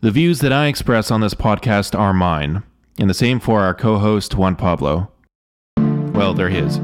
The 0.00 0.12
views 0.12 0.38
that 0.42 0.52
I 0.52 0.68
express 0.68 1.10
on 1.10 1.22
this 1.22 1.34
podcast 1.34 1.98
are 1.98 2.14
mine, 2.14 2.62
and 3.00 3.10
the 3.10 3.14
same 3.14 3.40
for 3.40 3.62
our 3.62 3.74
co 3.74 3.98
host, 3.98 4.32
Juan 4.36 4.54
Pablo. 4.54 5.10
Well, 5.76 6.34
they're 6.34 6.50
his. 6.50 6.78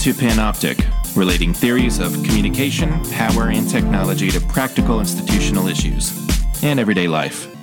To 0.00 0.14
Panoptic, 0.14 0.82
relating 1.14 1.52
theories 1.52 1.98
of 1.98 2.10
communication, 2.22 2.88
power, 3.10 3.50
and 3.50 3.68
technology 3.68 4.30
to 4.30 4.40
practical 4.40 4.98
institutional 4.98 5.68
issues 5.68 6.18
and 6.62 6.80
everyday 6.80 7.06
life. 7.06 7.54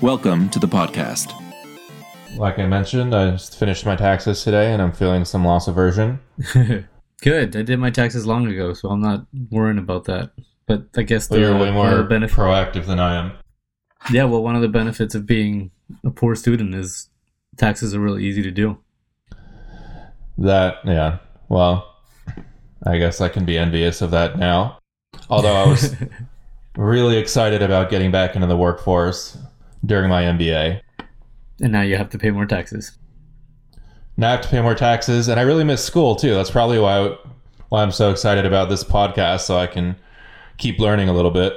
Welcome 0.00 0.48
to 0.50 0.58
the 0.58 0.66
podcast. 0.66 1.34
Like 2.38 2.58
I 2.58 2.66
mentioned, 2.66 3.14
I 3.14 3.32
just 3.32 3.58
finished 3.58 3.84
my 3.84 3.94
taxes 3.94 4.42
today 4.42 4.72
and 4.72 4.80
I'm 4.80 4.92
feeling 4.92 5.26
some 5.26 5.44
loss 5.44 5.68
aversion. 5.68 6.18
Good. 7.20 7.54
I 7.54 7.60
did 7.60 7.78
my 7.78 7.90
taxes 7.90 8.26
long 8.26 8.46
ago, 8.46 8.72
so 8.72 8.88
I'm 8.88 9.02
not 9.02 9.26
worrying 9.50 9.76
about 9.76 10.04
that. 10.04 10.30
But 10.66 10.86
I 10.96 11.02
guess 11.02 11.28
well, 11.28 11.40
you're 11.40 11.58
way 11.58 11.70
more 11.70 11.88
uh, 11.88 12.02
benefit- 12.04 12.38
proactive 12.38 12.86
than 12.86 12.98
I 12.98 13.16
am. 13.16 13.32
Yeah, 14.10 14.24
well, 14.24 14.42
one 14.42 14.56
of 14.56 14.62
the 14.62 14.68
benefits 14.68 15.14
of 15.14 15.26
being 15.26 15.72
a 16.06 16.10
poor 16.10 16.34
student 16.36 16.74
is 16.74 17.10
taxes 17.58 17.94
are 17.94 18.00
really 18.00 18.24
easy 18.24 18.40
to 18.40 18.50
do. 18.50 18.78
That, 20.38 20.76
yeah. 20.86 21.18
Well, 21.50 21.96
I 22.86 22.96
guess 22.96 23.20
I 23.20 23.28
can 23.28 23.44
be 23.44 23.58
envious 23.58 24.00
of 24.00 24.12
that 24.12 24.38
now. 24.38 24.78
Although 25.28 25.52
I 25.52 25.68
was 25.68 25.94
really 26.76 27.18
excited 27.18 27.60
about 27.60 27.90
getting 27.90 28.12
back 28.12 28.36
into 28.36 28.46
the 28.46 28.56
workforce 28.56 29.36
during 29.84 30.08
my 30.08 30.22
MBA. 30.22 30.80
and 31.60 31.72
now 31.72 31.82
you 31.82 31.96
have 31.96 32.08
to 32.10 32.18
pay 32.18 32.30
more 32.30 32.46
taxes. 32.46 32.96
Now 34.16 34.28
I 34.28 34.30
have 34.32 34.42
to 34.42 34.48
pay 34.48 34.62
more 34.62 34.76
taxes, 34.76 35.26
and 35.26 35.40
I 35.40 35.42
really 35.42 35.64
miss 35.64 35.84
school 35.84 36.14
too. 36.14 36.34
That's 36.34 36.50
probably 36.50 36.78
why 36.78 37.16
why 37.68 37.82
I'm 37.82 37.92
so 37.92 38.10
excited 38.10 38.46
about 38.46 38.68
this 38.68 38.84
podcast, 38.84 39.40
so 39.40 39.58
I 39.58 39.66
can 39.66 39.96
keep 40.56 40.78
learning 40.78 41.08
a 41.08 41.12
little 41.12 41.30
bit. 41.32 41.52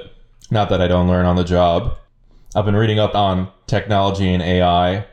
Not 0.50 0.70
that 0.70 0.80
I 0.80 0.88
don't 0.88 1.08
learn 1.08 1.24
on 1.24 1.36
the 1.36 1.44
job. 1.44 1.96
I've 2.56 2.64
been 2.64 2.76
reading 2.76 2.98
up 2.98 3.14
on 3.14 3.48
technology 3.68 4.32
and 4.32 4.42
AI, 4.42 5.06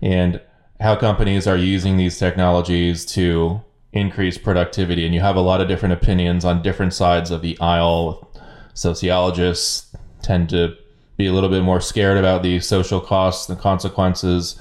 and 0.00 0.40
how 0.80 0.96
companies 0.96 1.46
are 1.46 1.56
using 1.56 1.98
these 1.98 2.18
technologies 2.18 3.04
to 3.06 3.60
increase 3.92 4.38
productivity. 4.38 5.04
And 5.04 5.14
you 5.14 5.20
have 5.20 5.36
a 5.36 5.40
lot 5.40 5.60
of 5.60 5.68
different 5.68 5.92
opinions 5.92 6.44
on 6.44 6.62
different 6.62 6.94
sides 6.94 7.30
of 7.30 7.42
the 7.42 7.58
aisle. 7.60 8.30
Sociologists 8.74 9.94
tend 10.22 10.48
to 10.50 10.76
be 11.16 11.26
a 11.26 11.32
little 11.32 11.50
bit 11.50 11.62
more 11.62 11.80
scared 11.80 12.16
about 12.16 12.42
the 12.42 12.60
social 12.60 13.00
costs 13.00 13.48
and 13.48 13.58
consequences, 13.58 14.60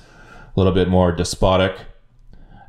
a 0.56 0.60
little 0.60 0.74
bit 0.74 0.88
more 0.90 1.12
despotic 1.12 1.78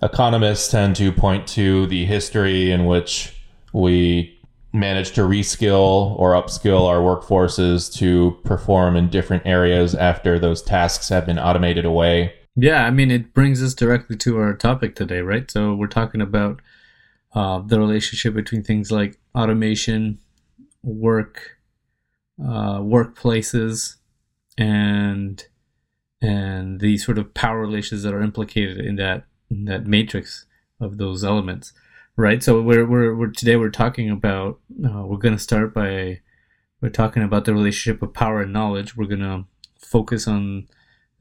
economists 0.02 0.68
tend 0.70 0.96
to 0.96 1.12
point 1.12 1.46
to 1.46 1.86
the 1.86 2.04
history 2.04 2.70
in 2.70 2.84
which 2.86 3.36
we 3.72 4.38
managed 4.72 5.14
to 5.14 5.20
reskill 5.22 6.18
or 6.18 6.32
upskill 6.32 6.88
our 6.88 6.98
workforces 6.98 7.92
to 7.92 8.36
perform 8.44 8.96
in 8.96 9.08
different 9.08 9.46
areas 9.46 9.94
after 9.94 10.38
those 10.38 10.62
tasks 10.62 11.08
have 11.08 11.26
been 11.26 11.38
automated 11.38 11.84
away. 11.84 12.34
Yeah, 12.54 12.84
I 12.84 12.90
mean, 12.90 13.10
it 13.10 13.32
brings 13.32 13.62
us 13.62 13.74
directly 13.74 14.16
to 14.18 14.38
our 14.38 14.54
topic 14.54 14.94
today, 14.94 15.20
right? 15.20 15.50
So 15.50 15.74
we're 15.74 15.86
talking 15.86 16.20
about 16.20 16.60
uh, 17.34 17.60
the 17.60 17.80
relationship 17.80 18.34
between 18.34 18.62
things 18.62 18.92
like 18.92 19.18
automation, 19.34 20.18
work, 20.82 21.58
uh, 22.38 22.80
workplaces, 22.80 23.96
and 24.58 25.44
and 26.20 26.80
the 26.80 26.98
sort 26.98 27.18
of 27.18 27.34
power 27.34 27.60
relations 27.60 28.02
that 28.02 28.14
are 28.14 28.22
implicated 28.22 28.78
in 28.78 28.96
that 28.96 29.24
in 29.50 29.64
that 29.64 29.86
matrix 29.86 30.44
of 30.78 30.98
those 30.98 31.24
elements, 31.24 31.72
right? 32.16 32.42
So 32.42 32.60
we're 32.60 32.86
we're, 32.86 33.14
we're 33.16 33.30
today 33.30 33.56
we're 33.56 33.70
talking 33.70 34.10
about 34.10 34.60
uh, 34.84 35.06
we're 35.06 35.16
going 35.16 35.36
to 35.36 35.42
start 35.42 35.72
by 35.72 36.20
we're 36.82 36.90
talking 36.90 37.22
about 37.22 37.46
the 37.46 37.54
relationship 37.54 38.02
of 38.02 38.12
power 38.12 38.42
and 38.42 38.52
knowledge. 38.52 38.94
We're 38.94 39.06
going 39.06 39.20
to 39.20 39.44
focus 39.78 40.28
on 40.28 40.68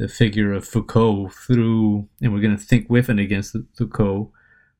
the 0.01 0.07
figure 0.07 0.51
of 0.51 0.67
Foucault 0.67 1.29
through, 1.29 2.09
and 2.21 2.33
we're 2.33 2.41
going 2.41 2.57
to 2.57 2.63
think 2.63 2.89
with 2.89 3.07
and 3.07 3.19
against 3.19 3.55
Foucault, 3.77 4.31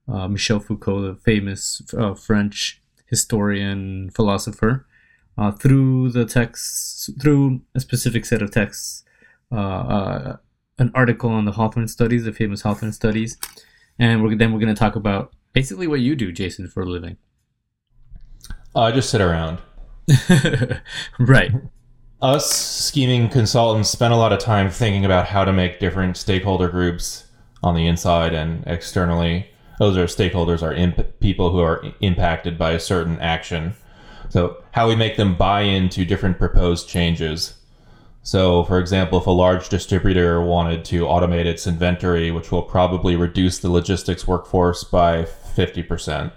uh, 0.07 0.27
Michel 0.27 0.59
Foucault, 0.59 1.01
the 1.01 1.15
famous 1.15 1.79
uh, 1.95 2.15
French 2.15 2.81
historian, 3.05 4.09
philosopher, 4.09 4.87
uh, 5.37 5.51
through 5.51 6.09
the 6.09 6.25
texts, 6.25 7.07
through 7.21 7.61
a 7.75 7.79
specific 7.79 8.25
set 8.25 8.41
of 8.41 8.49
texts, 8.49 9.03
uh, 9.51 9.55
uh, 9.55 10.37
an 10.79 10.91
article 10.95 11.29
on 11.29 11.45
the 11.45 11.51
Hawthorne 11.51 11.87
studies, 11.87 12.23
the 12.23 12.33
famous 12.33 12.63
Hawthorne 12.63 12.91
studies, 12.91 13.37
and 13.99 14.23
we're, 14.23 14.35
then 14.35 14.51
we're 14.51 14.59
going 14.59 14.73
to 14.73 14.79
talk 14.79 14.95
about 14.95 15.35
basically 15.53 15.85
what 15.85 15.99
you 15.99 16.15
do, 16.15 16.31
Jason, 16.31 16.67
for 16.67 16.81
a 16.81 16.87
living. 16.87 17.17
I 18.75 18.91
just 18.91 19.11
sit 19.11 19.21
around. 19.21 19.59
right. 21.19 21.51
Us 22.21 22.51
scheming 22.51 23.29
consultants 23.29 23.89
spend 23.89 24.13
a 24.13 24.17
lot 24.17 24.31
of 24.31 24.37
time 24.37 24.69
thinking 24.69 25.05
about 25.05 25.25
how 25.25 25.43
to 25.43 25.51
make 25.51 25.79
different 25.79 26.15
stakeholder 26.15 26.69
groups 26.69 27.25
on 27.63 27.73
the 27.73 27.87
inside 27.87 28.35
and 28.35 28.63
externally. 28.67 29.49
Those 29.79 29.97
are 29.97 30.05
stakeholders 30.05 30.61
are 30.61 30.71
imp- 30.71 31.19
people 31.19 31.51
who 31.51 31.61
are 31.61 31.83
impacted 31.99 32.59
by 32.59 32.73
a 32.73 32.79
certain 32.79 33.19
action. 33.19 33.73
So 34.29 34.63
how 34.69 34.87
we 34.87 34.95
make 34.95 35.17
them 35.17 35.35
buy 35.35 35.61
into 35.61 36.05
different 36.05 36.37
proposed 36.37 36.87
changes. 36.87 37.55
So, 38.21 38.65
for 38.65 38.77
example, 38.77 39.19
if 39.19 39.25
a 39.25 39.31
large 39.31 39.67
distributor 39.69 40.39
wanted 40.39 40.85
to 40.85 41.05
automate 41.05 41.45
its 41.45 41.65
inventory, 41.65 42.29
which 42.29 42.51
will 42.51 42.61
probably 42.61 43.15
reduce 43.15 43.57
the 43.57 43.71
logistics 43.71 44.27
workforce 44.27 44.83
by 44.83 45.23
50%, 45.23 46.31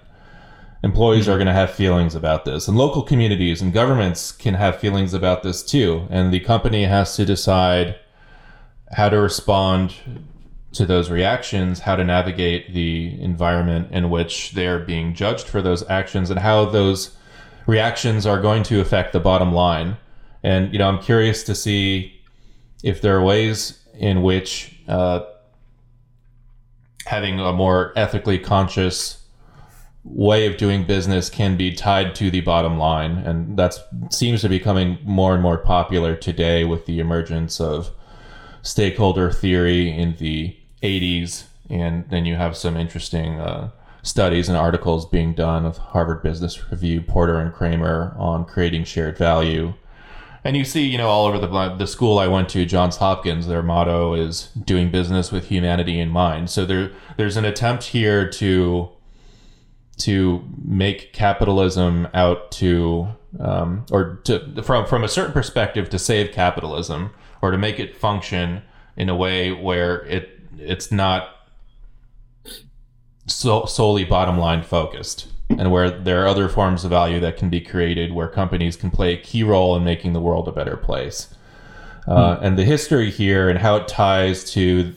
employees 0.84 1.28
are 1.28 1.36
going 1.36 1.46
to 1.46 1.52
have 1.54 1.70
feelings 1.70 2.14
about 2.14 2.44
this. 2.44 2.68
And 2.68 2.76
local 2.76 3.02
communities 3.02 3.62
and 3.62 3.72
governments 3.72 4.30
can 4.30 4.52
have 4.52 4.78
feelings 4.78 5.14
about 5.14 5.42
this 5.42 5.62
too. 5.62 6.06
And 6.10 6.32
the 6.32 6.40
company 6.40 6.84
has 6.84 7.16
to 7.16 7.24
decide 7.24 7.98
how 8.92 9.08
to 9.08 9.18
respond 9.18 9.94
to 10.72 10.84
those 10.84 11.08
reactions, 11.08 11.80
how 11.80 11.96
to 11.96 12.04
navigate 12.04 12.74
the 12.74 13.18
environment 13.18 13.92
in 13.92 14.10
which 14.10 14.52
they're 14.52 14.78
being 14.78 15.14
judged 15.14 15.46
for 15.46 15.62
those 15.62 15.88
actions, 15.88 16.28
and 16.28 16.38
how 16.38 16.66
those 16.66 17.16
reactions 17.66 18.26
are 18.26 18.40
going 18.42 18.62
to 18.64 18.80
affect 18.80 19.14
the 19.14 19.20
bottom 19.20 19.52
line. 19.54 19.96
And 20.42 20.70
you 20.70 20.78
know, 20.78 20.88
I'm 20.88 21.00
curious 21.00 21.44
to 21.44 21.54
see 21.54 22.20
if 22.82 23.00
there 23.00 23.16
are 23.16 23.22
ways 23.22 23.82
in 23.94 24.22
which 24.22 24.78
uh, 24.86 25.20
having 27.06 27.40
a 27.40 27.54
more 27.54 27.94
ethically 27.96 28.38
conscious 28.38 29.23
way 30.04 30.46
of 30.46 30.56
doing 30.56 30.84
business 30.84 31.30
can 31.30 31.56
be 31.56 31.72
tied 31.72 32.14
to 32.16 32.30
the 32.30 32.40
bottom 32.42 32.78
line, 32.78 33.18
and 33.18 33.58
that 33.58 33.74
seems 34.10 34.42
to 34.42 34.48
be 34.48 34.58
becoming 34.58 34.98
more 35.02 35.34
and 35.34 35.42
more 35.42 35.58
popular 35.58 36.14
today 36.14 36.64
with 36.64 36.86
the 36.86 37.00
emergence 37.00 37.60
of 37.60 37.90
stakeholder 38.62 39.30
theory 39.30 39.90
in 39.90 40.16
the 40.16 40.56
80s, 40.82 41.44
and 41.68 42.08
then 42.10 42.24
you 42.24 42.36
have 42.36 42.56
some 42.56 42.76
interesting. 42.76 43.40
Uh, 43.40 43.70
studies 44.04 44.50
and 44.50 44.56
articles 44.56 45.06
being 45.06 45.34
done 45.34 45.64
with 45.64 45.78
Harvard 45.78 46.22
Business 46.22 46.70
Review, 46.70 47.00
Porter 47.00 47.40
and 47.40 47.52
Kramer 47.52 48.14
on 48.18 48.44
creating 48.44 48.84
shared 48.84 49.18
value. 49.18 49.74
And 50.44 50.58
you 50.58 50.64
see, 50.64 50.86
you 50.86 50.98
know, 50.98 51.08
all 51.08 51.26
over 51.26 51.38
the 51.38 51.74
the 51.74 51.86
school 51.86 52.18
I 52.18 52.28
went 52.28 52.50
to, 52.50 52.66
Johns 52.66 52.98
Hopkins, 52.98 53.46
their 53.46 53.62
motto 53.62 54.12
is 54.12 54.50
doing 54.62 54.90
business 54.90 55.32
with 55.32 55.48
humanity 55.48 55.98
in 55.98 56.10
mind. 56.10 56.50
So 56.50 56.66
there 56.66 56.92
there's 57.16 57.38
an 57.38 57.46
attempt 57.46 57.84
here 57.84 58.28
to 58.28 58.90
to 59.98 60.44
make 60.64 61.12
capitalism 61.12 62.08
out 62.14 62.50
to 62.52 63.08
um, 63.40 63.84
or 63.90 64.20
to 64.24 64.62
from 64.62 64.86
from 64.86 65.04
a 65.04 65.08
certain 65.08 65.32
perspective 65.32 65.88
to 65.90 65.98
save 65.98 66.32
capitalism 66.32 67.10
or 67.42 67.50
to 67.50 67.58
make 67.58 67.78
it 67.78 67.96
function 67.96 68.62
in 68.96 69.08
a 69.08 69.16
way 69.16 69.52
where 69.52 70.04
it 70.06 70.40
it's 70.58 70.90
not 70.90 71.48
so, 73.26 73.64
solely 73.64 74.04
bottom 74.04 74.38
line 74.38 74.62
focused 74.62 75.28
and 75.50 75.70
where 75.70 75.90
there 75.90 76.22
are 76.22 76.26
other 76.26 76.48
forms 76.48 76.84
of 76.84 76.90
value 76.90 77.20
that 77.20 77.36
can 77.36 77.50
be 77.50 77.60
created 77.60 78.12
where 78.12 78.28
companies 78.28 78.76
can 78.76 78.90
play 78.90 79.12
a 79.12 79.16
key 79.16 79.42
role 79.42 79.76
in 79.76 79.84
making 79.84 80.12
the 80.12 80.20
world 80.20 80.48
a 80.48 80.52
better 80.52 80.76
place. 80.76 81.34
Uh, 82.06 82.38
and 82.42 82.58
the 82.58 82.64
history 82.64 83.10
here 83.10 83.48
and 83.48 83.58
how 83.58 83.76
it 83.76 83.88
ties 83.88 84.50
to 84.52 84.94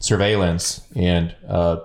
surveillance 0.00 0.86
and 0.94 1.34
uh, 1.48 1.78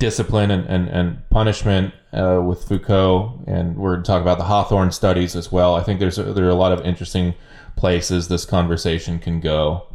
discipline 0.00 0.50
and, 0.50 0.66
and, 0.66 0.88
and 0.88 1.30
punishment 1.30 1.94
uh, 2.12 2.42
with 2.44 2.64
Foucault, 2.64 3.44
and 3.46 3.76
we're 3.76 3.92
going 3.92 4.02
to 4.02 4.06
talk 4.06 4.22
about 4.22 4.38
the 4.38 4.44
Hawthorne 4.44 4.90
studies 4.90 5.36
as 5.36 5.52
well. 5.52 5.76
I 5.76 5.84
think 5.84 6.00
there's 6.00 6.18
a, 6.18 6.24
there 6.24 6.46
are 6.46 6.50
a 6.50 6.54
lot 6.54 6.72
of 6.72 6.84
interesting 6.84 7.34
places 7.76 8.26
this 8.26 8.44
conversation 8.44 9.20
can 9.20 9.38
go. 9.38 9.86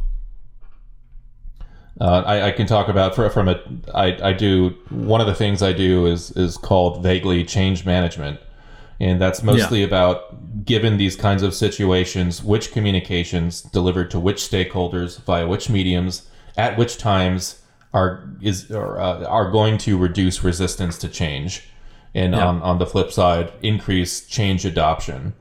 Uh, 2.00 2.22
I, 2.26 2.48
I, 2.48 2.52
can 2.52 2.66
talk 2.66 2.88
about 2.88 3.14
for, 3.14 3.28
from 3.30 3.48
a 3.48 3.62
I, 3.94 4.28
I 4.28 4.32
do 4.34 4.76
one 4.90 5.22
of 5.22 5.26
the 5.26 5.34
things 5.34 5.62
I 5.62 5.72
do 5.72 6.06
is 6.06 6.30
is 6.32 6.58
called 6.58 7.02
vaguely 7.02 7.42
change 7.42 7.86
management, 7.86 8.38
and 9.00 9.20
that's 9.20 9.42
mostly 9.42 9.80
yeah. 9.80 9.86
about 9.86 10.64
given 10.66 10.98
these 10.98 11.16
kinds 11.16 11.42
of 11.42 11.54
situations, 11.54 12.42
which 12.42 12.70
communications 12.72 13.62
delivered 13.62 14.10
to 14.10 14.20
which 14.20 14.38
stakeholders 14.38 15.20
via 15.22 15.46
which 15.46 15.70
mediums 15.70 16.28
at 16.56 16.76
which 16.76 16.98
times 16.98 17.62
are 17.96 18.28
is 18.42 18.70
or, 18.70 19.00
uh, 19.00 19.24
are 19.24 19.50
going 19.50 19.78
to 19.78 19.96
reduce 19.96 20.44
resistance 20.44 20.98
to 20.98 21.08
change, 21.08 21.68
and 22.14 22.34
yeah. 22.34 22.46
on 22.46 22.60
on 22.62 22.78
the 22.78 22.86
flip 22.86 23.10
side, 23.10 23.52
increase 23.62 24.26
change 24.26 24.64
adoption. 24.66 25.32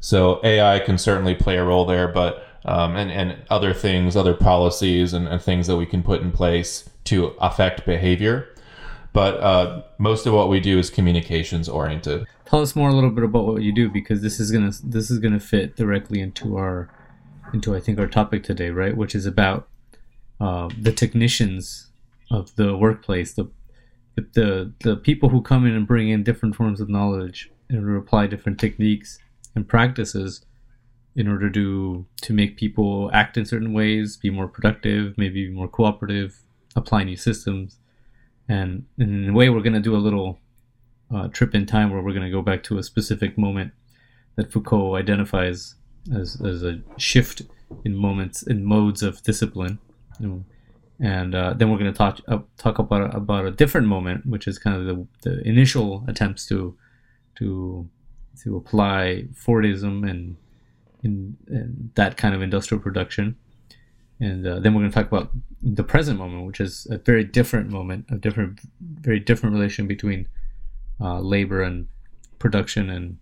So 0.00 0.40
AI 0.42 0.80
can 0.80 0.98
certainly 0.98 1.34
play 1.34 1.56
a 1.56 1.64
role 1.64 1.84
there, 1.84 2.08
but 2.08 2.46
um, 2.64 2.96
and, 2.96 3.10
and 3.10 3.36
other 3.50 3.74
things, 3.74 4.16
other 4.16 4.32
policies 4.32 5.12
and, 5.12 5.28
and, 5.28 5.40
things 5.40 5.66
that 5.66 5.76
we 5.76 5.84
can 5.84 6.02
put 6.02 6.22
in 6.22 6.32
place 6.32 6.88
to 7.04 7.26
affect 7.38 7.84
behavior. 7.84 8.48
But 9.12 9.34
uh, 9.40 9.82
most 9.98 10.24
of 10.24 10.32
what 10.32 10.48
we 10.48 10.60
do 10.60 10.78
is 10.78 10.88
communications 10.88 11.68
oriented. 11.68 12.26
Tell 12.46 12.62
us 12.62 12.74
more 12.74 12.88
a 12.88 12.94
little 12.94 13.10
bit 13.10 13.24
about 13.24 13.46
what 13.46 13.62
you 13.62 13.72
do 13.72 13.90
because 13.90 14.22
this 14.22 14.40
is 14.40 14.50
gonna 14.50 14.72
this 14.82 15.10
is 15.10 15.18
gonna 15.18 15.40
fit 15.40 15.76
directly 15.76 16.20
into 16.20 16.56
our 16.56 16.88
into 17.52 17.76
I 17.76 17.80
think 17.80 17.98
our 17.98 18.06
topic 18.06 18.42
today, 18.42 18.70
right? 18.70 18.96
Which 18.96 19.14
is 19.14 19.26
about 19.26 19.68
uh, 20.40 20.68
the 20.80 20.92
technicians 20.92 21.90
of 22.30 22.54
the 22.56 22.76
workplace, 22.76 23.34
the 23.34 23.50
the 24.16 24.72
the 24.80 24.96
people 24.96 25.28
who 25.28 25.42
come 25.42 25.66
in 25.66 25.74
and 25.74 25.86
bring 25.86 26.08
in 26.08 26.22
different 26.22 26.54
forms 26.54 26.80
of 26.80 26.88
knowledge 26.88 27.50
and 27.68 27.96
apply 27.96 28.26
different 28.26 28.60
techniques 28.60 29.18
and 29.54 29.68
practices 29.68 30.44
in 31.16 31.28
order 31.28 31.50
to 31.50 32.06
to 32.22 32.32
make 32.32 32.56
people 32.56 33.10
act 33.12 33.36
in 33.36 33.44
certain 33.44 33.72
ways, 33.72 34.16
be 34.16 34.30
more 34.30 34.48
productive, 34.48 35.16
maybe 35.16 35.48
more 35.48 35.68
cooperative, 35.68 36.40
apply 36.76 37.04
new 37.04 37.16
systems. 37.16 37.78
And 38.48 38.84
in 38.98 39.30
a 39.30 39.32
way, 39.32 39.48
we're 39.48 39.62
going 39.62 39.74
to 39.74 39.80
do 39.80 39.96
a 39.96 39.98
little 39.98 40.38
uh, 41.14 41.28
trip 41.28 41.54
in 41.54 41.66
time 41.66 41.90
where 41.90 42.02
we're 42.02 42.12
going 42.12 42.24
to 42.24 42.30
go 42.30 42.42
back 42.42 42.62
to 42.64 42.78
a 42.78 42.82
specific 42.82 43.38
moment 43.38 43.72
that 44.36 44.52
Foucault 44.52 44.96
identifies 44.96 45.76
as, 46.14 46.40
as 46.42 46.62
a 46.62 46.80
shift 46.96 47.42
in 47.84 47.96
moments 47.96 48.42
in 48.42 48.64
modes 48.64 49.02
of 49.02 49.22
discipline. 49.22 49.78
And 51.00 51.34
uh, 51.34 51.54
then 51.54 51.70
we're 51.70 51.78
going 51.78 51.92
to 51.92 51.98
talk 51.98 52.20
uh, 52.28 52.38
talk 52.56 52.78
about 52.78 53.14
about 53.14 53.46
a 53.46 53.50
different 53.50 53.88
moment, 53.88 54.26
which 54.26 54.46
is 54.46 54.58
kind 54.58 54.76
of 54.76 54.86
the, 54.86 55.06
the 55.28 55.48
initial 55.48 56.04
attempts 56.06 56.46
to 56.46 56.76
to 57.38 57.88
to 58.42 58.56
apply 58.56 59.24
Fordism 59.34 60.08
and 60.08 60.36
in, 61.04 61.36
in 61.48 61.90
that 61.94 62.16
kind 62.16 62.34
of 62.34 62.42
industrial 62.42 62.82
production. 62.82 63.36
And 64.20 64.46
uh, 64.46 64.60
then 64.60 64.74
we're 64.74 64.80
going 64.80 64.90
to 64.90 64.94
talk 64.94 65.08
about 65.08 65.30
the 65.62 65.84
present 65.84 66.18
moment, 66.18 66.46
which 66.46 66.60
is 66.60 66.86
a 66.90 66.98
very 66.98 67.24
different 67.24 67.68
moment, 67.68 68.06
a 68.10 68.16
different, 68.16 68.60
very 68.80 69.20
different 69.20 69.54
relation 69.54 69.86
between 69.86 70.28
uh, 71.00 71.20
labor 71.20 71.62
and 71.62 71.88
production 72.38 72.88
and 72.90 73.18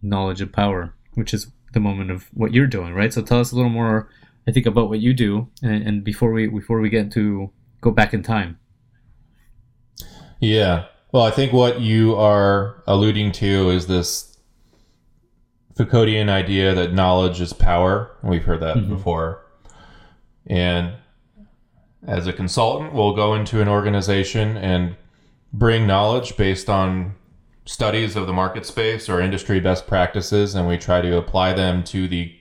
knowledge 0.00 0.40
of 0.40 0.52
power, 0.52 0.94
which 1.14 1.34
is 1.34 1.48
the 1.72 1.80
moment 1.80 2.10
of 2.10 2.28
what 2.34 2.54
you're 2.54 2.66
doing, 2.66 2.94
right? 2.94 3.12
So 3.12 3.22
tell 3.22 3.40
us 3.40 3.52
a 3.52 3.56
little 3.56 3.70
more, 3.70 4.08
I 4.46 4.52
think, 4.52 4.66
about 4.66 4.88
what 4.88 5.00
you 5.00 5.14
do, 5.14 5.48
and, 5.62 5.86
and 5.86 6.04
before 6.04 6.32
we 6.32 6.48
before 6.48 6.80
we 6.80 6.88
get 6.88 7.12
to 7.12 7.50
go 7.80 7.90
back 7.90 8.12
in 8.12 8.22
time. 8.22 8.58
Yeah, 10.40 10.86
well, 11.12 11.24
I 11.24 11.30
think 11.30 11.52
what 11.52 11.80
you 11.80 12.16
are 12.16 12.82
alluding 12.86 13.32
to 13.32 13.70
is 13.70 13.86
this 13.86 14.38
Foucauldian 15.78 16.28
idea 16.28 16.74
that 16.74 16.94
knowledge 16.94 17.40
is 17.40 17.52
power. 17.52 18.16
We've 18.22 18.44
heard 18.44 18.60
that 18.60 18.76
mm-hmm. 18.76 18.94
before. 18.94 19.44
And 20.46 20.94
as 22.06 22.26
a 22.26 22.32
consultant, 22.32 22.92
we'll 22.92 23.14
go 23.14 23.34
into 23.34 23.60
an 23.60 23.68
organization 23.68 24.56
and 24.56 24.96
bring 25.52 25.86
knowledge 25.86 26.36
based 26.36 26.68
on 26.68 27.14
studies 27.64 28.16
of 28.16 28.26
the 28.26 28.32
market 28.32 28.66
space 28.66 29.08
or 29.08 29.20
industry 29.20 29.60
best 29.60 29.86
practices, 29.86 30.54
and 30.54 30.66
we 30.66 30.76
try 30.78 31.00
to 31.00 31.16
apply 31.16 31.52
them 31.52 31.84
to 31.84 32.08
the 32.08 32.34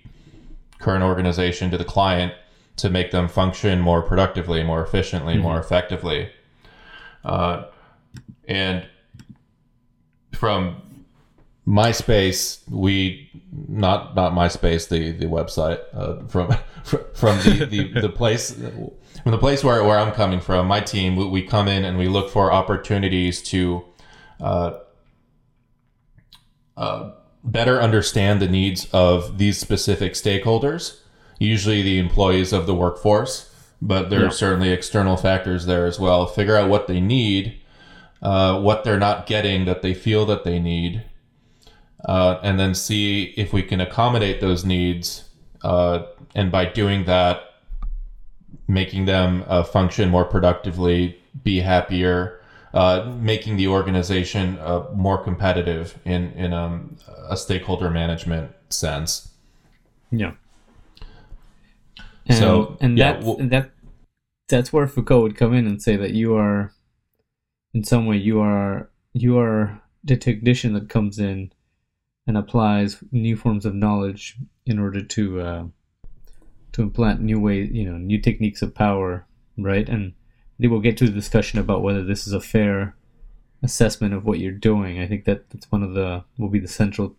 current 0.82 1.04
organization, 1.04 1.72
to 1.72 1.78
the 1.78 1.86
client, 1.86 2.34
to 2.78 2.90
make 2.90 3.12
them 3.12 3.28
function 3.28 3.80
more 3.80 4.02
productively, 4.02 4.64
more 4.64 4.84
efficiently, 4.84 5.36
mm-hmm. 5.36 5.44
more 5.44 5.60
effectively. 5.60 6.30
Uh, 7.24 7.66
and 8.48 8.86
from 10.34 10.82
MySpace, 11.68 12.68
we 12.70 13.30
not 13.68 14.16
not 14.16 14.34
MySpace, 14.34 14.90
the 14.90 15.12
the 15.12 15.28
website 15.28 15.80
uh, 15.94 16.26
from 16.28 16.52
from 17.14 17.38
the, 17.40 17.66
the, 17.70 18.02
the 18.02 18.10
place 18.20 18.54
from 18.54 19.32
the 19.32 19.38
place 19.38 19.64
where, 19.64 19.84
where 19.84 20.00
I'm 20.00 20.12
coming 20.14 20.40
from. 20.40 20.68
My 20.68 20.80
team, 20.80 21.16
we, 21.16 21.26
we 21.26 21.42
come 21.44 21.68
in 21.68 21.86
and 21.86 21.98
we 21.98 22.08
look 22.08 22.30
for 22.30 22.52
opportunities 22.52 23.42
to 23.44 23.86
uh, 24.40 24.80
uh, 26.76 27.12
better 27.44 27.82
understand 27.82 28.42
the 28.42 28.48
needs 28.48 28.88
of 28.94 29.38
these 29.38 29.58
specific 29.58 30.14
stakeholders. 30.14 31.00
Usually, 31.40 31.82
the 31.82 31.98
employees 31.98 32.54
of 32.54 32.68
the 32.68 32.76
workforce, 32.76 33.54
but 33.82 34.10
there 34.10 34.22
yeah. 34.22 34.28
are 34.28 34.32
certainly 34.32 34.70
external 34.70 35.18
factors 35.18 35.66
there 35.66 35.86
as 35.86 36.00
well. 36.00 36.28
Figure 36.28 36.56
out 36.56 36.70
what 36.70 36.88
they 36.88 37.02
need, 37.02 37.60
uh, 38.22 38.60
what 38.62 38.84
they're 38.84 39.00
not 39.00 39.26
getting 39.26 39.66
that 39.66 39.82
they 39.82 39.94
feel 39.94 40.26
that 40.28 40.44
they 40.44 40.60
need 40.60 41.04
uh, 42.06 42.40
and 42.44 42.60
then 42.60 42.74
see 42.74 43.34
if 43.38 43.54
we 43.54 43.64
can 43.64 43.80
accommodate 43.80 44.42
those 44.42 44.66
needs. 44.66 45.30
Uh, 45.62 46.04
and 46.36 46.52
by 46.52 46.66
doing 46.66 47.06
that, 47.06 47.42
making 48.68 49.06
them 49.06 49.44
uh, 49.48 49.64
function 49.64 50.10
more 50.10 50.26
productively, 50.26 51.20
be 51.44 51.60
happier, 51.60 52.41
uh, 52.74 53.14
making 53.20 53.58
the 53.58 53.68
organization 53.68 54.58
uh, 54.60 54.86
more 54.94 55.18
competitive 55.18 56.00
in 56.06 56.32
in 56.34 56.54
um, 56.54 56.98
a 57.30 57.36
stakeholder 57.38 57.90
management 57.90 58.52
sense. 58.70 59.34
Yeah. 60.12 60.34
And, 62.28 62.38
so 62.38 62.78
and 62.80 62.98
yeah, 62.98 63.14
that 63.14 63.24
well, 63.24 63.38
that 63.40 63.72
that's 64.48 64.72
where 64.72 64.88
Foucault 64.88 65.22
would 65.22 65.38
come 65.38 65.54
in 65.54 65.66
and 65.66 65.82
say 65.82 65.96
that 65.96 66.12
you 66.12 66.36
are, 66.36 66.74
in 67.74 67.84
some 67.84 68.06
way, 68.06 68.18
you 68.18 68.40
are 68.40 68.90
you 69.14 69.38
are 69.38 69.82
the 70.04 70.18
technician 70.18 70.74
that 70.74 70.90
comes 70.90 71.20
in 71.20 71.52
and 72.28 72.38
applies 72.38 73.04
new 73.12 73.36
forms 73.36 73.66
of 73.66 73.74
knowledge 73.74 74.38
in 74.66 74.80
order 74.80 75.02
to 75.04 75.42
uh, 75.42 75.64
to 76.74 76.82
implant 76.82 77.22
new 77.22 77.40
ways, 77.40 77.70
you 77.74 77.90
know, 77.90 77.98
new 77.98 78.20
techniques 78.20 78.62
of 78.62 78.74
power, 78.74 79.26
right? 79.58 79.90
And 79.90 80.14
will 80.68 80.80
get 80.80 80.98
to 80.98 81.06
the 81.06 81.12
discussion 81.12 81.60
about 81.60 81.82
whether 81.82 82.04
this 82.04 82.28
is 82.28 82.34
a 82.34 82.42
fair 82.42 82.96
assessment 83.64 84.14
of 84.14 84.26
what 84.26 84.40
you're 84.40 84.52
doing. 84.52 85.00
I 85.00 85.08
think 85.08 85.26
that 85.26 85.50
that's 85.50 85.72
one 85.72 85.84
of 85.84 85.94
the 85.94 86.24
will 86.38 86.50
be 86.50 86.60
the 86.60 86.68
central 86.68 87.16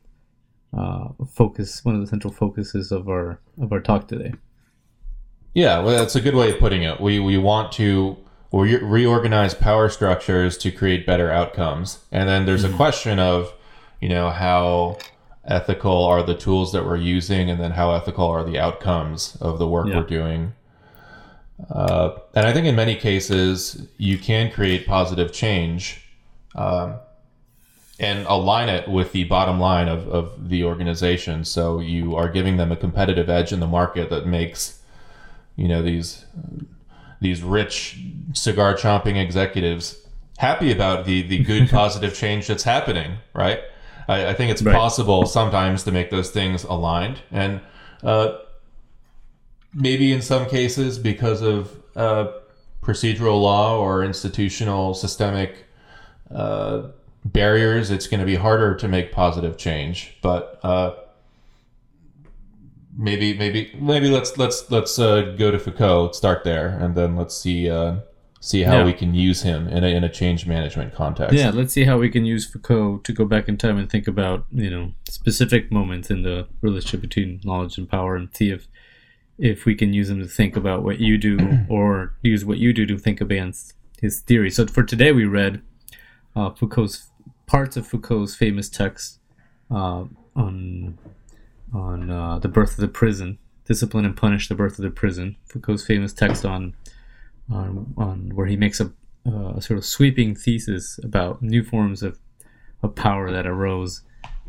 uh, 0.77 1.09
focus, 1.29 1.85
one 1.85 1.95
of 1.95 2.01
the 2.01 2.07
central 2.07 2.33
focuses 2.33 2.93
of 2.93 3.09
our 3.09 3.41
of 3.61 3.73
our 3.73 3.81
talk 3.81 4.09
today. 4.09 4.33
Yeah, 5.55 5.81
well, 5.81 5.99
that's 5.99 6.17
a 6.17 6.21
good 6.21 6.35
way 6.35 6.53
of 6.53 6.59
putting 6.59 6.83
it. 6.83 7.01
We 7.01 7.21
we 7.21 7.37
want 7.39 7.73
to 7.73 8.17
re- 8.53 8.77
reorganize 8.77 9.55
power 9.55 9.89
structures 9.89 10.57
to 10.59 10.71
create 10.71 11.07
better 11.07 11.31
outcomes, 11.31 12.01
and 12.11 12.29
then 12.29 12.47
there's 12.47 12.65
mm-hmm. 12.65 12.75
a 12.75 12.77
question 12.77 13.19
of 13.19 13.53
you 14.01 14.09
know 14.09 14.31
how 14.31 14.99
ethical 15.45 16.05
are 16.05 16.23
the 16.23 16.37
tools 16.37 16.73
that 16.73 16.85
we're 16.85 16.97
using 16.97 17.51
and 17.51 17.61
then 17.61 17.73
how 17.73 17.93
ethical 17.93 18.27
are 18.27 18.45
the 18.45 18.59
outcomes 18.59 19.37
of 19.41 19.59
the 19.59 19.67
work 19.67 19.89
yeah. 19.89 19.97
we're 19.97 20.07
doing 20.07 20.55
uh, 21.71 22.11
and 22.35 22.47
i 22.47 22.52
think 22.52 22.66
in 22.66 22.75
many 22.75 22.95
cases 22.95 23.87
you 23.99 24.19
can 24.19 24.50
create 24.50 24.87
positive 24.87 25.33
change 25.33 26.02
um, 26.54 26.97
and 28.02 28.26
align 28.26 28.69
it 28.69 28.88
with 28.88 29.12
the 29.12 29.25
bottom 29.25 29.61
line 29.61 29.88
of, 29.88 30.09
of 30.09 30.49
the 30.49 30.64
organization. 30.64 31.45
So 31.45 31.78
you 31.78 32.16
are 32.16 32.28
giving 32.28 32.57
them 32.57 32.73
a 32.73 32.76
competitive 32.76 33.31
edge 33.31 33.52
in 33.52 33.61
the 33.61 33.66
market 33.66 34.11
that 34.11 34.26
makes 34.26 34.81
you 35.57 35.69
know 35.69 35.83
these 35.83 36.25
these 37.21 37.42
rich 37.42 38.00
cigar 38.33 38.75
chomping 38.75 39.23
executives 39.23 39.99
happy 40.38 40.73
about 40.73 41.04
the 41.04 41.23
the 41.23 41.38
good 41.38 41.69
positive 41.71 42.14
change 42.14 42.47
that's 42.47 42.64
happening 42.64 43.19
right? 43.35 43.61
I, 44.09 44.28
I 44.28 44.35
think 44.35 44.50
it's 44.50 44.62
right. 44.62 44.75
possible 44.75 45.26
sometimes 45.26 45.85
to 45.85 45.92
make 45.92 46.11
those 46.11 46.31
things 46.31 46.64
aligned, 46.64 47.21
and 47.31 47.61
uh, 48.02 48.38
maybe 49.75 50.12
in 50.12 50.23
some 50.23 50.47
cases 50.49 50.99
because 50.99 51.43
of 51.43 51.71
uh, 51.97 52.33
procedural 52.83 53.41
law 53.41 53.79
or 53.79 54.05
institutional 54.05 54.95
systemic 54.95 55.64
uh, 56.31 56.88
barriers, 57.25 57.91
it's 57.91 58.07
going 58.07 58.21
to 58.21 58.26
be 58.26 58.37
harder 58.37 58.75
to 58.75 58.88
make 58.88 59.12
positive 59.12 59.57
change. 59.57 60.17
But 60.23 60.59
uh, 60.62 60.95
maybe, 62.97 63.37
maybe, 63.37 63.73
maybe 63.79 64.09
let's 64.09 64.37
let's 64.38 64.71
let's 64.71 64.99
uh, 64.99 65.35
go 65.38 65.50
to 65.50 65.59
Foucault. 65.59 66.12
Start 66.12 66.45
there, 66.45 66.69
and 66.69 66.95
then 66.95 67.17
let's 67.17 67.37
see 67.37 67.71
uh, 67.71 67.97
see 68.41 68.62
how 68.62 68.79
Yeah. 68.79 68.85
we 68.85 68.93
can 68.93 69.14
use 69.14 69.43
him 69.43 69.69
in 69.69 69.85
a, 69.85 69.88
in 69.88 70.02
a 70.05 70.09
change 70.09 70.47
management 70.47 70.95
context. 70.95 71.35
Yeah, 71.35 71.50
let's 71.50 71.73
see 71.73 71.85
how 71.85 71.99
we 71.99 72.11
can 72.11 72.25
use 72.25 72.45
Foucault 72.47 72.99
to 73.05 73.12
go 73.12 73.25
back 73.25 73.49
in 73.49 73.57
time 73.57 73.79
and 73.79 73.88
think 73.88 74.09
about 74.09 74.47
you 74.50 74.71
know 74.71 74.93
specific 75.09 75.71
moments 75.71 76.11
in 76.11 76.23
the 76.23 76.47
relationship 76.61 77.00
between 77.00 77.41
knowledge 77.45 77.79
and 77.79 77.88
power, 77.88 78.17
and 78.17 78.35
see 78.35 78.50
if 78.50 78.67
if 79.43 79.65
we 79.65 79.75
can 79.75 79.93
use 79.93 80.09
him 80.09 80.21
to 80.21 80.29
think 80.29 80.57
about 80.57 80.85
what 80.85 81.01
you 81.01 81.19
do, 81.19 81.37
or 81.69 82.15
use 82.23 82.45
what 82.45 82.59
you 82.59 82.73
do 82.73 82.87
to 82.87 82.97
think 82.97 83.21
against 83.21 83.75
his 84.01 84.21
theory. 84.21 84.51
So 84.51 84.67
for 84.67 84.85
today, 84.85 85.11
we 85.11 85.25
read 85.25 85.61
uh, 86.37 86.51
Foucault's 86.51 87.11
parts 87.47 87.77
of 87.77 87.87
Foucault's 87.87 88.37
famous 88.37 88.69
text 88.69 89.19
uh, 89.71 90.05
on 90.37 90.97
on 91.75 92.11
uh, 92.11 92.39
the 92.39 92.49
birth 92.49 92.73
of 92.73 92.77
the 92.77 92.89
prison, 92.89 93.39
discipline 93.65 94.05
and 94.05 94.17
punish 94.17 94.49
the 94.49 94.55
birth 94.55 94.79
of 94.79 94.85
the 94.85 94.91
prison. 94.91 95.37
Foucault's 95.47 95.85
famous 95.85 96.13
text 96.13 96.45
on 96.45 96.75
on, 97.51 97.93
on 97.97 98.31
where 98.35 98.47
he 98.47 98.57
makes 98.57 98.79
a, 98.79 98.93
uh, 99.27 99.55
a 99.57 99.61
sort 99.61 99.77
of 99.77 99.85
sweeping 99.85 100.37
thesis 100.37 101.01
about 101.03 101.43
new 101.43 101.65
forms 101.65 102.05
of, 102.05 102.19
of 102.81 102.95
power 102.95 103.33
that 103.33 103.47
arose 103.47 104.03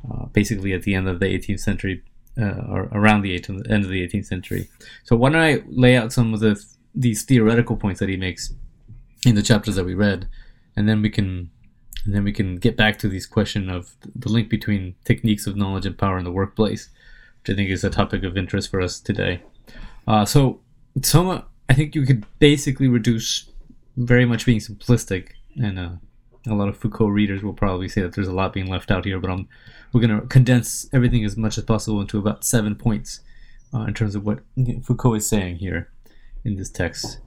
uh, 0.10 0.26
basically 0.28 0.72
at 0.72 0.84
the 0.84 0.94
end 0.94 1.08
of 1.08 1.20
the 1.20 1.26
18th 1.26 1.60
century 1.60 2.04
uh, 2.40 2.62
or 2.70 2.90
around 2.92 3.22
the 3.22 3.38
18th, 3.38 3.70
end 3.70 3.84
of 3.84 3.90
the 3.90 4.06
18th 4.08 4.26
century. 4.26 4.70
So 5.04 5.16
why 5.16 5.30
don't 5.30 5.42
I 5.42 5.64
lay 5.68 5.96
out 5.96 6.14
some 6.14 6.34
of 6.34 6.40
the 6.40 6.64
these 6.96 7.24
theoretical 7.24 7.76
points 7.76 8.00
that 8.00 8.10
he 8.10 8.18
makes 8.18 8.54
in 9.26 9.36
the 9.36 9.42
chapters 9.42 9.76
that 9.76 9.86
we 9.86 9.96
read, 9.96 10.28
and 10.76 10.88
then 10.88 11.02
we 11.02 11.10
can 11.10 11.50
and 12.06 12.14
then 12.14 12.24
we 12.24 12.34
can 12.34 12.58
get 12.58 12.76
back 12.76 12.98
to 13.00 13.08
this 13.08 13.26
question 13.26 13.70
of 13.70 13.94
the 14.16 14.30
link 14.30 14.50
between 14.50 14.96
techniques 15.06 15.48
of 15.48 15.56
knowledge 15.56 15.86
and 15.86 15.98
power 15.98 16.18
in 16.18 16.26
the 16.26 16.32
workplace, 16.32 16.90
which 17.42 17.54
I 17.54 17.56
think 17.56 17.70
is 17.70 17.84
a 17.84 17.90
topic 17.90 18.24
of 18.24 18.38
interest 18.38 18.70
for 18.70 18.82
us 18.82 19.00
today. 19.00 19.42
Uh, 20.06 20.26
so 20.26 20.60
some 21.02 21.44
I 21.70 21.74
think 21.74 21.96
you 21.96 22.06
could 22.06 22.26
basically 22.40 22.88
reduce 22.88 23.50
very 23.96 24.26
much 24.26 24.46
being 24.46 24.60
simplistic, 24.60 25.30
and 25.56 25.80
uh, 25.80 25.90
a 26.48 26.54
lot 26.54 26.68
of 26.68 26.78
Foucault 26.78 27.08
readers 27.08 27.44
will 27.44 27.54
probably 27.54 27.88
say 27.88 28.02
that 28.02 28.14
there's 28.14 28.28
a 28.28 28.34
lot 28.34 28.54
being 28.54 28.68
left 28.68 28.92
out 28.92 29.06
here. 29.06 29.20
But 29.20 29.32
I'm, 29.32 29.48
we're 29.92 30.02
going 30.02 30.20
to 30.20 30.28
condense 30.28 30.90
everything 30.94 31.24
as 31.24 31.38
much 31.38 31.58
as 31.58 31.64
possible 31.64 32.02
into 32.02 32.18
about 32.18 32.44
seven 32.44 32.76
points 32.76 33.22
uh, 33.74 33.82
in 33.82 33.94
terms 33.94 34.16
of 34.16 34.26
what 34.26 34.40
Foucault 34.84 35.16
is 35.16 35.28
saying 35.28 35.58
here 35.58 35.90
in 36.44 36.56
this 36.56 36.70
text. 36.70 37.20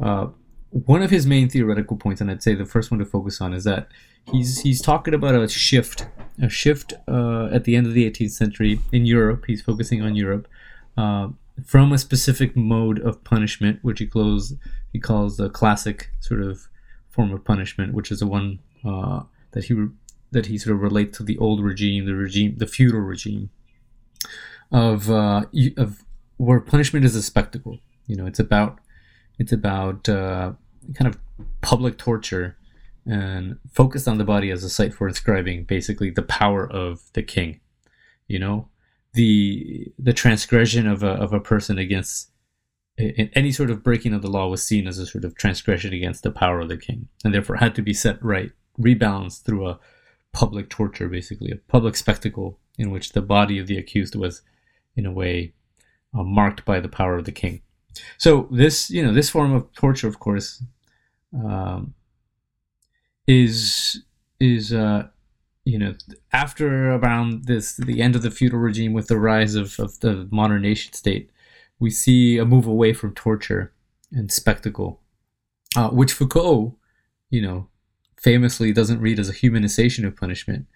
Uh, 0.00 0.28
one 0.70 1.02
of 1.02 1.10
his 1.10 1.24
main 1.26 1.48
theoretical 1.48 1.96
points, 1.96 2.20
and 2.20 2.30
I'd 2.30 2.42
say 2.42 2.54
the 2.54 2.64
first 2.64 2.90
one 2.90 2.98
to 2.98 3.06
focus 3.06 3.40
on, 3.40 3.54
is 3.54 3.62
that 3.64 3.88
he's 4.32 4.60
he's 4.60 4.82
talking 4.82 5.14
about 5.14 5.36
a 5.36 5.48
shift, 5.48 6.08
a 6.42 6.48
shift 6.48 6.92
uh, 7.06 7.46
at 7.52 7.64
the 7.64 7.76
end 7.76 7.86
of 7.86 7.94
the 7.94 8.10
18th 8.10 8.32
century 8.32 8.80
in 8.90 9.06
Europe. 9.06 9.44
He's 9.46 9.62
focusing 9.62 10.02
on 10.02 10.16
Europe. 10.16 10.48
Uh, 10.96 11.28
from 11.64 11.92
a 11.92 11.98
specific 11.98 12.56
mode 12.56 12.98
of 12.98 13.22
punishment, 13.22 13.78
which 13.82 14.00
he 14.00 14.06
calls 14.06 14.54
he 14.92 14.98
calls 14.98 15.36
the 15.36 15.48
classic 15.48 16.10
sort 16.20 16.42
of 16.42 16.68
form 17.14 17.32
of 17.32 17.44
punishment, 17.44 17.94
which 17.94 18.10
is 18.10 18.18
the 18.18 18.26
one 18.26 18.58
uh, 18.84 19.22
that 19.52 19.64
he 19.64 19.74
that 20.32 20.46
he 20.46 20.58
sort 20.58 20.74
of 20.74 20.82
relates 20.82 21.16
to 21.16 21.22
the 21.22 21.38
old 21.38 21.62
regime, 21.62 22.06
the 22.06 22.14
regime, 22.14 22.56
the 22.58 22.66
feudal 22.66 23.00
regime 23.00 23.50
of 24.72 25.10
uh, 25.10 25.44
of 25.76 26.04
where 26.36 26.60
punishment 26.60 27.04
is 27.04 27.14
a 27.14 27.22
spectacle. 27.22 27.78
You 28.06 28.16
know, 28.16 28.26
it's 28.26 28.40
about 28.40 28.80
it's 29.38 29.52
about 29.52 30.08
uh, 30.08 30.52
kind 30.94 31.08
of 31.08 31.18
public 31.60 31.96
torture 31.98 32.56
and 33.06 33.58
focused 33.70 34.08
on 34.08 34.18
the 34.18 34.24
body 34.24 34.50
as 34.50 34.64
a 34.64 34.70
site 34.70 34.94
for 34.94 35.06
inscribing 35.06 35.64
basically 35.64 36.10
the 36.10 36.22
power 36.22 36.70
of 36.70 37.02
the 37.12 37.22
king. 37.22 37.60
You 38.26 38.38
know, 38.38 38.68
the 39.12 39.92
the 39.98 40.12
transgression 40.12 40.86
of 40.86 41.02
a 41.02 41.10
of 41.10 41.32
a 41.32 41.40
person 41.40 41.78
against 41.78 42.30
in 42.96 43.30
any 43.34 43.50
sort 43.50 43.70
of 43.70 43.82
breaking 43.82 44.14
of 44.14 44.22
the 44.22 44.30
law 44.30 44.48
was 44.48 44.62
seen 44.62 44.86
as 44.86 44.98
a 44.98 45.06
sort 45.06 45.24
of 45.24 45.34
transgression 45.34 45.92
against 45.92 46.22
the 46.22 46.30
power 46.30 46.60
of 46.60 46.68
the 46.68 46.76
king, 46.76 47.08
and 47.24 47.34
therefore 47.34 47.56
had 47.56 47.74
to 47.74 47.82
be 47.82 47.92
set 47.92 48.22
right, 48.22 48.52
rebalanced 48.80 49.44
through 49.44 49.66
a 49.66 49.78
public 50.32 50.68
torture, 50.68 51.08
basically 51.08 51.50
a 51.50 51.56
public 51.56 51.96
spectacle 51.96 52.58
in 52.78 52.90
which 52.90 53.12
the 53.12 53.22
body 53.22 53.58
of 53.58 53.66
the 53.66 53.78
accused 53.78 54.14
was, 54.14 54.42
in 54.96 55.06
a 55.06 55.12
way, 55.12 55.52
uh, 56.16 56.22
marked 56.22 56.64
by 56.64 56.80
the 56.80 56.88
power 56.88 57.16
of 57.16 57.24
the 57.24 57.32
king. 57.32 57.62
So 58.18 58.48
this, 58.50 58.90
you 58.90 59.04
know, 59.04 59.12
this 59.12 59.30
form 59.30 59.52
of 59.52 59.72
torture, 59.72 60.08
of 60.08 60.18
course, 60.18 60.62
um, 61.34 61.94
is 63.26 64.02
is 64.40 64.72
uh, 64.72 65.08
you 65.64 65.78
know 65.78 65.94
after 66.32 66.92
around 66.92 67.44
this 67.44 67.76
the 67.76 68.02
end 68.02 68.14
of 68.16 68.22
the 68.22 68.30
feudal 68.30 68.58
regime 68.58 68.92
with 68.92 69.08
the 69.08 69.18
rise 69.18 69.54
of, 69.54 69.78
of 69.78 70.00
the 70.00 70.28
modern 70.30 70.62
nation 70.62 70.92
state 70.92 71.30
we 71.78 71.90
see 71.90 72.38
a 72.38 72.44
move 72.44 72.66
away 72.66 72.92
from 72.92 73.14
torture 73.14 73.72
and 74.12 74.30
spectacle 74.30 75.00
uh, 75.76 75.88
which 75.90 76.12
foucault 76.12 76.76
you 77.30 77.42
know 77.42 77.68
famously 78.20 78.72
doesn't 78.72 79.00
read 79.00 79.18
as 79.18 79.28
a 79.28 79.34
humanization 79.34 80.06
of 80.06 80.16
punishment 80.16 80.66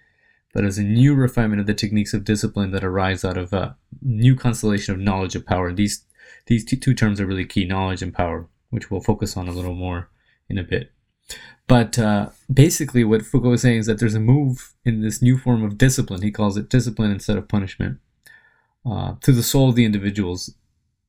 but 0.55 0.65
as 0.65 0.79
a 0.79 0.83
new 0.83 1.15
refinement 1.15 1.61
of 1.61 1.67
the 1.67 1.75
techniques 1.75 2.15
of 2.15 2.25
discipline 2.25 2.71
that 2.73 2.85
arise 2.85 3.25
out 3.25 3.37
of 3.39 3.53
a 3.53 3.77
new 4.03 4.35
constellation 4.35 4.95
of 4.95 5.01
knowledge 5.01 5.35
of 5.35 5.47
power 5.47 5.73
these 5.73 6.05
these 6.47 6.65
two, 6.65 6.77
two 6.77 6.95
terms 6.95 7.21
are 7.21 7.27
really 7.27 7.45
key 7.45 7.65
knowledge 7.65 8.03
and 8.03 8.15
power 8.15 8.49
which 8.71 8.91
we'll 8.91 9.01
focus 9.01 9.37
on 9.37 9.49
a 9.49 9.53
little 9.53 9.75
more 9.75 10.11
in 10.49 10.59
a 10.59 10.65
bit 10.65 10.93
but 11.67 11.99
uh, 11.99 12.31
basically, 12.53 13.05
what 13.05 13.23
Foucault 13.23 13.53
is 13.53 13.63
saying 13.63 13.79
is 13.79 13.87
that 13.87 14.01
there's 14.01 14.15
a 14.15 14.21
move 14.21 14.73
in 14.85 15.03
this 15.03 15.21
new 15.21 15.37
form 15.37 15.63
of 15.63 15.77
discipline. 15.77 16.23
He 16.23 16.31
calls 16.31 16.57
it 16.57 16.71
discipline 16.71 17.11
instead 17.11 17.37
of 17.37 17.47
punishment 17.47 17.99
uh, 18.91 19.17
to 19.21 19.33
the 19.33 19.43
soul 19.43 19.69
of 19.69 19.75
the 19.75 19.85
individuals 19.85 20.55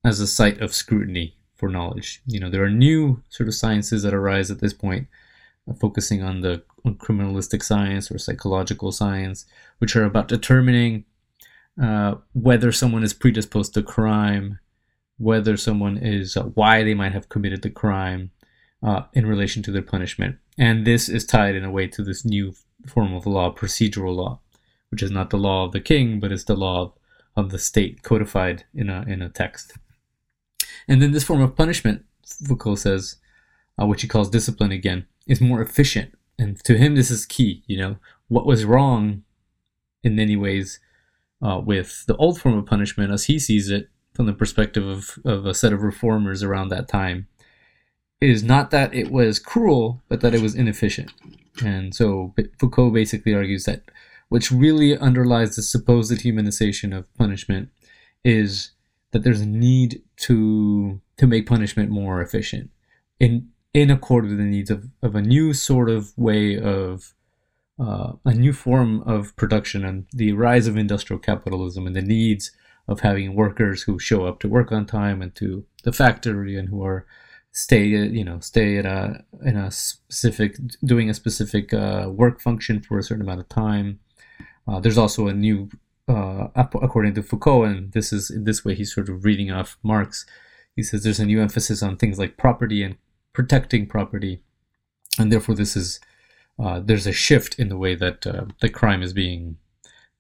as 0.04 0.20
a 0.20 0.28
site 0.28 0.62
of 0.62 0.74
scrutiny 0.74 1.36
for 1.56 1.70
knowledge. 1.70 2.22
You 2.26 2.40
know, 2.40 2.50
there 2.50 2.64
are 2.64 2.70
new 2.70 3.22
sort 3.30 3.50
of 3.50 3.56
sciences 3.56 4.04
that 4.04 4.14
arise 4.14 4.50
at 4.50 4.60
this 4.60 4.74
point, 4.74 5.08
uh, 5.70 5.74
focusing 5.74 6.24
on 6.24 6.42
the 6.42 6.64
on 6.86 6.96
criminalistic 6.96 7.62
science 7.62 8.10
or 8.10 8.18
psychological 8.18 8.92
science, 8.92 9.46
which 9.80 9.96
are 9.96 10.06
about 10.06 10.30
determining 10.30 11.04
uh, 11.82 12.16
whether 12.34 12.72
someone 12.72 13.04
is 13.04 13.14
predisposed 13.14 13.74
to 13.74 13.84
crime, 13.84 14.60
whether 15.18 15.58
someone 15.58 15.98
is 15.98 16.38
uh, 16.38 16.44
why 16.44 16.84
they 16.84 16.94
might 16.94 17.12
have 17.12 17.30
committed 17.30 17.62
the 17.62 17.70
crime 17.70 18.32
uh, 18.82 19.02
in 19.14 19.26
relation 19.26 19.62
to 19.64 19.72
their 19.72 19.82
punishment. 19.82 20.38
And 20.58 20.88
this 20.88 21.10
is 21.10 21.26
tied 21.26 21.56
in 21.56 21.66
a 21.66 21.72
way 21.72 21.88
to 21.88 22.04
this 22.04 22.24
new 22.24 22.54
form 22.88 23.14
of 23.14 23.26
law, 23.26 23.54
procedural 23.54 24.16
law, 24.16 24.40
which 24.92 25.04
is 25.04 25.12
not 25.12 25.30
the 25.30 25.38
law 25.38 25.66
of 25.66 25.74
the 25.74 25.82
king, 25.82 26.20
but 26.22 26.32
it's 26.32 26.46
the 26.46 26.56
law 26.56 26.82
of, 26.82 26.94
of 27.36 27.52
the 27.52 27.60
state 27.60 28.04
codified 28.04 28.64
in 28.74 28.90
a, 28.90 29.04
in 29.08 29.22
a 29.22 29.30
text. 29.30 29.74
And 30.90 31.02
then 31.02 31.12
this 31.12 31.24
form 31.24 31.42
of 31.42 31.56
punishment, 31.56 32.04
Foucault 32.26 32.78
says, 32.78 33.18
uh, 33.80 33.86
which 33.86 34.02
he 34.02 34.08
calls 34.08 34.30
discipline 34.30 34.72
again, 34.72 35.06
is 35.28 35.40
more 35.40 35.62
efficient. 35.62 36.14
And 36.40 36.62
to 36.64 36.78
him, 36.78 36.96
this 36.96 37.12
is 37.12 37.28
key. 37.28 37.64
You 37.68 37.78
know, 37.78 37.98
what 38.28 38.48
was 38.48 38.66
wrong 38.66 39.24
in 40.04 40.16
many 40.16 40.36
ways 40.36 40.80
uh, 41.42 41.62
with 41.64 42.06
the 42.08 42.16
old 42.18 42.42
form 42.42 42.58
of 42.58 42.66
punishment, 42.66 43.12
as 43.12 43.26
he 43.26 43.38
sees 43.38 43.70
it 43.70 43.90
from 44.16 44.26
the 44.26 44.34
perspective 44.34 44.86
of, 44.86 45.20
of 45.24 45.46
a 45.46 45.54
set 45.54 45.72
of 45.72 45.84
reformers 45.84 46.42
around 46.42 46.70
that 46.70 46.88
time, 46.88 47.28
is 48.20 48.44
not 48.44 48.72
that 48.72 48.94
it 48.94 49.12
was 49.12 49.40
cruel, 49.40 50.02
but 50.10 50.22
that 50.22 50.34
it 50.34 50.42
was 50.42 50.56
inefficient. 50.56 51.14
And 51.64 51.94
so 51.94 52.34
Foucault 52.60 52.92
basically 52.92 53.34
argues 53.34 53.66
that 53.66 53.84
which 54.30 54.52
really 54.52 54.98
underlies 54.98 55.56
the 55.56 55.62
supposed 55.62 56.12
humanization 56.12 56.96
of 56.98 57.14
punishment 57.16 57.70
is 58.24 58.72
that 59.12 59.24
there's 59.24 59.42
a 59.42 59.46
need 59.46 60.02
to 60.18 61.02
to 61.18 61.28
make 61.28 61.48
punishment 61.48 61.90
more 61.90 62.22
efficient 62.22 62.70
in 63.20 63.50
in 63.74 63.92
accord 63.92 64.26
with 64.26 64.38
the 64.38 64.44
needs 64.44 64.72
of, 64.72 64.88
of 65.02 65.16
a 65.16 65.22
new 65.22 65.54
sort 65.54 65.90
of 65.90 66.18
way 66.18 66.58
of 66.60 67.14
uh, 67.80 68.14
a 68.26 68.34
new 68.34 68.52
form 68.52 69.02
of 69.04 69.36
production 69.36 69.86
and 69.86 70.06
the 70.12 70.34
rise 70.34 70.68
of 70.68 70.76
industrial 70.76 71.20
capitalism 71.20 71.88
and 71.88 71.96
the 71.96 72.02
needs 72.02 72.52
of 72.88 73.02
having 73.02 73.36
workers 73.36 73.84
who 73.84 74.00
show 74.00 74.26
up 74.26 74.40
to 74.40 74.50
work 74.50 74.72
on 74.72 74.86
time 74.86 75.22
and 75.22 75.36
to 75.36 75.64
the 75.84 75.94
factory 75.94 76.58
and 76.58 76.70
who 76.70 76.84
are 76.84 77.06
stay 77.52 77.86
you 77.86 78.24
know 78.24 78.40
stay 78.40 78.78
at 78.78 78.86
a 78.86 79.24
in 79.44 79.56
a 79.58 79.72
specific 79.72 80.58
doing 80.84 81.10
a 81.10 81.14
specific 81.14 81.74
uh, 81.74 82.08
work 82.12 82.40
function 82.40 82.82
for 82.82 82.98
a 82.98 83.04
certain 83.04 83.24
amount 83.24 83.40
of 83.40 83.50
time. 83.50 84.00
Uh, 84.68 84.80
there's 84.80 84.98
also 84.98 85.28
a 85.28 85.34
new 85.34 85.70
uh, 86.10 86.48
according 86.56 87.14
to 87.14 87.24
Foucault 87.24 87.64
and 87.64 87.92
this 87.94 88.12
is 88.12 88.30
in 88.30 88.44
this 88.44 88.66
way 88.66 88.76
he's 88.76 88.94
sort 88.94 89.10
of 89.10 89.24
reading 89.24 89.52
off 89.52 89.78
Marx 89.84 90.26
he 90.76 90.84
says 90.84 91.04
there's 91.04 91.20
a 91.20 91.26
new 91.26 91.42
emphasis 91.42 91.84
on 91.84 91.98
things 91.98 92.20
like 92.20 92.38
property 92.38 92.84
and 92.84 92.98
protecting 93.34 93.88
property 93.88 94.42
and 95.18 95.32
therefore 95.32 95.56
this 95.56 95.76
is 95.76 96.00
uh, 96.62 96.80
there's 96.80 97.08
a 97.08 97.14
shift 97.14 97.58
in 97.58 97.70
the 97.70 97.78
way 97.78 97.96
that 97.96 98.28
uh, 98.28 98.46
the 98.62 98.70
crime 98.70 99.02
is 99.02 99.14
being 99.14 99.58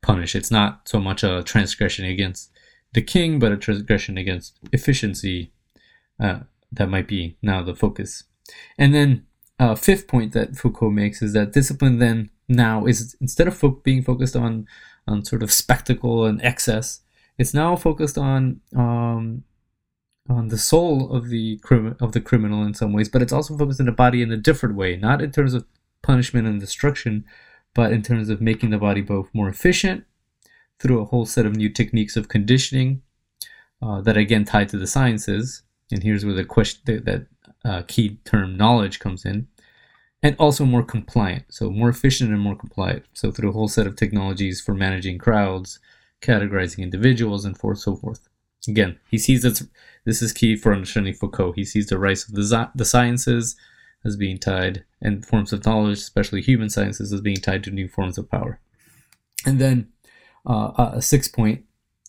punished 0.01 0.35
it's 0.35 0.51
not 0.51 0.87
so 0.87 0.99
much 0.99 1.23
a 1.23 1.43
transgression 1.43 2.05
against 2.05 2.51
the 2.93 3.01
king 3.01 3.39
but 3.39 3.51
a 3.51 3.57
transgression 3.57 4.17
against 4.17 4.57
efficiency 4.71 5.51
uh, 6.19 6.39
that 6.71 6.89
might 6.89 7.07
be 7.07 7.37
now 7.41 7.63
the 7.63 7.75
focus. 7.75 8.23
And 8.77 8.93
then 8.93 9.25
uh, 9.59 9.75
fifth 9.75 10.07
point 10.07 10.33
that 10.33 10.55
Foucault 10.55 10.91
makes 10.91 11.21
is 11.21 11.33
that 11.33 11.53
discipline 11.53 11.99
then 11.99 12.29
now 12.47 12.85
is 12.85 13.15
instead 13.21 13.47
of 13.47 13.57
fo- 13.57 13.81
being 13.83 14.01
focused 14.01 14.35
on 14.35 14.67
on 15.09 15.25
sort 15.25 15.43
of 15.43 15.51
spectacle 15.51 16.25
and 16.25 16.41
excess, 16.41 17.01
it's 17.37 17.53
now 17.53 17.75
focused 17.75 18.17
on 18.17 18.61
um, 18.75 19.43
on 20.29 20.49
the 20.49 20.57
soul 20.57 21.11
of 21.11 21.29
the 21.29 21.57
crim- 21.57 21.97
of 21.99 22.11
the 22.11 22.21
criminal 22.21 22.63
in 22.63 22.73
some 22.73 22.93
ways, 22.93 23.09
but 23.09 23.21
it's 23.21 23.33
also 23.33 23.57
focused 23.57 23.79
on 23.79 23.87
the 23.87 23.91
body 23.91 24.21
in 24.21 24.31
a 24.31 24.37
different 24.37 24.75
way, 24.75 24.95
not 24.95 25.21
in 25.21 25.31
terms 25.31 25.53
of 25.53 25.65
punishment 26.01 26.47
and 26.47 26.59
destruction, 26.59 27.25
but 27.73 27.91
in 27.91 28.01
terms 28.01 28.29
of 28.29 28.41
making 28.41 28.69
the 28.69 28.77
body 28.77 29.01
both 29.01 29.29
more 29.33 29.49
efficient 29.49 30.05
through 30.79 31.01
a 31.01 31.05
whole 31.05 31.25
set 31.25 31.45
of 31.45 31.55
new 31.55 31.69
techniques 31.69 32.15
of 32.15 32.29
conditioning 32.29 33.01
uh, 33.81 34.01
that 34.01 34.17
again 34.17 34.45
tied 34.45 34.69
to 34.69 34.77
the 34.77 34.87
sciences. 34.87 35.63
And 35.91 36.03
here's 36.03 36.25
where 36.25 36.35
the 36.35 36.45
question 36.45 37.03
that 37.05 37.27
uh, 37.65 37.81
key 37.87 38.19
term 38.23 38.55
knowledge 38.55 38.99
comes 38.99 39.25
in, 39.25 39.47
and 40.21 40.35
also 40.37 40.65
more 40.65 40.83
compliant. 40.83 41.45
So 41.49 41.69
more 41.69 41.89
efficient 41.89 42.31
and 42.31 42.41
more 42.41 42.55
compliant. 42.55 43.05
So 43.13 43.31
through 43.31 43.49
a 43.49 43.53
whole 43.53 43.67
set 43.67 43.87
of 43.87 43.95
technologies 43.95 44.61
for 44.61 44.73
managing 44.73 45.17
crowds, 45.17 45.79
categorizing 46.21 46.79
individuals, 46.79 47.45
and 47.45 47.57
forth, 47.57 47.79
so 47.79 47.95
forth. 47.95 48.27
Again, 48.67 48.99
he 49.09 49.17
sees 49.17 49.43
that 49.43 49.61
this 50.05 50.21
is 50.21 50.33
key 50.33 50.55
for 50.55 50.73
understanding 50.73 51.13
Foucault. 51.13 51.53
He 51.53 51.63
sees 51.63 51.87
the 51.87 51.97
rise 51.97 52.27
of 52.27 52.35
the, 52.35 52.69
the 52.75 52.85
sciences 52.85 53.55
as 54.05 54.15
being 54.15 54.37
tied, 54.37 54.83
and 55.01 55.25
forms 55.25 55.51
of 55.51 55.65
knowledge, 55.65 55.97
especially 55.97 56.41
human 56.41 56.69
sciences, 56.69 57.11
as 57.11 57.21
being 57.21 57.37
tied 57.37 57.63
to 57.63 57.71
new 57.71 57.87
forms 57.87 58.17
of 58.17 58.29
power. 58.29 58.59
And 59.45 59.59
then 59.59 59.89
uh, 60.45 60.91
a 60.93 61.01
sixth 61.01 61.33
point, 61.33 61.65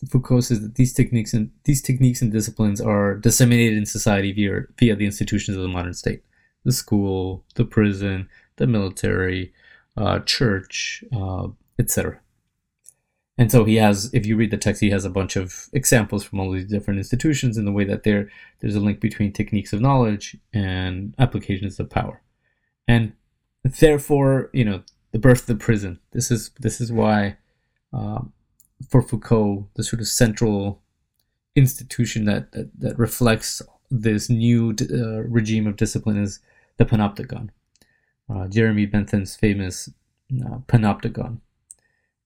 Foucault 0.09 0.43
says 0.43 0.61
that 0.61 0.77
these 0.77 0.93
techniques 0.93 1.35
and 1.35 1.51
these 1.65 1.83
techniques 1.83 2.23
and 2.23 2.33
disciplines 2.33 2.81
are 2.81 3.17
disseminated 3.17 3.77
in 3.77 3.87
society 3.87 4.33
via 4.33 4.63
via 4.79 4.97
the 4.97 5.05
institutions 5.05 5.57
of 5.57 5.63
the 5.63 5.69
modern 5.69 5.95
state, 5.95 6.23
the 6.65 6.73
school, 6.73 7.45
the 7.55 7.65
prison, 7.65 8.29
the 8.57 8.67
military, 8.67 9.53
uh, 9.97 10.21
church, 10.21 11.05
uh, 11.13 11.49
etc. 11.79 12.21
And 13.41 13.51
so 13.51 13.65
he 13.65 13.77
has, 13.77 14.13
if 14.13 14.27
you 14.27 14.37
read 14.37 14.51
the 14.51 14.59
text, 14.59 14.83
he 14.83 14.91
has 14.91 15.07
a 15.07 15.11
bunch 15.11 15.35
of 15.35 15.71
examples 15.73 16.23
from 16.23 16.41
all 16.41 16.51
these 16.51 16.67
different 16.67 16.99
institutions 16.99 17.57
in 17.57 17.65
the 17.65 17.73
way 17.73 17.85
that 17.85 18.03
there 18.03 18.29
there's 18.61 18.75
a 18.75 18.81
link 18.81 19.01
between 19.01 19.33
techniques 19.33 19.73
of 19.73 19.81
knowledge 19.81 20.37
and 20.53 21.15
applications 21.19 21.81
of 21.81 21.89
power, 21.89 22.21
and 22.87 23.15
therefore, 23.65 24.51
you 24.53 24.65
know, 24.65 24.83
the 25.13 25.19
birth 25.19 25.41
of 25.41 25.47
the 25.47 25.65
prison. 25.65 25.99
This 26.13 26.31
is 26.31 26.51
this 26.61 26.83
is 26.83 26.93
why, 26.93 27.39
um, 27.95 28.35
for 28.91 29.01
Foucault, 29.01 29.69
the 29.75 29.85
sort 29.85 30.01
of 30.01 30.09
central 30.09 30.83
institution 31.57 32.27
that 32.27 32.53
that, 32.53 32.71
that 32.79 32.99
reflects 32.99 33.63
this 33.91 34.29
new 34.29 34.75
uh, 34.93 35.23
regime 35.23 35.67
of 35.67 35.77
discipline 35.77 36.23
is 36.23 36.41
the 36.81 36.87
panopticon. 36.87 37.51
Uh, 38.29 38.49
Jeremy 38.49 38.87
Bentham's 38.87 39.37
famous 39.37 39.91
uh, 40.45 40.59
panopticon. 40.67 41.41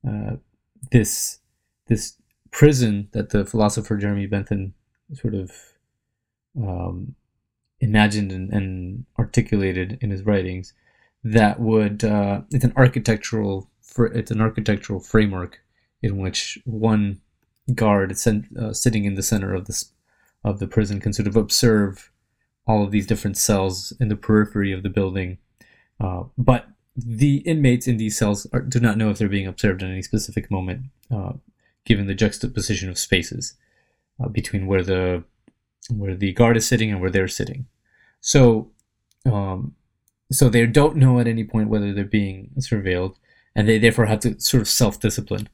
Uh, 0.06 0.36
this 0.92 1.40
this 1.88 2.16
prison 2.50 3.08
that 3.12 3.30
the 3.30 3.44
philosopher 3.44 3.96
Jeremy 3.96 4.26
Bentham 4.26 4.74
sort 5.12 5.34
of 5.34 5.50
um, 6.56 7.16
imagined 7.80 8.30
and, 8.30 8.52
and, 8.52 9.04
articulated 9.18 9.98
in 10.00 10.10
his 10.10 10.22
writings 10.22 10.72
that 11.24 11.58
would 11.58 12.04
uh, 12.04 12.42
it's 12.52 12.64
an 12.64 12.72
architectural 12.76 13.68
it's 13.98 14.30
an 14.30 14.40
architectural 14.40 15.00
framework 15.00 15.60
in 16.02 16.18
which 16.18 16.58
one 16.64 17.20
guard 17.74 18.12
uh, 18.12 18.72
sitting 18.72 19.04
in 19.04 19.14
the 19.14 19.22
center 19.22 19.52
of 19.54 19.64
this 19.64 19.92
of 20.44 20.58
the 20.60 20.68
prison 20.68 21.00
can 21.00 21.12
sort 21.12 21.26
of 21.26 21.36
observe 21.36 22.10
all 22.66 22.82
of 22.82 22.90
these 22.90 23.06
different 23.06 23.36
cells 23.36 23.92
in 24.00 24.08
the 24.08 24.16
periphery 24.16 24.72
of 24.72 24.82
the 24.82 24.88
building 24.88 25.38
uh, 26.00 26.24
but 26.36 26.68
the 26.96 27.38
inmates 27.38 27.88
in 27.88 27.96
these 27.96 28.16
cells 28.16 28.46
are, 28.52 28.60
do 28.60 28.78
not 28.78 28.96
know 28.96 29.10
if 29.10 29.18
they're 29.18 29.28
being 29.28 29.46
observed 29.46 29.82
at 29.82 29.90
any 29.90 30.02
specific 30.02 30.50
moment, 30.50 30.86
uh, 31.10 31.32
given 31.84 32.06
the 32.06 32.14
juxtaposition 32.14 32.88
of 32.88 32.98
spaces 32.98 33.54
uh, 34.22 34.28
between 34.28 34.66
where 34.66 34.82
the 34.82 35.24
where 35.90 36.14
the 36.14 36.32
guard 36.32 36.56
is 36.56 36.66
sitting 36.66 36.90
and 36.90 37.00
where 37.00 37.10
they're 37.10 37.28
sitting. 37.28 37.66
So, 38.22 38.70
um, 39.26 39.74
so 40.32 40.48
they 40.48 40.64
don't 40.66 40.96
know 40.96 41.20
at 41.20 41.26
any 41.26 41.44
point 41.44 41.68
whether 41.68 41.92
they're 41.92 42.04
being 42.04 42.50
surveilled, 42.58 43.16
and 43.54 43.68
they 43.68 43.78
therefore 43.78 44.06
have 44.06 44.20
to 44.20 44.40
sort 44.40 44.62
of 44.62 44.68
self-discipline. 44.68 45.48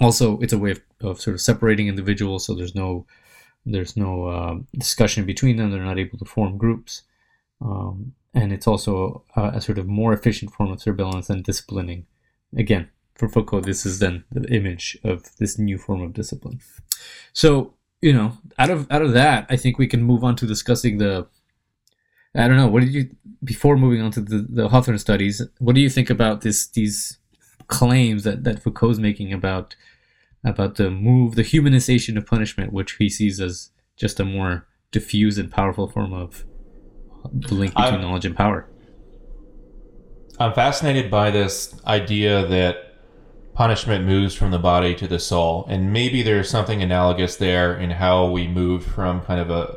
Also, 0.00 0.40
it's 0.40 0.54
a 0.54 0.58
way 0.58 0.70
of, 0.70 0.80
of 1.02 1.20
sort 1.20 1.34
of 1.34 1.40
separating 1.42 1.86
individuals, 1.86 2.46
so 2.46 2.54
there's 2.54 2.74
no 2.74 3.04
there's 3.64 3.96
no 3.96 4.26
uh, 4.26 4.54
discussion 4.76 5.24
between 5.24 5.56
them. 5.56 5.70
They're 5.70 5.84
not 5.84 5.98
able 5.98 6.18
to 6.18 6.24
form 6.24 6.58
groups. 6.58 7.02
Um, 7.60 8.14
and 8.34 8.52
it's 8.52 8.66
also 8.66 9.24
a, 9.36 9.52
a, 9.54 9.60
sort 9.60 9.78
of 9.78 9.86
more 9.86 10.12
efficient 10.12 10.52
form 10.52 10.72
of 10.72 10.80
surveillance 10.80 11.30
and 11.30 11.44
disciplining. 11.44 12.06
Again, 12.56 12.88
for 13.14 13.28
Foucault, 13.28 13.60
this 13.60 13.86
is 13.86 13.98
then 13.98 14.24
the 14.32 14.48
image 14.52 14.98
of 15.04 15.36
this 15.36 15.58
new 15.58 15.78
form 15.78 16.02
of 16.02 16.12
discipline. 16.12 16.60
So, 17.32 17.74
you 18.00 18.12
know, 18.12 18.38
out 18.58 18.70
of 18.70 18.90
out 18.90 19.02
of 19.02 19.12
that, 19.12 19.46
I 19.48 19.56
think 19.56 19.78
we 19.78 19.86
can 19.86 20.02
move 20.02 20.24
on 20.24 20.36
to 20.36 20.46
discussing 20.46 20.98
the. 20.98 21.26
I 22.34 22.48
don't 22.48 22.56
know. 22.56 22.66
What 22.66 22.80
did 22.80 22.94
you 22.94 23.10
before 23.44 23.76
moving 23.76 24.00
on 24.00 24.10
to 24.12 24.20
the, 24.20 24.46
the 24.48 24.68
Hawthorne 24.68 24.98
studies? 24.98 25.42
What 25.58 25.74
do 25.74 25.80
you 25.80 25.90
think 25.90 26.10
about 26.10 26.40
this 26.40 26.66
these 26.68 27.18
claims 27.68 28.24
that 28.24 28.44
that 28.44 28.62
Foucault's 28.62 28.98
making 28.98 29.32
about 29.32 29.76
about 30.44 30.76
the 30.76 30.90
move, 30.90 31.34
the 31.34 31.42
humanization 31.42 32.16
of 32.16 32.26
punishment, 32.26 32.72
which 32.72 32.92
he 32.98 33.08
sees 33.08 33.40
as 33.40 33.70
just 33.96 34.18
a 34.18 34.24
more 34.24 34.66
diffuse 34.90 35.38
and 35.38 35.50
powerful 35.50 35.88
form 35.88 36.12
of 36.12 36.44
the 37.32 37.54
link 37.54 37.74
between 37.74 37.94
I'm, 37.94 38.00
knowledge 38.00 38.24
and 38.24 38.36
power. 38.36 38.68
I'm 40.38 40.52
fascinated 40.52 41.10
by 41.10 41.30
this 41.30 41.74
idea 41.86 42.46
that 42.46 42.96
punishment 43.54 44.04
moves 44.04 44.34
from 44.34 44.50
the 44.50 44.58
body 44.58 44.94
to 44.96 45.06
the 45.06 45.18
soul, 45.18 45.66
and 45.68 45.92
maybe 45.92 46.22
there's 46.22 46.50
something 46.50 46.82
analogous 46.82 47.36
there 47.36 47.76
in 47.76 47.90
how 47.90 48.30
we 48.30 48.48
moved 48.48 48.88
from 48.88 49.20
kind 49.22 49.40
of 49.40 49.50
a 49.50 49.76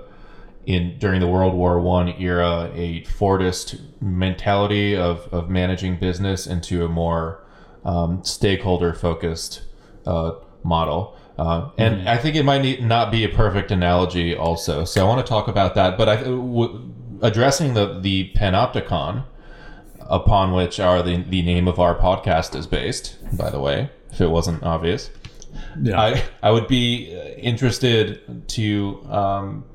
in 0.65 0.97
during 0.97 1.19
the 1.19 1.27
World 1.27 1.53
War 1.53 1.79
One 1.79 2.09
era 2.19 2.71
a 2.73 3.03
Fordist 3.03 3.79
mentality 4.01 4.95
of 4.95 5.27
of 5.31 5.49
managing 5.49 5.99
business 5.99 6.47
into 6.47 6.83
a 6.83 6.87
more 6.87 7.43
um, 7.83 8.23
stakeholder 8.23 8.93
focused 8.93 9.61
uh, 10.07 10.31
model. 10.65 11.15
Uh, 11.37 11.69
and 11.77 11.97
mm-hmm. 11.97 12.07
I 12.07 12.17
think 12.17 12.35
it 12.35 12.43
might 12.43 12.61
need, 12.61 12.83
not 12.83 13.11
be 13.11 13.23
a 13.23 13.29
perfect 13.29 13.71
analogy, 13.71 14.35
also. 14.35 14.85
So 14.85 15.05
I 15.05 15.07
want 15.07 15.25
to 15.25 15.29
talk 15.29 15.47
about 15.47 15.75
that. 15.75 15.97
But 15.97 16.09
I, 16.09 16.15
w- 16.23 16.91
addressing 17.21 17.73
the 17.73 17.99
the 17.99 18.31
panopticon, 18.35 19.25
upon 19.99 20.53
which 20.53 20.79
are 20.79 21.03
the 21.03 21.23
the 21.23 21.41
name 21.41 21.67
of 21.67 21.79
our 21.79 21.95
podcast 21.95 22.55
is 22.55 22.67
based. 22.67 23.17
By 23.37 23.49
the 23.49 23.59
way, 23.59 23.89
if 24.11 24.21
it 24.21 24.27
wasn't 24.27 24.63
obvious, 24.63 25.09
yeah, 25.81 25.99
I 25.99 26.23
I 26.41 26.51
would 26.51 26.67
be 26.67 27.11
interested 27.37 28.47
to. 28.49 29.05
Um, 29.09 29.65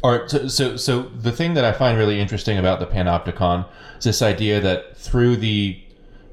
or 0.00 0.28
so, 0.28 0.46
so 0.46 0.76
so 0.76 1.02
the 1.02 1.32
thing 1.32 1.54
that 1.54 1.64
I 1.64 1.72
find 1.72 1.98
really 1.98 2.20
interesting 2.20 2.56
about 2.56 2.78
the 2.78 2.86
panopticon 2.86 3.66
is 3.98 4.04
this 4.04 4.22
idea 4.22 4.60
that 4.60 4.96
through 4.96 5.36
the 5.36 5.82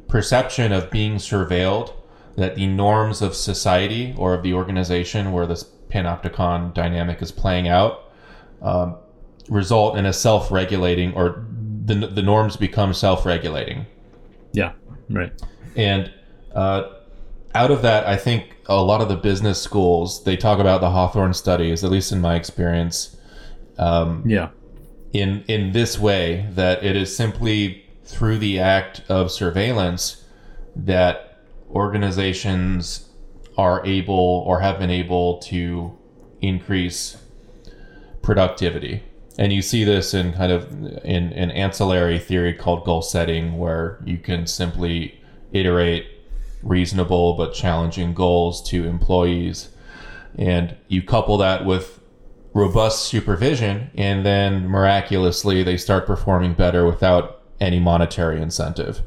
perception 0.08 0.72
of 0.72 0.91
being 0.91 1.15
surveilled, 1.15 1.91
that 2.36 2.56
the 2.56 2.67
norms 2.67 3.21
of 3.21 3.36
society 3.36 4.13
or 4.17 4.34
of 4.34 4.43
the 4.43 4.54
organization 4.54 5.32
where 5.32 5.48
this 5.48 5.63
panopticon 5.89 6.74
dynamic 6.74 7.21
is 7.21 7.32
playing 7.32 7.67
out 7.67 8.12
um, 8.62 8.95
result 9.50 9.98
in 9.98 10.06
a 10.06 10.13
self-regulating 10.13 11.13
or 11.13 11.45
the, 11.86 11.95
the 11.95 12.21
norms 12.21 12.58
become 12.58 12.93
self-regulating. 12.93 13.86
Yeah 14.52 14.74
right. 15.10 15.32
And 15.76 16.12
uh, 16.54 16.91
out 17.54 17.71
of 17.71 17.82
that 17.82 18.06
i 18.06 18.17
think 18.17 18.56
a 18.67 18.76
lot 18.76 19.02
of 19.02 19.08
the 19.08 19.15
business 19.15 19.62
schools 19.62 20.24
they 20.26 20.36
talk 20.36 20.60
about 20.60 20.82
the 20.82 20.89
hawthorne 20.89 21.34
studies 21.34 21.84
at 21.84 21.89
least 21.89 22.12
in 22.12 22.19
my 22.19 22.36
experience 22.36 23.15
um, 23.78 24.24
yeah. 24.26 24.50
in 25.13 25.43
in 25.48 25.71
this 25.71 25.98
way 25.98 26.48
that 26.52 26.84
it 26.84 26.95
is 26.95 27.15
simply 27.15 27.86
through 28.04 28.38
the 28.38 28.60
act 28.60 29.02
of 29.10 29.32
surveillance 29.32 30.24
that 30.76 31.35
organizations 31.76 33.10
are 33.58 33.86
able 33.86 34.44
or 34.48 34.62
have 34.62 34.80
been 34.80 34.90
able 34.90 35.38
to 35.40 35.96
increase 36.42 37.18
productivity. 38.22 39.04
And 39.38 39.52
you 39.52 39.62
see 39.62 39.84
this 39.84 40.14
in 40.14 40.34
kind 40.34 40.52
of 40.52 40.72
in 41.04 41.34
an 41.34 41.52
ancillary 41.52 42.18
theory 42.18 42.54
called 42.54 42.86
goal 42.86 43.02
setting 43.02 43.58
where 43.58 44.00
you 44.06 44.18
can 44.18 44.48
simply 44.48 45.22
iterate 45.52 46.08
reasonable 46.64 47.34
but 47.34 47.54
challenging 47.54 48.14
goals 48.14 48.64
to 48.70 48.86
employees. 48.86 49.70
And 50.38 50.76
you 50.88 51.02
couple 51.02 51.38
that 51.38 51.66
with 51.66 52.00
robust 52.54 53.04
supervision 53.04 53.92
and 53.96 54.26
then 54.26 54.66
miraculously 54.66 55.62
they 55.62 55.76
start 55.76 56.06
performing 56.06 56.54
better 56.54 56.86
without 56.86 57.42
any 57.60 57.80
monetary 57.82 58.42
incentive 58.42 59.02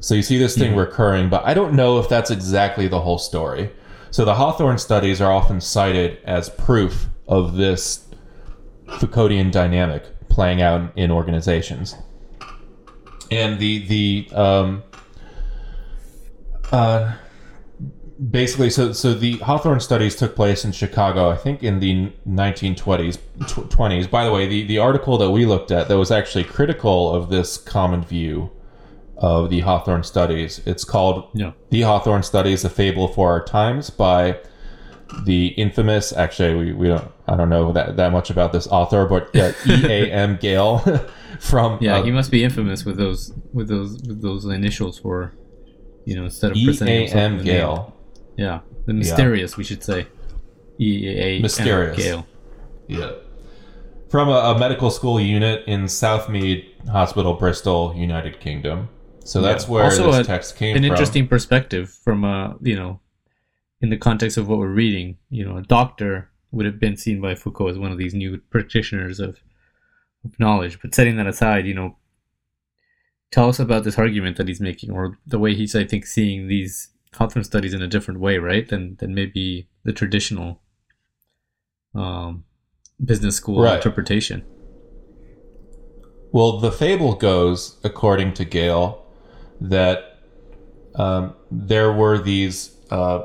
so 0.00 0.14
you 0.14 0.22
see 0.22 0.38
this 0.38 0.56
thing 0.56 0.70
mm-hmm. 0.70 0.80
recurring 0.80 1.28
but 1.28 1.44
i 1.44 1.54
don't 1.54 1.74
know 1.74 1.98
if 1.98 2.08
that's 2.08 2.30
exactly 2.30 2.88
the 2.88 3.00
whole 3.00 3.18
story 3.18 3.70
so 4.10 4.24
the 4.24 4.34
hawthorne 4.34 4.78
studies 4.78 5.20
are 5.20 5.32
often 5.32 5.60
cited 5.60 6.18
as 6.24 6.48
proof 6.50 7.06
of 7.28 7.54
this 7.54 8.10
Foucauldian 8.98 9.50
dynamic 9.52 10.04
playing 10.28 10.62
out 10.62 10.92
in 10.96 11.10
organizations. 11.10 11.94
And 13.30 13.58
the 13.58 13.86
the 13.86 14.36
um, 14.36 14.82
uh, 16.72 17.14
basically, 18.30 18.70
so 18.70 18.92
so 18.92 19.14
the 19.14 19.36
Hawthorne 19.38 19.80
studies 19.80 20.16
took 20.16 20.34
place 20.34 20.64
in 20.64 20.72
Chicago, 20.72 21.30
I 21.30 21.36
think, 21.36 21.62
in 21.62 21.78
the 21.78 22.12
1920s. 22.28 23.18
Tw- 23.46 23.70
20s. 23.70 24.10
By 24.10 24.24
the 24.24 24.32
way, 24.32 24.48
the 24.48 24.64
the 24.64 24.78
article 24.78 25.16
that 25.18 25.30
we 25.30 25.46
looked 25.46 25.70
at 25.70 25.88
that 25.88 25.96
was 25.96 26.10
actually 26.10 26.44
critical 26.44 27.14
of 27.14 27.30
this 27.30 27.56
common 27.56 28.02
view 28.02 28.50
of 29.20 29.50
the 29.50 29.60
Hawthorne 29.60 30.02
studies. 30.02 30.60
It's 30.66 30.84
called 30.84 31.28
Yeah. 31.34 31.52
The 31.70 31.82
Hawthorne 31.82 32.22
Studies: 32.22 32.64
A 32.64 32.70
Fable 32.70 33.06
for 33.08 33.30
Our 33.30 33.44
Times 33.44 33.90
by 33.90 34.38
the 35.24 35.48
infamous. 35.48 36.12
Actually, 36.12 36.54
we, 36.54 36.72
we 36.72 36.88
don't. 36.88 37.10
I 37.28 37.36
don't 37.36 37.48
know 37.50 37.72
that 37.72 37.96
that 37.96 38.12
much 38.12 38.30
about 38.30 38.52
this 38.52 38.66
author, 38.68 39.06
but 39.06 39.34
uh, 39.36 39.52
E. 39.66 39.86
A. 39.86 40.10
M. 40.10 40.36
Gale 40.36 40.78
from 41.40 41.78
Yeah, 41.80 41.98
uh, 41.98 42.02
he 42.02 42.10
must 42.10 42.30
be 42.30 42.42
infamous 42.42 42.84
with 42.84 42.96
those 42.96 43.32
with 43.52 43.68
those 43.68 44.00
with 44.02 44.22
those 44.22 44.44
initials 44.46 44.98
for, 44.98 45.32
you 46.04 46.16
know, 46.16 46.24
instead 46.24 46.52
of 46.52 46.56
E. 46.56 46.64
presenting 46.64 47.08
A. 47.08 47.12
M. 47.12 47.32
a 47.32 47.36
name. 47.36 47.44
Gale. 47.44 47.96
Yeah, 48.36 48.60
the 48.86 48.94
mysterious 48.94 49.56
we 49.56 49.64
should 49.64 49.82
say. 49.84 50.06
E 50.80 51.06
A 51.08 51.42
M. 51.42 51.94
Gale. 51.96 52.26
Yeah. 52.88 53.12
From 54.08 54.28
a, 54.28 54.32
a 54.32 54.58
medical 54.58 54.90
school 54.90 55.20
unit 55.20 55.62
in 55.68 55.84
Southmead 55.84 56.64
Hospital, 56.88 57.34
Bristol, 57.34 57.94
United 57.94 58.40
Kingdom. 58.40 58.88
So 59.30 59.40
that's 59.40 59.64
Yeah. 59.66 59.70
where 59.70 59.84
Also 59.84 60.10
this 60.10 60.20
a- 60.20 60.24
text 60.24 60.56
came 60.56 60.76
An 60.76 60.82
from. 60.82 60.90
interesting 60.90 61.28
perspective 61.28 61.88
from 61.90 62.24
uh 62.24 62.54
you 62.60 62.74
know, 62.74 63.00
in 63.80 63.88
the 63.90 63.96
context 63.96 64.36
of 64.36 64.48
what 64.48 64.58
we're 64.58 64.74
reading. 64.84 65.18
You 65.30 65.44
know, 65.44 65.56
a 65.56 65.62
doctor 65.62 66.30
would 66.50 66.66
have 66.66 66.80
been 66.80 66.96
seen 66.96 67.20
by 67.20 67.36
Foucault 67.36 67.68
as 67.68 67.78
one 67.78 67.92
of 67.92 67.98
these 67.98 68.12
new 68.12 68.38
practitioners 68.50 69.20
of, 69.20 69.40
of 70.24 70.38
knowledge. 70.40 70.80
But 70.82 70.94
setting 70.96 71.16
that 71.16 71.28
aside, 71.28 71.64
you 71.64 71.74
know, 71.74 71.96
tell 73.30 73.48
us 73.48 73.60
about 73.60 73.84
this 73.84 73.98
argument 73.98 74.36
that 74.36 74.48
he's 74.48 74.60
making, 74.60 74.90
or 74.90 75.16
the 75.24 75.38
way 75.38 75.54
he's, 75.54 75.76
I 75.76 75.84
think, 75.84 76.06
seeing 76.06 76.48
these 76.48 76.88
Hawthorne 77.14 77.44
studies 77.44 77.72
in 77.72 77.82
a 77.82 77.86
different 77.86 78.18
way, 78.18 78.38
right? 78.38 78.68
Than 78.68 78.96
than 78.96 79.14
maybe 79.14 79.68
the 79.84 79.92
traditional 79.92 80.60
um, 81.94 82.42
business 83.04 83.36
school 83.36 83.62
Right. 83.62 83.76
interpretation. 83.76 84.42
Well, 86.32 86.58
the 86.58 86.70
fable 86.72 87.14
goes, 87.14 87.78
according 87.84 88.34
to 88.34 88.44
Gale, 88.44 88.99
that 89.60 90.18
um, 90.94 91.34
there 91.50 91.92
were 91.92 92.18
these 92.18 92.76
uh, 92.90 93.22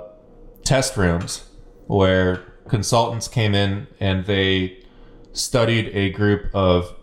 test 0.63 0.98
rooms 0.98 1.50
where 1.88 2.38
consultants 2.67 3.28
came 3.28 3.54
in 3.54 3.88
and 4.00 4.26
they 4.26 4.84
studied 5.34 5.88
a 5.95 6.10
group 6.12 6.50
of 6.54 6.95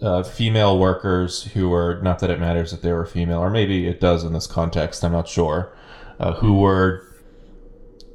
uh, 0.00 0.22
female 0.22 0.78
workers 0.78 1.44
who 1.44 1.68
were 1.68 2.00
not 2.02 2.20
that 2.20 2.30
it 2.30 2.38
matters 2.38 2.70
that 2.70 2.82
they 2.82 2.92
were 2.92 3.06
female, 3.06 3.40
or 3.40 3.50
maybe 3.50 3.86
it 3.86 4.00
does 4.00 4.24
in 4.24 4.32
this 4.32 4.46
context. 4.46 5.04
I'm 5.04 5.12
not 5.12 5.28
sure. 5.28 5.74
Uh, 6.20 6.34
who 6.34 6.54
were 6.54 7.04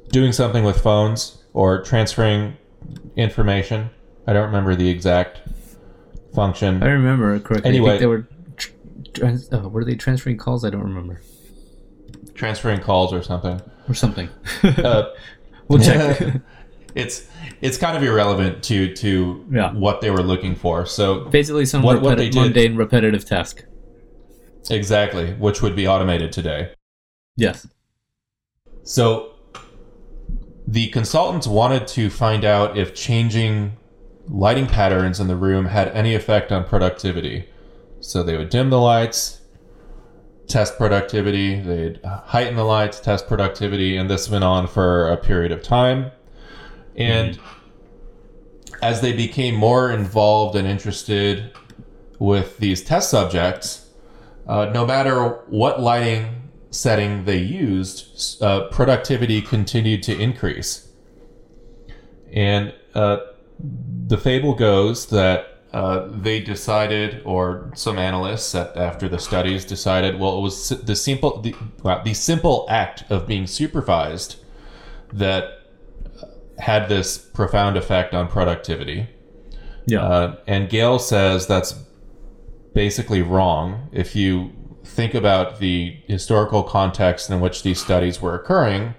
doing 0.08 0.32
something 0.32 0.64
with 0.64 0.80
phones 0.80 1.42
or 1.52 1.82
transferring 1.82 2.56
information. 3.16 3.90
I 4.26 4.32
don't 4.32 4.46
remember 4.46 4.74
the 4.74 4.88
exact 4.88 5.40
function. 6.34 6.82
I 6.82 6.88
remember 6.88 7.34
it 7.34 7.44
correctly. 7.44 7.68
Anyway. 7.68 7.98
they 7.98 8.06
were. 8.06 8.26
Tr- 9.14 9.20
trans- 9.20 9.52
uh, 9.52 9.68
were 9.68 9.84
they 9.84 9.94
transferring 9.96 10.36
calls? 10.36 10.64
I 10.64 10.70
don't 10.70 10.82
remember. 10.82 11.20
transferring 12.34 12.80
calls 12.80 13.12
or 13.12 13.22
something. 13.22 13.60
Or 13.88 13.94
something. 13.94 14.28
Uh, 14.62 15.10
we'll 15.68 15.78
check. 15.78 16.20
it's 16.94 17.28
it's 17.60 17.76
kind 17.78 17.96
of 17.96 18.02
irrelevant 18.02 18.62
to 18.64 18.92
to 18.96 19.44
Yeah. 19.50 19.72
what 19.72 20.00
they 20.00 20.10
were 20.10 20.22
looking 20.22 20.54
for. 20.56 20.84
So 20.86 21.26
Basically, 21.26 21.64
some 21.66 21.82
What- 21.82 22.02
what 22.02 22.14
repeti- 22.14 22.18
they 22.18 22.28
did- 22.30 22.40
mundane, 22.40 22.76
repetitive 22.76 23.24
task. 23.24 23.64
exactly, 24.70 25.32
which 25.34 25.62
would 25.62 25.76
be 25.76 25.86
automated 25.86 26.32
today. 26.32 26.70
Yes. 27.36 27.66
So 28.82 29.30
the 30.66 30.88
consultants 30.88 31.46
wanted 31.46 31.86
to 31.88 32.10
find 32.10 32.44
out 32.44 32.76
if 32.78 32.94
changing 32.94 33.76
lighting 34.28 34.66
patterns 34.66 35.20
in 35.20 35.28
the 35.28 35.36
room 35.36 35.66
had 35.66 35.88
any 35.88 36.14
effect 36.14 36.50
on 36.50 36.64
productivity. 36.64 37.44
So 38.04 38.22
they 38.22 38.36
would 38.36 38.50
dim 38.50 38.68
the 38.68 38.78
lights, 38.78 39.40
test 40.46 40.76
productivity, 40.76 41.58
they'd 41.58 42.04
heighten 42.04 42.54
the 42.54 42.64
lights, 42.64 43.00
test 43.00 43.26
productivity, 43.26 43.96
and 43.96 44.10
this 44.10 44.28
went 44.28 44.44
on 44.44 44.66
for 44.66 45.08
a 45.08 45.16
period 45.16 45.52
of 45.52 45.62
time. 45.62 46.12
And 46.96 47.40
as 48.82 49.00
they 49.00 49.14
became 49.14 49.54
more 49.54 49.90
involved 49.90 50.54
and 50.54 50.68
interested 50.68 51.52
with 52.18 52.58
these 52.58 52.84
test 52.84 53.08
subjects, 53.10 53.88
uh, 54.46 54.66
no 54.66 54.84
matter 54.84 55.40
what 55.46 55.80
lighting 55.80 56.50
setting 56.70 57.24
they 57.24 57.38
used, 57.38 58.42
uh, 58.42 58.68
productivity 58.68 59.40
continued 59.40 60.02
to 60.02 60.20
increase. 60.20 60.88
And 62.30 62.74
uh, 62.94 63.20
the 64.06 64.18
fable 64.18 64.54
goes 64.54 65.06
that 65.06 65.53
uh, 65.74 66.08
they 66.08 66.38
decided, 66.38 67.20
or 67.24 67.72
some 67.74 67.98
analysts 67.98 68.54
at, 68.54 68.76
after 68.76 69.08
the 69.08 69.18
studies 69.18 69.64
decided, 69.64 70.20
well, 70.20 70.38
it 70.38 70.40
was 70.40 70.68
the 70.68 70.94
simple 70.94 71.40
the, 71.40 71.52
well, 71.82 72.00
the 72.04 72.14
simple 72.14 72.64
act 72.68 73.02
of 73.10 73.26
being 73.26 73.46
supervised 73.48 74.36
that 75.12 75.44
had 76.58 76.88
this 76.88 77.18
profound 77.18 77.76
effect 77.76 78.14
on 78.14 78.28
productivity. 78.28 79.08
Yeah. 79.86 80.02
Uh, 80.02 80.36
and 80.46 80.70
Gale 80.70 81.00
says 81.00 81.48
that's 81.48 81.74
basically 82.72 83.22
wrong. 83.22 83.88
If 83.92 84.14
you 84.14 84.52
think 84.84 85.12
about 85.12 85.58
the 85.58 85.98
historical 86.06 86.62
context 86.62 87.30
in 87.30 87.40
which 87.40 87.64
these 87.64 87.80
studies 87.80 88.22
were 88.22 88.36
occurring, 88.36 88.94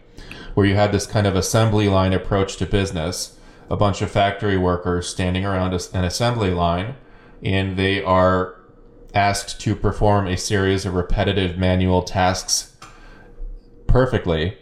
where 0.56 0.66
you 0.66 0.76
had 0.76 0.92
this 0.92 1.08
kind 1.08 1.26
of 1.26 1.38
assembly 1.38 1.88
line 1.88 2.12
approach 2.12 2.58
to 2.58 2.66
business, 2.66 3.35
a 3.70 3.76
bunch 3.78 4.02
of 4.02 4.12
factory 4.12 4.58
workers 4.58 5.08
standing 5.08 5.46
around 5.46 5.74
a- 5.74 5.98
an 5.98 6.04
assembly 6.04 6.52
line, 6.52 6.96
and 7.44 7.78
they 7.78 8.04
are 8.04 8.56
asked 9.14 9.60
to 9.62 9.76
perform 9.76 10.28
a 10.28 10.36
series 10.38 10.86
of 10.86 10.94
repetitive 10.94 11.58
manual 11.58 12.02
tasks 12.02 12.76
perfectly 13.88 14.58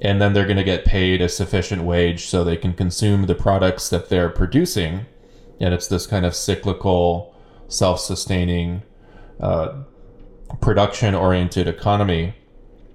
and 0.00 0.20
then 0.22 0.32
they're 0.32 0.44
going 0.46 0.56
to 0.56 0.64
get 0.64 0.84
paid 0.84 1.20
a 1.20 1.28
sufficient 1.28 1.82
wage 1.82 2.26
so 2.26 2.42
they 2.44 2.56
can 2.56 2.72
consume 2.72 3.26
the 3.26 3.34
products 3.34 3.90
that 3.90 4.08
they're 4.08 4.30
producing 4.30 5.04
and 5.60 5.74
it's 5.74 5.88
this 5.88 6.06
kind 6.06 6.24
of 6.24 6.34
cyclical 6.34 7.34
self-sustaining 7.66 8.80
uh, 9.40 9.74
production 10.60 11.14
oriented 11.14 11.66
economy 11.68 12.34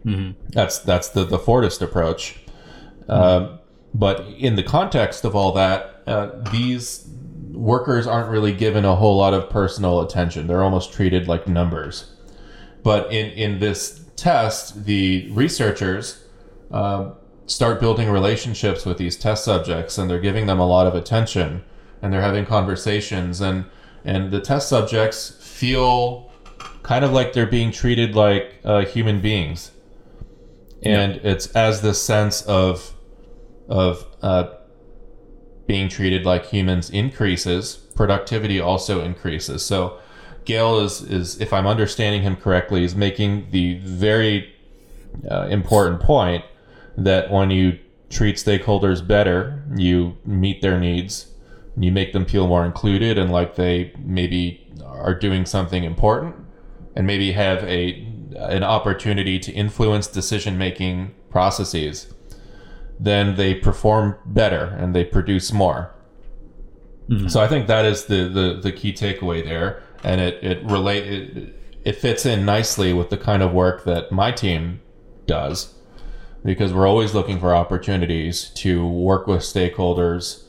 Mhm. 0.05 0.35
that's 0.49 0.79
that's 0.79 1.09
the 1.09 1.23
the 1.25 1.37
Fordist 1.37 1.81
approach 1.81 2.39
um, 3.07 3.59
but 3.93 4.25
in 4.37 4.55
the 4.55 4.63
context 4.63 5.25
of 5.25 5.35
all 5.35 5.51
that 5.53 6.01
uh, 6.07 6.29
these 6.51 7.07
workers 7.51 8.07
aren't 8.07 8.29
really 8.29 8.53
given 8.53 8.83
a 8.83 8.95
whole 8.95 9.17
lot 9.17 9.33
of 9.33 9.49
personal 9.49 10.01
attention. 10.01 10.47
They're 10.47 10.63
almost 10.63 10.91
treated 10.91 11.27
like 11.27 11.47
numbers. 11.47 12.11
But 12.81 13.11
in 13.11 13.31
in 13.31 13.59
this 13.59 14.01
test 14.15 14.85
the 14.85 15.29
researchers 15.31 16.25
um, 16.71 17.13
start 17.45 17.79
building 17.79 18.09
relationships 18.09 18.85
with 18.85 18.97
these 18.97 19.17
test 19.17 19.43
subjects 19.43 19.97
and 19.97 20.09
they're 20.09 20.19
giving 20.19 20.47
them 20.47 20.59
a 20.59 20.67
lot 20.67 20.87
of 20.87 20.95
attention 20.95 21.63
and 22.01 22.11
they're 22.11 22.21
having 22.21 22.45
conversations 22.45 23.41
and 23.41 23.65
and 24.03 24.31
the 24.31 24.41
test 24.41 24.67
subjects 24.67 25.37
feel 25.39 26.31
kind 26.83 27.05
of 27.05 27.11
like 27.11 27.33
they're 27.33 27.45
being 27.45 27.71
treated 27.71 28.15
like 28.15 28.59
uh, 28.65 28.85
human 28.85 29.21
beings. 29.21 29.71
And 30.83 31.13
it's 31.17 31.47
as 31.55 31.81
this 31.81 32.01
sense 32.01 32.41
of 32.41 32.92
of 33.67 34.05
uh, 34.21 34.49
being 35.67 35.89
treated 35.89 36.25
like 36.25 36.45
humans 36.47 36.89
increases 36.89 37.75
productivity 37.95 38.59
also 38.59 39.03
increases 39.03 39.65
so 39.65 39.99
Gale 40.45 40.79
is 40.79 41.01
is 41.01 41.39
if 41.39 41.53
I'm 41.53 41.67
understanding 41.67 42.21
him 42.21 42.35
correctly 42.35 42.83
is 42.83 42.95
making 42.95 43.47
the 43.51 43.79
very 43.79 44.53
uh, 45.29 45.47
important 45.49 46.01
point 46.01 46.43
that 46.97 47.31
when 47.31 47.49
you 47.49 47.79
treat 48.09 48.35
stakeholders 48.35 49.05
better, 49.05 49.63
you 49.75 50.17
meet 50.25 50.61
their 50.61 50.79
needs, 50.79 51.27
you 51.77 51.91
make 51.91 52.13
them 52.13 52.25
feel 52.25 52.47
more 52.47 52.65
included 52.65 53.17
and 53.17 53.31
like 53.31 53.55
they 53.55 53.93
maybe 53.97 54.67
are 54.85 55.15
doing 55.15 55.45
something 55.45 55.83
important, 55.83 56.35
and 56.95 57.07
maybe 57.07 57.31
have 57.31 57.63
a 57.63 58.07
an 58.35 58.63
opportunity 58.63 59.39
to 59.39 59.51
influence 59.51 60.07
decision 60.07 60.57
making 60.57 61.13
processes. 61.29 62.13
Then 62.99 63.35
they 63.35 63.53
perform 63.55 64.17
better 64.25 64.75
and 64.79 64.95
they 64.95 65.03
produce 65.03 65.51
more. 65.51 65.89
So 67.27 67.41
I 67.41 67.47
think 67.47 67.67
that 67.67 67.85
is 67.85 68.05
the, 68.05 68.29
the, 68.29 68.59
the 68.63 68.71
key 68.71 68.93
takeaway 68.93 69.43
there, 69.43 69.83
and 70.03 70.21
it 70.21 70.41
it 70.41 70.63
relate 70.63 71.05
it, 71.05 71.55
it 71.83 71.95
fits 71.97 72.25
in 72.25 72.45
nicely 72.45 72.93
with 72.93 73.09
the 73.09 73.17
kind 73.17 73.43
of 73.43 73.51
work 73.51 73.83
that 73.83 74.11
my 74.11 74.31
team 74.31 74.79
does, 75.27 75.75
because 76.45 76.73
we're 76.73 76.87
always 76.87 77.13
looking 77.13 77.39
for 77.41 77.53
opportunities 77.53 78.49
to 78.55 78.87
work 78.87 79.27
with 79.27 79.41
stakeholders 79.41 80.45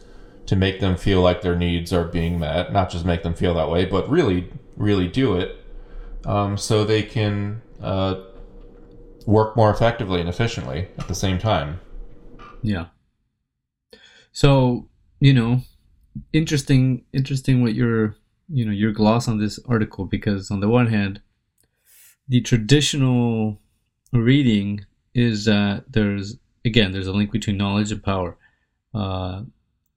to 0.47 0.55
make 0.55 0.79
them 0.79 0.97
feel 0.97 1.21
like 1.21 1.43
their 1.43 1.57
needs 1.57 1.93
are 1.93 2.05
being 2.05 2.39
met, 2.39 2.73
not 2.73 2.89
just 2.89 3.05
make 3.05 3.25
them 3.25 3.35
feel 3.35 3.53
that 3.55 3.69
way, 3.69 3.85
but 3.85 4.09
really 4.09 4.49
really 4.77 5.09
do 5.09 5.37
it, 5.37 5.59
um, 6.25 6.57
so 6.57 6.85
they 6.85 7.03
can 7.03 7.61
uh, 7.83 8.15
work 9.27 9.57
more 9.57 9.71
effectively 9.71 10.21
and 10.21 10.29
efficiently 10.29 10.89
at 10.99 11.09
the 11.09 11.15
same 11.17 11.39
time. 11.39 11.81
Yeah. 12.65 12.87
So, 14.33 14.89
you 15.21 15.33
know, 15.33 15.61
interesting 16.33 17.05
interesting 17.13 17.63
what 17.63 17.75
your 17.75 18.17
you 18.49 18.65
know 18.65 18.73
your 18.73 18.93
gloss 18.93 19.29
on 19.29 19.39
this 19.39 19.59
article 19.69 20.05
because 20.05 20.51
on 20.51 20.61
the 20.61 20.69
one 20.69 20.87
hand 20.87 21.21
the 22.29 22.41
traditional 22.41 23.59
reading 24.13 24.85
is 25.15 25.45
that 25.45 25.85
there's 25.91 26.37
again 26.65 26.93
there's 26.93 27.07
a 27.07 27.13
link 27.13 27.33
between 27.33 27.57
knowledge 27.57 27.91
and 27.91 28.03
power 28.03 28.37
uh, 28.95 29.43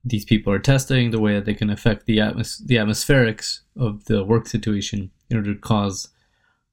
these 0.03 0.25
people 0.25 0.51
are 0.51 0.59
testing 0.59 1.11
the 1.11 1.19
way 1.19 1.35
that 1.35 1.45
they 1.45 1.53
can 1.53 1.69
affect 1.69 2.05
the 2.05 2.17
atmos- 2.17 2.65
the 2.65 2.75
atmospherics 2.75 3.59
of 3.75 4.05
the 4.05 4.23
work 4.23 4.47
situation 4.47 5.11
in 5.29 5.37
order 5.37 5.53
to 5.53 5.59
cause 5.59 6.09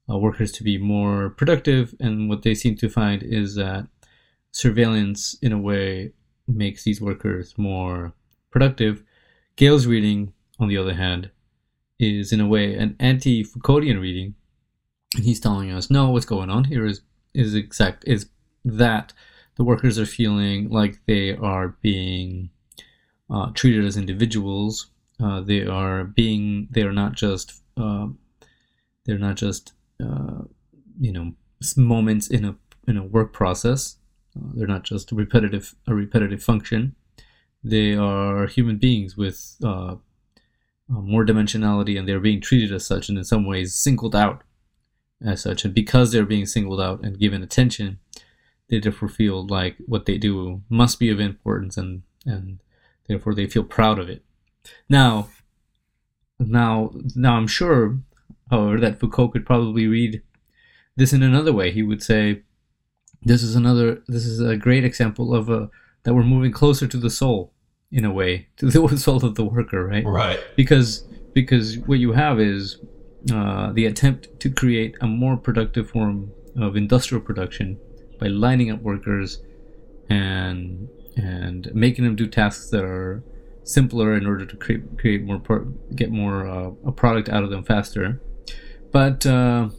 uh, 0.09 0.17
workers 0.17 0.51
to 0.51 0.63
be 0.63 0.77
more 0.77 1.29
productive 1.29 1.93
and 1.99 2.29
what 2.29 2.41
they 2.41 2.55
seem 2.55 2.75
to 2.75 2.89
find 2.89 3.21
is 3.21 3.55
that 3.55 3.87
surveillance 4.55 5.35
in 5.41 5.51
a 5.51 5.57
way 5.57 6.13
makes 6.47 6.83
these 6.83 7.01
workers 7.01 7.53
more 7.57 8.13
productive 8.51 9.03
Gale's 9.55 9.87
reading, 9.87 10.33
on 10.59 10.67
the 10.67 10.77
other 10.77 10.93
hand, 10.93 11.31
is 11.97 12.33
in 12.33 12.41
a 12.41 12.47
way 12.47 12.75
an 12.75 12.95
anti-Foucauldian 12.99 14.01
reading, 14.01 14.35
and 15.15 15.23
he's 15.23 15.39
telling 15.39 15.71
us, 15.71 15.89
no, 15.89 16.09
what's 16.09 16.25
going 16.25 16.49
on 16.49 16.65
here 16.65 16.85
is 16.85 17.01
is 17.33 17.53
exact 17.55 18.03
is 18.05 18.27
that 18.63 19.13
the 19.55 19.63
workers 19.63 19.97
are 19.97 20.05
feeling 20.05 20.69
like 20.69 20.99
they 21.05 21.35
are 21.35 21.69
being 21.81 22.49
uh, 23.29 23.51
treated 23.53 23.85
as 23.85 23.97
individuals. 23.97 24.87
Uh, 25.23 25.39
they 25.39 25.65
are 25.65 26.03
being 26.03 26.67
they 26.71 26.81
are 26.81 26.93
not 26.93 27.13
just 27.13 27.61
uh, 27.77 28.07
they're 29.05 29.17
not 29.17 29.35
just 29.35 29.71
uh, 30.03 30.41
you 30.99 31.13
know 31.13 31.33
moments 31.77 32.27
in 32.27 32.43
a 32.43 32.55
in 32.87 32.97
a 32.97 33.03
work 33.03 33.31
process. 33.31 33.97
Uh, 34.37 34.49
they're 34.53 34.67
not 34.67 34.83
just 34.83 35.11
a 35.11 35.15
repetitive 35.15 35.75
a 35.87 35.93
repetitive 35.93 36.43
function. 36.43 36.95
They 37.63 37.95
are 37.95 38.47
human 38.47 38.77
beings 38.77 39.17
with 39.17 39.55
uh, 39.63 39.95
uh, 39.97 39.97
more 40.87 41.25
dimensionality 41.25 41.97
and 41.97 42.07
they're 42.07 42.19
being 42.19 42.41
treated 42.41 42.71
as 42.71 42.85
such 42.85 43.09
and 43.09 43.17
in 43.17 43.23
some 43.23 43.45
ways 43.45 43.73
singled 43.73 44.15
out 44.15 44.43
as 45.25 45.41
such. 45.41 45.65
And 45.65 45.73
because 45.73 46.11
they're 46.11 46.25
being 46.25 46.45
singled 46.45 46.81
out 46.81 47.03
and 47.03 47.19
given 47.19 47.41
attention 47.41 47.99
they 48.69 48.79
therefore 48.79 49.09
feel 49.09 49.45
like 49.45 49.77
what 49.85 50.05
they 50.05 50.17
do 50.17 50.61
must 50.69 50.99
be 50.99 51.09
of 51.09 51.19
importance 51.19 51.77
and 51.77 52.01
and 52.25 52.59
therefore 53.07 53.35
they 53.35 53.47
feel 53.47 53.63
proud 53.63 53.99
of 53.99 54.09
it. 54.09 54.23
Now 54.89 55.29
now 56.39 56.91
now 57.15 57.35
i'm 57.37 57.47
sure 57.47 57.97
however 58.51 58.77
that 58.77 58.99
foucault 58.99 59.29
could 59.29 59.45
probably 59.45 59.87
read 59.87 60.21
this 60.95 61.13
in 61.13 61.23
another 61.23 61.53
way. 61.53 61.71
He 61.71 61.83
would 61.83 62.01
say 62.01 62.43
this 63.25 63.41
is 63.43 63.55
another 63.55 64.01
this 64.07 64.25
is 64.25 64.39
a 64.39 64.55
great 64.55 64.85
example 64.85 65.33
of 65.33 65.49
a 65.49 65.69
that 66.03 66.13
we're 66.13 66.23
moving 66.23 66.51
closer 66.51 66.87
to 66.87 66.97
the 66.97 67.09
soul 67.09 67.51
in 67.91 68.05
a 68.05 68.11
way 68.11 68.47
to 68.57 68.67
the 68.67 68.97
soul 68.97 69.25
of 69.25 69.35
the 69.35 69.43
worker, 69.43 69.85
right? 69.85 70.05
Right. 70.05 70.39
Because 70.55 71.03
because 71.33 71.77
what 71.79 71.99
you 71.99 72.13
have 72.13 72.39
is 72.39 72.79
uh, 73.33 73.71
the 73.73 73.85
attempt 73.85 74.39
to 74.39 74.49
create 74.49 74.95
a 75.01 75.07
more 75.07 75.35
productive 75.35 75.89
form 75.89 76.31
of 76.55 76.77
industrial 76.77 77.21
production 77.21 77.77
by 78.19 78.27
lining 78.27 78.71
up 78.71 78.81
workers 78.81 79.41
and 80.09 80.87
and 81.17 81.73
making 81.73 82.05
them 82.05 82.15
do 82.15 82.27
tasks 82.27 82.69
that 82.69 82.83
are 82.83 83.23
simpler 83.63 84.15
in 84.15 84.27
order 84.27 84.45
to 84.45 84.55
create 84.55 84.97
create 84.97 85.23
more 85.23 85.39
pro- 85.39 85.65
get 85.95 86.11
more 86.11 86.47
uh, 86.47 86.71
a 86.85 86.91
product 86.91 87.29
out 87.29 87.43
of 87.43 87.49
them 87.49 87.63
faster. 87.63 88.21
But 88.91 89.25
uh, 89.25 89.69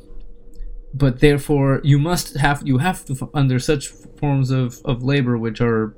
but 0.96 1.20
therefore 1.20 1.80
you 1.84 1.98
must 1.98 2.36
have 2.36 2.62
you 2.64 2.78
have 2.78 3.04
to 3.04 3.30
under 3.34 3.58
such 3.58 3.88
forms 3.88 4.50
of, 4.50 4.80
of 4.84 5.02
labor 5.02 5.36
which 5.36 5.60
are 5.60 5.94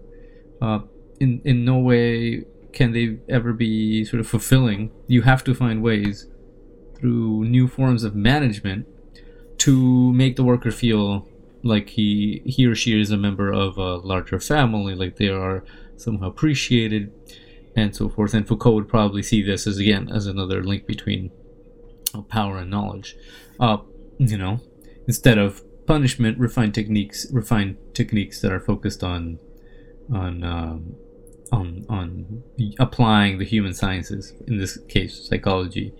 uh, 0.61 0.81
in 1.21 1.41
in 1.45 1.65
no 1.65 1.79
way 1.79 2.45
can 2.73 2.93
they 2.93 3.19
ever 3.29 3.53
be 3.53 4.05
sort 4.05 4.21
of 4.21 4.27
fulfilling. 4.27 4.91
You 5.07 5.23
have 5.23 5.43
to 5.45 5.55
find 5.55 5.83
ways 5.83 6.27
through 6.97 7.45
new 7.45 7.69
forms 7.69 8.05
of 8.05 8.15
management 8.15 8.87
to 9.59 10.13
make 10.13 10.37
the 10.37 10.45
worker 10.45 10.71
feel 10.71 11.27
like 11.63 11.91
he 11.91 12.43
he 12.45 12.67
or 12.67 12.75
she 12.75 13.01
is 13.01 13.11
a 13.11 13.17
member 13.17 13.53
of 13.53 13.79
a 13.79 13.97
larger 13.97 14.41
family, 14.41 14.95
like 14.95 15.17
they 15.17 15.29
are 15.29 15.65
somehow 15.97 16.29
appreciated, 16.29 17.13
and 17.77 17.95
so 17.95 18.09
forth. 18.09 18.35
And 18.35 18.47
Foucault 18.47 18.75
would 18.75 18.89
probably 18.89 19.23
see 19.23 19.43
this 19.43 19.67
as 19.67 19.79
again 19.79 20.11
as 20.13 20.27
another 20.27 20.63
link 20.63 20.87
between 20.87 21.31
power 22.29 22.59
and 22.59 22.71
knowledge. 22.71 23.17
Uh, 23.59 23.79
you 24.19 24.39
know, 24.39 24.61
instead 25.09 25.39
of 25.39 25.65
punishment, 25.87 26.39
refined 26.39 26.75
techniques, 26.75 27.27
refined 27.33 27.77
techniques 27.95 28.41
that 28.43 28.53
are 28.53 28.61
focused 28.61 29.03
on 29.03 29.41
on 30.13 30.45
um, 30.45 30.95
on 31.51 31.85
on 31.89 32.45
applying 32.79 33.39
the 33.39 33.45
human 33.45 33.75
sciences, 33.75 34.35
in 34.47 34.59
this 34.59 34.79
case 34.89 35.27
psychology, 35.29 35.93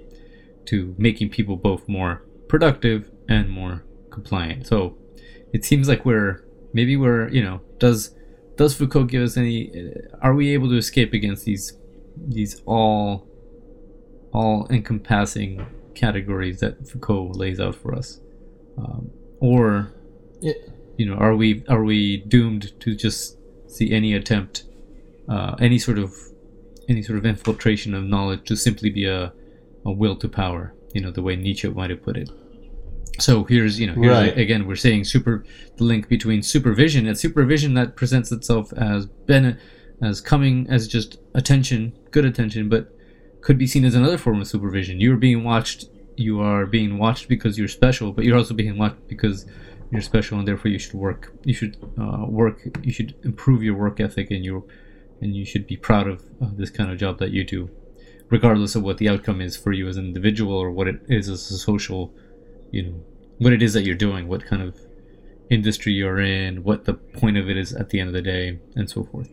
to 0.67 0.95
making 0.99 1.31
people 1.31 1.57
both 1.57 1.89
more 1.89 2.23
productive 2.47 3.11
and 3.29 3.51
more 3.51 3.85
compliant. 4.11 4.67
So 4.67 4.97
it 5.53 5.65
seems 5.65 5.89
like 5.89 6.05
we're 6.05 6.45
maybe 6.73 6.97
we're 6.97 7.29
you 7.31 7.43
know 7.43 7.63
does 7.79 8.15
does 8.57 8.75
Foucault 8.75 9.05
give 9.05 9.23
us 9.23 9.37
any? 9.37 9.73
Are 10.21 10.35
we 10.35 10.53
able 10.53 10.69
to 10.69 10.77
escape 10.77 11.13
against 11.13 11.45
these 11.45 11.73
these 12.17 12.61
all 12.67 13.27
all 14.33 14.67
encompassing 14.71 15.67
categories 15.95 16.61
that 16.61 16.87
Foucault 16.87 17.33
lays 17.35 17.59
out 17.59 17.75
for 17.75 17.95
us, 17.95 18.21
um, 18.79 19.11
or 19.41 19.93
you 20.41 21.07
know 21.07 21.15
are 21.15 21.35
we 21.35 21.65
are 21.69 21.85
we 21.85 22.19
doomed 22.19 22.79
to 22.81 22.95
just 22.95 23.37
see 23.67 23.93
any 23.93 24.15
attempt 24.15 24.65
uh, 25.29 25.55
any 25.61 25.79
sort 25.79 25.99
of 25.99 26.15
any 26.89 27.03
sort 27.03 27.19
of 27.19 27.27
infiltration 27.27 27.95
of 27.95 28.05
knowledge 28.05 28.45
to 28.45 28.57
simply 28.57 28.91
be 28.91 29.05
a, 29.05 29.33
a 29.85 29.93
will 29.93 30.17
to 30.17 30.29
power 30.29 30.75
you 30.95 31.01
know 31.01 31.11
the 31.11 31.23
way 31.23 31.37
nietzsche 31.37 31.69
might 31.69 31.91
have 31.91 32.03
put 32.03 32.17
it? 32.17 32.31
So 33.19 33.45
here's 33.45 33.79
you 33.81 33.87
know 33.87 33.95
here's 33.95 34.17
right. 34.17 34.39
again 34.39 34.67
we're 34.67 34.77
saying 34.77 35.05
super 35.05 35.45
the 35.77 35.85
link 35.85 36.09
between 36.09 36.43
supervision 36.43 37.07
and 37.07 37.19
supervision 37.19 37.75
that 37.75 37.97
presents 37.97 38.31
itself 38.33 38.73
as 38.75 39.07
ben 39.07 39.59
as 40.01 40.21
coming 40.21 40.67
as 40.71 40.87
just 40.87 41.19
attention 41.35 41.93
good 42.13 42.25
attention 42.25 42.69
but 42.69 42.93
could 43.41 43.59
be 43.59 43.67
seen 43.67 43.85
as 43.85 43.95
another 43.95 44.19
form 44.19 44.41
of 44.41 44.47
supervision. 44.47 45.01
You're 45.01 45.17
being 45.17 45.45
watched 45.45 45.87
you 46.19 46.41
are 46.41 46.67
being 46.67 46.99
watched 46.99 47.29
because 47.29 47.59
you're 47.59 47.69
special 47.69 48.13
but 48.13 48.25
you're 48.25 48.37
also 48.37 48.55
being 48.55 48.77
watched 48.79 49.07
because 49.09 49.47
you're 49.91 50.03
special 50.03 50.39
and 50.39 50.47
therefore 50.47 50.71
you 50.71 50.79
should 50.79 50.95
work 50.95 51.33
you 51.45 51.55
should 51.55 51.77
uh, 52.01 52.25
work 52.27 52.61
you 52.83 52.93
should 52.93 53.15
improve 53.25 53.63
your 53.63 53.75
work 53.75 54.01
ethic 54.01 54.31
and 54.31 54.45
your 54.45 54.63
and 55.21 55.35
you 55.35 55.45
should 55.45 55.67
be 55.67 55.77
proud 55.77 56.07
of 56.07 56.23
uh, 56.41 56.49
this 56.57 56.71
kind 56.71 56.91
of 56.91 56.99
job 56.99 57.19
that 57.19 57.31
you 57.31 57.45
do, 57.45 57.71
regardless 58.31 58.75
of 58.75 58.83
what 58.83 58.99
the 58.99 59.09
outcome 59.09 59.41
is 59.41 59.57
for 59.57 59.73
you 59.73 59.89
as 59.89 59.97
an 59.97 60.07
individual 60.07 60.57
or 60.57 60.71
what 60.71 60.89
it 60.89 61.01
is 61.09 61.29
as 61.29 61.51
a 61.51 61.59
social, 61.59 62.13
you 62.71 62.83
know, 62.83 63.05
what 63.39 63.53
it 63.53 63.63
is 63.63 63.73
that 63.73 63.85
you're 63.85 63.97
doing, 63.97 64.29
what 64.29 64.45
kind 64.45 64.63
of 64.63 64.79
industry 65.51 65.93
you're 65.93 66.21
in, 66.21 66.63
what 66.63 66.85
the 66.85 66.95
point 66.95 67.37
of 67.37 67.49
it 67.49 67.57
is 67.57 67.73
at 67.73 67.91
the 67.91 68.01
end 68.01 68.09
of 68.09 68.15
the 68.15 68.23
day, 68.23 68.59
and 68.77 68.91
so 68.91 69.05
forth. 69.05 69.31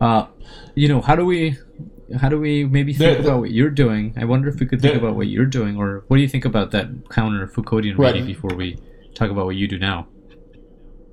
Uh, 0.00 0.26
you 0.74 0.88
know, 0.88 1.00
how 1.00 1.16
do 1.16 1.24
we, 1.24 1.56
how 2.20 2.28
do 2.28 2.38
we 2.38 2.64
maybe 2.64 2.92
think 2.92 3.20
about 3.20 3.40
what 3.40 3.50
you're 3.50 3.70
doing? 3.70 4.14
I 4.16 4.24
wonder 4.24 4.48
if 4.48 4.60
we 4.60 4.66
could 4.66 4.80
think 4.80 4.96
about 4.96 5.16
what 5.16 5.26
you're 5.26 5.46
doing, 5.46 5.76
or 5.76 6.04
what 6.08 6.16
do 6.16 6.22
you 6.22 6.28
think 6.28 6.44
about 6.44 6.70
that 6.70 6.88
counter 7.10 7.46
Foucauldian 7.46 7.98
right. 7.98 8.14
reading 8.14 8.26
before 8.26 8.54
we 8.54 8.78
talk 9.14 9.30
about 9.30 9.46
what 9.46 9.56
you 9.56 9.68
do 9.68 9.78
now? 9.78 10.06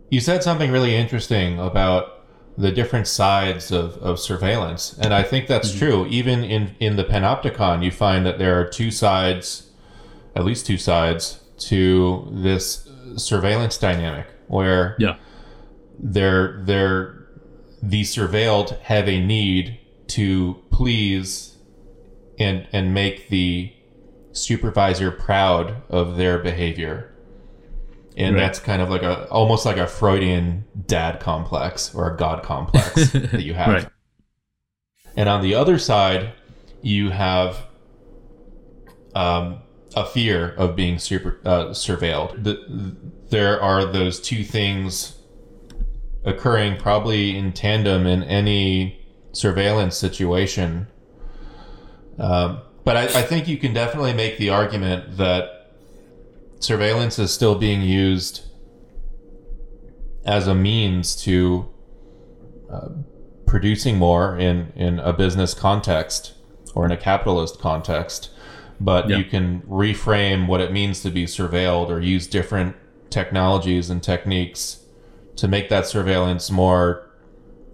You 0.09 0.19
said 0.19 0.43
something 0.43 0.71
really 0.71 0.95
interesting 0.95 1.59
about 1.59 2.15
the 2.57 2.71
different 2.71 3.07
sides 3.07 3.71
of, 3.71 3.97
of 3.97 4.19
surveillance. 4.19 4.97
And 4.99 5.13
I 5.13 5.23
think 5.23 5.47
that's 5.47 5.69
mm-hmm. 5.69 5.79
true. 5.79 6.05
Even 6.07 6.43
in, 6.43 6.75
in 6.79 6.95
the 6.95 7.03
Panopticon, 7.03 7.83
you 7.83 7.91
find 7.91 8.25
that 8.25 8.39
there 8.39 8.59
are 8.59 8.65
two 8.65 8.91
sides, 8.91 9.71
at 10.35 10.45
least 10.45 10.65
two 10.65 10.77
sides, 10.77 11.41
to 11.57 12.27
this 12.31 12.87
surveillance 13.17 13.77
dynamic 13.77 14.27
where 14.47 14.95
yeah. 14.99 15.17
they're, 15.99 16.61
they're, 16.65 17.24
the 17.89 18.01
surveilled 18.01 18.79
have 18.81 19.07
a 19.07 19.19
need 19.19 19.79
to 20.07 20.61
please 20.71 21.57
and, 22.37 22.67
and 22.71 22.93
make 22.93 23.29
the 23.29 23.73
supervisor 24.31 25.11
proud 25.11 25.81
of 25.89 26.17
their 26.17 26.37
behavior 26.39 27.15
and 28.17 28.35
right. 28.35 28.41
that's 28.41 28.59
kind 28.59 28.81
of 28.81 28.89
like 28.89 29.03
a 29.03 29.27
almost 29.29 29.65
like 29.65 29.77
a 29.77 29.87
Freudian 29.87 30.65
dad 30.85 31.19
complex 31.19 31.93
or 31.93 32.13
a 32.13 32.17
god 32.17 32.43
complex 32.43 32.93
that 33.11 33.41
you 33.41 33.53
have. 33.53 33.67
Right. 33.67 33.87
And 35.17 35.29
on 35.29 35.41
the 35.41 35.55
other 35.55 35.77
side, 35.77 36.31
you 36.81 37.09
have 37.09 37.65
um, 39.13 39.59
a 39.95 40.05
fear 40.05 40.49
of 40.55 40.75
being 40.75 40.99
super 40.99 41.39
uh, 41.45 41.65
surveilled. 41.67 42.43
The, 42.43 42.95
there 43.29 43.61
are 43.61 43.85
those 43.85 44.19
two 44.19 44.43
things 44.43 45.17
occurring 46.25 46.77
probably 46.77 47.37
in 47.37 47.53
tandem 47.53 48.05
in 48.05 48.23
any 48.23 48.99
surveillance 49.31 49.95
situation. 49.95 50.87
Um, 52.17 52.61
but 52.83 52.97
I, 52.97 53.03
I 53.03 53.21
think 53.21 53.47
you 53.47 53.57
can 53.57 53.73
definitely 53.73 54.13
make 54.13 54.37
the 54.37 54.49
argument 54.49 55.17
that 55.17 55.71
surveillance 56.59 57.19
is 57.19 57.31
still 57.31 57.55
being 57.55 57.81
used 57.81 58.41
as 60.25 60.47
a 60.47 60.55
means 60.55 61.15
to 61.23 61.69
uh, 62.71 62.89
producing 63.45 63.97
more 63.97 64.37
in, 64.37 64.71
in 64.75 64.99
a 64.99 65.13
business 65.13 65.53
context 65.53 66.33
or 66.73 66.85
in 66.85 66.91
a 66.91 66.97
capitalist 66.97 67.59
context. 67.59 68.31
But 68.79 69.09
Yeah. 69.09 69.17
you 69.17 69.25
can 69.25 69.61
reframe 69.61 70.47
what 70.47 70.59
it 70.59 70.71
means 70.71 71.01
to 71.03 71.09
be 71.11 71.25
surveilled 71.25 71.89
or 71.89 71.99
use 71.99 72.27
different 72.27 72.75
technologies 73.09 73.89
and 73.89 74.01
techniques 74.01 74.84
to 75.37 75.47
make 75.47 75.69
that 75.69 75.85
surveillance 75.85 76.49
more 76.49 77.09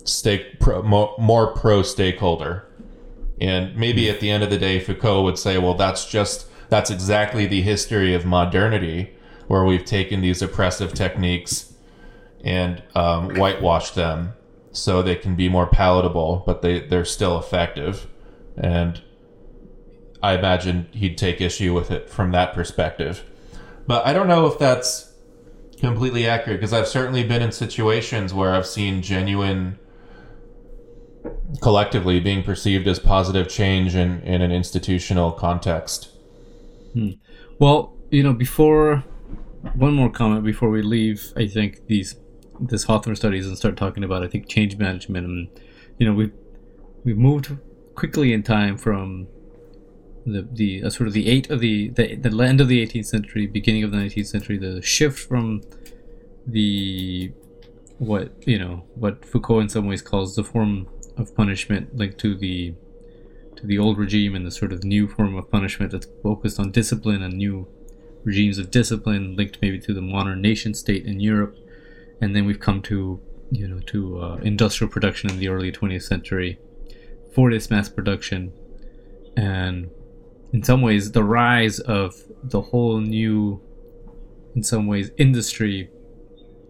stake 0.03 0.59
pro, 0.59 0.81
more, 0.81 1.15
more 1.17 1.53
pro 1.53 1.83
stakeholder. 1.83 2.65
And 3.39 3.75
maybe 3.75 4.09
at 4.09 4.19
the 4.19 4.29
end 4.29 4.43
of 4.43 4.49
the 4.49 4.57
day, 4.57 4.79
Foucault 4.79 5.23
would 5.23 5.37
say, 5.37 5.57
well, 5.57 5.73
that's 5.73 6.05
just, 6.05 6.47
that's 6.69 6.89
exactly 6.89 7.45
the 7.47 7.61
history 7.61 8.13
of 8.13 8.25
modernity, 8.25 9.15
where 9.47 9.65
we've 9.65 9.85
taken 9.85 10.21
these 10.21 10.41
oppressive 10.41 10.93
techniques 10.93 11.73
and 12.43 12.81
um, 12.95 13.35
whitewashed 13.35 13.95
them 13.95 14.33
so 14.71 15.01
they 15.01 15.15
can 15.15 15.35
be 15.35 15.49
more 15.49 15.67
palatable, 15.67 16.43
but 16.45 16.61
they, 16.61 16.79
they're 16.79 17.05
still 17.05 17.37
effective. 17.37 18.07
And 18.57 19.01
I 20.23 20.37
imagine 20.37 20.87
he'd 20.91 21.17
take 21.17 21.41
issue 21.41 21.73
with 21.73 21.91
it 21.91 22.09
from 22.09 22.31
that 22.31 22.53
perspective. 22.53 23.23
But 23.87 24.05
I 24.05 24.13
don't 24.13 24.27
know 24.27 24.45
if 24.45 24.57
that's 24.57 25.10
completely 25.81 26.27
accurate 26.27 26.59
because 26.59 26.73
I've 26.73 26.87
certainly 26.87 27.23
been 27.23 27.41
in 27.41 27.51
situations 27.51 28.33
where 28.33 28.53
I've 28.53 28.67
seen 28.67 29.01
genuine 29.01 29.77
collectively 31.61 32.19
being 32.19 32.43
perceived 32.43 32.87
as 32.87 32.99
positive 32.99 33.49
change 33.49 33.95
in, 33.95 34.21
in 34.21 34.41
an 34.41 34.51
institutional 34.51 35.31
context. 35.31 36.09
Hmm. 36.93 37.11
Well, 37.59 37.93
you 38.09 38.23
know, 38.23 38.33
before 38.33 39.03
one 39.75 39.93
more 39.93 40.09
comment 40.09 40.43
before 40.43 40.69
we 40.69 40.81
leave, 40.81 41.33
I 41.35 41.47
think 41.47 41.87
these 41.87 42.15
this 42.59 42.83
Hawthorne 42.83 43.15
studies 43.15 43.47
and 43.47 43.57
start 43.57 43.75
talking 43.75 44.03
about 44.03 44.23
I 44.23 44.27
think 44.27 44.47
change 44.47 44.77
management 44.77 45.25
and 45.25 45.49
you 45.97 46.05
know 46.05 46.13
we've 46.13 46.33
we've 47.03 47.17
moved 47.17 47.57
quickly 47.95 48.33
in 48.33 48.43
time 48.43 48.77
from 48.77 49.27
the 50.25 50.47
the 50.51 50.83
uh, 50.83 50.89
sort 50.89 51.07
of 51.07 51.13
the 51.13 51.29
eight 51.29 51.49
of 51.49 51.59
the, 51.59 51.89
the 51.89 52.15
the 52.15 52.43
end 52.43 52.61
of 52.61 52.67
the 52.67 52.85
18th 52.85 53.05
century, 53.05 53.47
beginning 53.47 53.83
of 53.83 53.91
the 53.91 53.97
19th 53.97 54.27
century, 54.27 54.57
the 54.57 54.81
shift 54.81 55.19
from 55.19 55.61
the 56.45 57.31
what 57.97 58.31
you 58.47 58.57
know 58.57 58.83
what 58.95 59.23
Foucault 59.25 59.59
in 59.59 59.69
some 59.69 59.85
ways 59.85 60.01
calls 60.01 60.35
the 60.35 60.43
form 60.43 60.87
of 61.17 61.35
punishment 61.35 61.95
linked 61.95 62.17
to 62.19 62.35
the 62.35 62.73
to 63.55 63.67
the 63.67 63.77
old 63.77 63.97
regime 63.97 64.35
and 64.35 64.45
the 64.45 64.51
sort 64.51 64.73
of 64.73 64.83
new 64.83 65.07
form 65.07 65.35
of 65.35 65.49
punishment 65.51 65.91
that's 65.91 66.07
focused 66.23 66.59
on 66.59 66.71
discipline 66.71 67.21
and 67.21 67.35
new 67.35 67.67
regimes 68.23 68.57
of 68.57 68.71
discipline 68.71 69.35
linked 69.35 69.59
maybe 69.61 69.79
to 69.79 69.93
the 69.93 70.01
modern 70.01 70.41
nation 70.41 70.73
state 70.73 71.05
in 71.05 71.19
Europe, 71.19 71.55
and 72.19 72.35
then 72.35 72.45
we've 72.45 72.59
come 72.59 72.81
to 72.81 73.19
you 73.51 73.67
know 73.67 73.79
to 73.79 74.19
uh, 74.19 74.35
industrial 74.37 74.91
production 74.91 75.29
in 75.29 75.37
the 75.39 75.47
early 75.47 75.71
20th 75.71 76.03
century 76.03 76.59
for 77.33 77.51
this 77.51 77.69
mass 77.69 77.89
production, 77.89 78.51
and 79.37 79.89
in 80.53 80.63
some 80.63 80.81
ways 80.81 81.11
the 81.11 81.23
rise 81.23 81.79
of 81.79 82.15
the 82.43 82.61
whole 82.61 82.99
new, 82.99 83.61
in 84.55 84.63
some 84.63 84.87
ways, 84.87 85.11
industry 85.17 85.89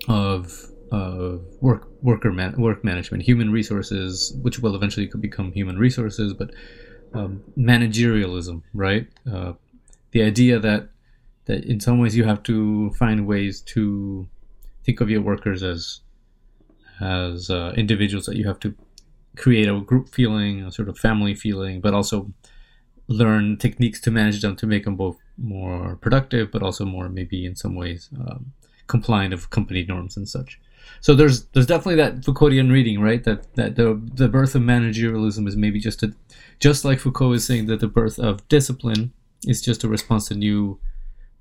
of 0.07 0.67
of 0.91 1.41
work 1.61 1.87
worker 2.01 2.31
man, 2.31 2.53
work 2.57 2.83
management, 2.83 3.23
human 3.23 3.51
resources, 3.51 4.33
which 4.41 4.59
will 4.59 4.75
eventually 4.75 5.07
could 5.07 5.21
become 5.21 5.51
human 5.53 5.77
resources, 5.77 6.33
but 6.33 6.51
um, 7.13 7.43
managerialism, 7.57 8.61
right? 8.73 9.07
Uh, 9.31 9.53
the 10.11 10.21
idea 10.21 10.59
that 10.59 10.89
that 11.45 11.63
in 11.65 11.79
some 11.79 11.99
ways 11.99 12.15
you 12.15 12.23
have 12.23 12.43
to 12.43 12.91
find 12.91 13.25
ways 13.25 13.61
to 13.61 14.27
think 14.85 15.01
of 15.01 15.09
your 15.09 15.21
workers 15.21 15.63
as 15.63 16.01
as 16.99 17.49
uh, 17.49 17.73
individuals 17.75 18.25
that 18.25 18.35
you 18.35 18.47
have 18.47 18.59
to 18.59 18.75
create 19.37 19.67
a 19.67 19.79
group 19.81 20.09
feeling, 20.09 20.61
a 20.63 20.71
sort 20.71 20.89
of 20.89 20.97
family 20.97 21.33
feeling, 21.33 21.81
but 21.81 21.93
also 21.93 22.31
learn 23.11 23.57
techniques 23.57 23.99
to 24.01 24.11
manage 24.11 24.41
them 24.41 24.55
to 24.55 24.67
make 24.67 24.85
them 24.85 24.95
both 24.95 25.17
more 25.37 25.97
productive, 25.97 26.51
but 26.51 26.63
also 26.63 26.85
more 26.85 27.09
maybe 27.09 27.45
in 27.45 27.55
some 27.55 27.75
ways 27.75 28.09
um, 28.19 28.53
compliant 28.87 29.33
of 29.33 29.49
company 29.49 29.83
norms 29.83 30.17
and 30.17 30.27
such. 30.27 30.59
So 30.99 31.13
there's 31.15 31.45
there's 31.53 31.65
definitely 31.65 31.95
that 31.95 32.21
Foucauldian 32.21 32.71
reading, 32.71 33.01
right? 33.01 33.23
That 33.23 33.53
that 33.55 33.75
the 33.75 34.01
the 34.13 34.27
birth 34.27 34.55
of 34.55 34.61
managerialism 34.61 35.47
is 35.47 35.55
maybe 35.55 35.79
just 35.79 36.03
a 36.03 36.13
just 36.59 36.85
like 36.85 36.99
Foucault 36.99 37.33
is 37.33 37.45
saying 37.45 37.67
that 37.67 37.79
the 37.79 37.87
birth 37.87 38.19
of 38.19 38.47
discipline 38.47 39.13
is 39.47 39.61
just 39.61 39.83
a 39.83 39.87
response 39.87 40.27
to 40.27 40.35
new 40.35 40.79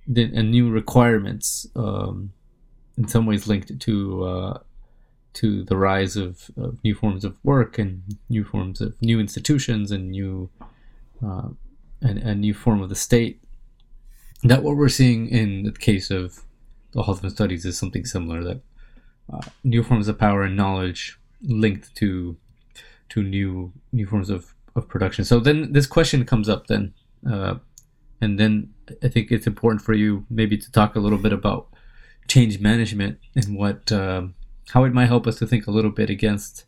and 0.07 0.51
new 0.51 0.71
requirements, 0.71 1.67
um, 1.77 2.33
in 2.97 3.07
some 3.09 3.27
ways 3.27 3.47
linked 3.47 3.79
to 3.81 4.25
uh, 4.25 4.59
to 5.35 5.65
the 5.65 5.77
rise 5.77 6.17
of, 6.17 6.51
of 6.57 6.83
new 6.83 6.95
forms 6.95 7.25
of 7.25 7.37
work 7.45 7.79
and 7.79 8.03
new 8.29 8.45
forms 8.45 8.81
of 8.81 9.01
new 9.01 9.21
institutions 9.21 9.91
and 9.91 10.11
new 10.11 10.51
uh, 11.25 11.49
a 12.03 12.35
new 12.35 12.55
form 12.55 12.83
of 12.83 12.89
the 12.89 12.95
state. 12.95 13.43
That 14.43 14.63
what 14.63 14.77
we're 14.77 14.89
seeing 14.89 15.29
in 15.29 15.65
the 15.65 15.73
case 15.73 16.11
of 16.11 16.41
the 16.93 17.03
Hawthorne 17.03 17.31
studies 17.31 17.65
is 17.65 17.79
something 17.79 18.05
similar. 18.05 18.43
That 18.43 18.61
uh, 19.33 19.41
new 19.65 19.83
forms 19.83 20.09
of 20.09 20.19
power 20.19 20.43
and 20.43 20.57
knowledge 20.57 21.19
linked 21.43 21.95
to 21.97 22.37
to 23.11 23.23
new 23.23 23.73
new 23.93 24.07
forms 24.07 24.31
of, 24.31 24.55
of 24.77 24.89
production. 24.89 25.25
So 25.25 25.41
then 25.41 25.73
this 25.73 25.87
question 25.87 26.25
comes 26.25 26.49
up 26.49 26.69
then, 26.69 26.95
uh, 27.31 27.57
and 28.21 28.39
then 28.39 28.73
I 29.03 29.09
think 29.09 29.31
it's 29.31 29.47
important 29.47 29.83
for 29.83 29.95
you 29.95 30.25
maybe 30.31 30.57
to 30.57 30.73
talk 30.73 30.97
a 30.97 31.01
little 31.01 31.19
bit 31.19 31.33
about 31.33 31.69
change 32.29 32.61
management 32.61 33.19
and 33.35 33.57
what 33.57 33.93
um, 33.93 34.35
how 34.71 34.85
it 34.85 34.95
might 34.95 35.07
help 35.07 35.27
us 35.27 35.39
to 35.39 35.47
think 35.47 35.67
a 35.67 35.71
little 35.71 35.91
bit 35.91 36.09
against 36.11 36.65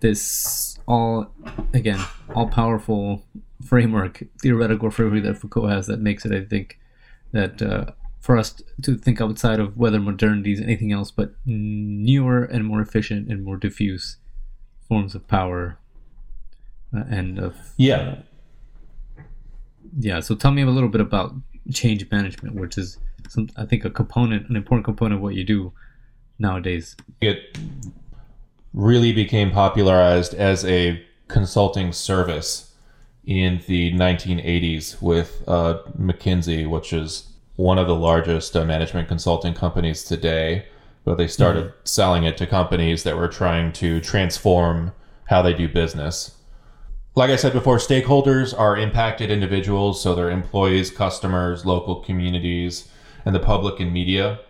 this 0.00 0.78
all 0.88 1.32
again 1.74 2.00
all 2.34 2.48
powerful 2.48 3.24
framework 3.64 4.22
theoretical 4.40 4.90
framework 4.90 5.22
that 5.24 5.38
Foucault 5.38 5.68
has 5.68 5.86
that 5.86 6.00
makes 6.00 6.24
it 6.24 6.32
I 6.32 6.44
think 6.44 6.78
that 7.32 7.62
uh, 7.62 7.92
for 8.20 8.36
us 8.36 8.62
to 8.82 8.96
think 8.96 9.20
outside 9.20 9.58
of 9.60 9.76
whether 9.76 9.98
modernity 10.00 10.52
is 10.52 10.60
anything 10.60 10.92
else 10.92 11.10
but 11.10 11.34
newer 11.46 12.44
and 12.44 12.64
more 12.64 12.80
efficient 12.80 13.28
and 13.28 13.44
more 13.44 13.56
diffuse 13.56 14.16
forms 14.88 15.14
of 15.14 15.26
power 15.26 15.78
uh, 16.94 17.04
and 17.08 17.38
of 17.38 17.56
Yeah. 17.76 18.16
yeah 19.98 20.20
so 20.20 20.34
tell 20.34 20.50
me 20.52 20.62
a 20.62 20.66
little 20.66 20.88
bit 20.88 21.00
about 21.00 21.34
change 21.72 22.08
management 22.10 22.54
which 22.54 22.76
is 22.78 22.98
some 23.28 23.48
i 23.56 23.64
think 23.64 23.84
a 23.84 23.90
component 23.90 24.48
an 24.48 24.56
important 24.56 24.84
component 24.84 25.16
of 25.18 25.22
what 25.22 25.34
you 25.34 25.44
do 25.44 25.72
nowadays 26.38 26.96
It 27.20 27.58
really 28.74 29.12
became 29.12 29.50
popularized 29.50 30.34
as 30.34 30.64
a 30.64 31.02
consulting 31.28 31.92
service 31.92 32.71
in 33.24 33.62
the 33.66 33.92
1980s 33.92 35.00
with 35.00 35.42
uh, 35.46 35.78
McKinsey, 35.98 36.68
which 36.68 36.92
is 36.92 37.28
one 37.56 37.78
of 37.78 37.86
the 37.86 37.94
largest 37.94 38.56
uh, 38.56 38.64
management 38.64 39.08
consulting 39.08 39.54
companies 39.54 40.02
today. 40.02 40.66
But 41.04 41.18
they 41.18 41.26
started 41.26 41.72
selling 41.84 42.24
it 42.24 42.36
to 42.38 42.46
companies 42.46 43.02
that 43.02 43.16
were 43.16 43.28
trying 43.28 43.72
to 43.74 44.00
transform 44.00 44.92
how 45.24 45.42
they 45.42 45.52
do 45.52 45.68
business. 45.68 46.36
Like 47.14 47.30
I 47.30 47.36
said 47.36 47.52
before, 47.52 47.76
stakeholders 47.76 48.58
are 48.58 48.76
impacted 48.76 49.30
individuals, 49.30 50.02
so 50.02 50.14
they're 50.14 50.30
employees, 50.30 50.90
customers, 50.90 51.66
local 51.66 51.96
communities, 51.96 52.88
and 53.24 53.34
the 53.34 53.40
public 53.40 53.80
and 53.80 53.92
media. 53.92 54.40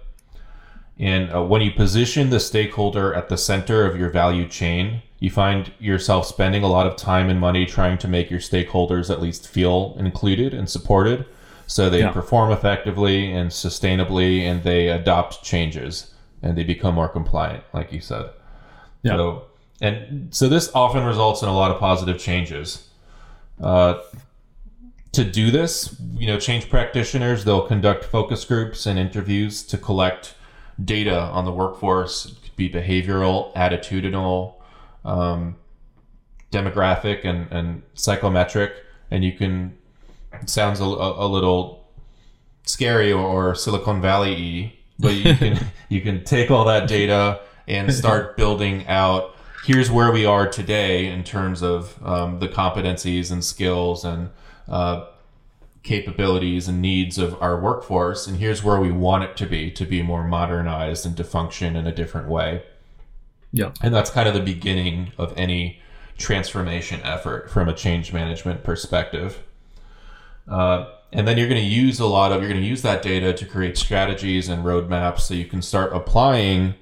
And 0.98 1.32
uh, 1.34 1.42
when 1.42 1.62
you 1.62 1.72
position 1.72 2.30
the 2.30 2.38
stakeholder 2.38 3.12
at 3.14 3.28
the 3.28 3.36
center 3.36 3.84
of 3.84 3.98
your 3.98 4.10
value 4.10 4.46
chain, 4.46 5.02
you 5.22 5.30
find 5.30 5.70
yourself 5.78 6.26
spending 6.26 6.64
a 6.64 6.66
lot 6.66 6.84
of 6.84 6.96
time 6.96 7.30
and 7.30 7.38
money 7.38 7.64
trying 7.64 7.96
to 7.96 8.08
make 8.08 8.28
your 8.28 8.40
stakeholders 8.40 9.08
at 9.08 9.22
least 9.22 9.46
feel 9.46 9.94
included 9.96 10.52
and 10.52 10.68
supported 10.68 11.24
so 11.68 11.88
they 11.88 12.00
Yeah. 12.00 12.10
perform 12.10 12.50
effectively 12.50 13.32
and 13.32 13.48
sustainably 13.50 14.40
and 14.40 14.64
they 14.64 14.88
adopt 14.88 15.44
changes 15.44 16.12
and 16.42 16.58
they 16.58 16.64
become 16.64 16.96
more 16.96 17.08
compliant, 17.08 17.62
like 17.72 17.92
you 17.92 18.00
said. 18.00 18.30
Yeah. 19.04 19.12
So, 19.12 19.42
and 19.80 20.26
so 20.34 20.48
this 20.48 20.72
often 20.74 21.04
results 21.04 21.40
in 21.40 21.48
a 21.48 21.54
lot 21.54 21.70
of 21.70 21.78
positive 21.78 22.18
changes. 22.18 22.88
Uh, 23.62 23.94
to 25.12 25.22
do 25.22 25.52
this, 25.52 25.94
you 26.16 26.26
know, 26.26 26.38
change 26.40 26.68
practitioners 26.68 27.44
they'll 27.44 27.68
conduct 27.68 28.04
focus 28.06 28.44
groups 28.44 28.86
and 28.86 28.98
interviews 28.98 29.62
to 29.62 29.78
collect 29.78 30.34
data 30.84 31.16
on 31.16 31.44
the 31.44 31.52
workforce. 31.52 32.26
It 32.26 32.34
could 32.42 32.56
be 32.56 32.68
behavioral, 32.68 33.54
attitudinal, 33.54 34.54
um, 35.04 35.56
demographic, 36.50 37.24
and, 37.24 37.50
and 37.50 37.82
psychometric, 37.94 38.72
and 39.10 39.24
you 39.24 39.32
can. 39.32 39.76
It 40.40 40.48
sounds 40.48 40.80
a, 40.80 40.84
a, 40.84 41.28
little 41.28 41.86
scary 42.64 43.12
or, 43.12 43.20
or 43.20 43.54
Silicon 43.54 44.00
Valley 44.00 44.34
y, 44.34 44.72
but 44.98 45.14
you 45.14 45.34
can 45.34 45.66
you 45.88 46.00
can 46.00 46.24
take 46.24 46.50
all 46.50 46.64
that 46.66 46.88
data 46.88 47.40
and 47.66 47.92
start 47.92 48.36
building 48.36 48.86
out. 48.86 49.34
Here's 49.64 49.90
where 49.90 50.10
we 50.10 50.24
are 50.24 50.48
today 50.48 51.06
in 51.06 51.22
terms 51.22 51.62
of 51.62 52.04
um, 52.04 52.40
the 52.40 52.48
competencies 52.48 53.30
and 53.30 53.44
skills 53.44 54.04
and 54.04 54.30
uh, 54.68 55.06
capabilities 55.82 56.68
and 56.68 56.80
needs 56.80 57.18
of 57.18 57.40
our 57.40 57.60
workforce, 57.60 58.26
and 58.26 58.38
here's 58.38 58.62
where 58.62 58.80
we 58.80 58.90
want 58.90 59.24
it 59.24 59.36
to 59.36 59.46
be 59.46 59.70
to 59.72 59.84
be 59.84 60.02
more 60.02 60.24
modernized 60.24 61.06
and 61.06 61.16
to 61.16 61.24
function 61.24 61.76
in 61.76 61.86
a 61.86 61.94
different 61.94 62.28
way. 62.28 62.62
Yeah. 63.52 63.72
And 63.82 63.94
that's 63.94 64.10
kind 64.10 64.28
of 64.28 64.34
the 64.34 64.40
beginning 64.40 65.12
of 65.18 65.32
any 65.36 65.80
transformation 66.16 67.00
effort 67.02 67.50
from 67.50 67.68
a 67.68 67.74
change 67.74 68.12
management 68.12 68.64
perspective. 68.64 69.42
Uh, 70.48 70.86
and 71.12 71.28
then 71.28 71.36
you're 71.36 71.48
going 71.48 71.60
to 71.60 71.66
use 71.66 72.00
a 72.00 72.06
lot 72.06 72.32
of 72.32 72.40
you're 72.40 72.50
going 72.50 72.60
to 72.60 72.66
use 72.66 72.82
that 72.82 73.02
data 73.02 73.32
to 73.34 73.44
create 73.44 73.76
strategies 73.76 74.48
and 74.48 74.64
roadmaps 74.64 75.20
so 75.20 75.34
you 75.34 75.44
can 75.44 75.60
start 75.60 75.92
applying 75.92 76.74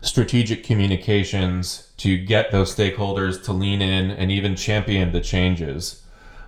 strategic 0.00 0.64
communications 0.64 1.92
to 1.96 2.16
get 2.16 2.50
those 2.50 2.74
stakeholders 2.74 3.42
to 3.44 3.52
lean 3.52 3.82
in 3.82 4.10
and 4.10 4.30
even 4.30 4.56
champion 4.56 5.12
the 5.12 5.20
changes. 5.20 6.02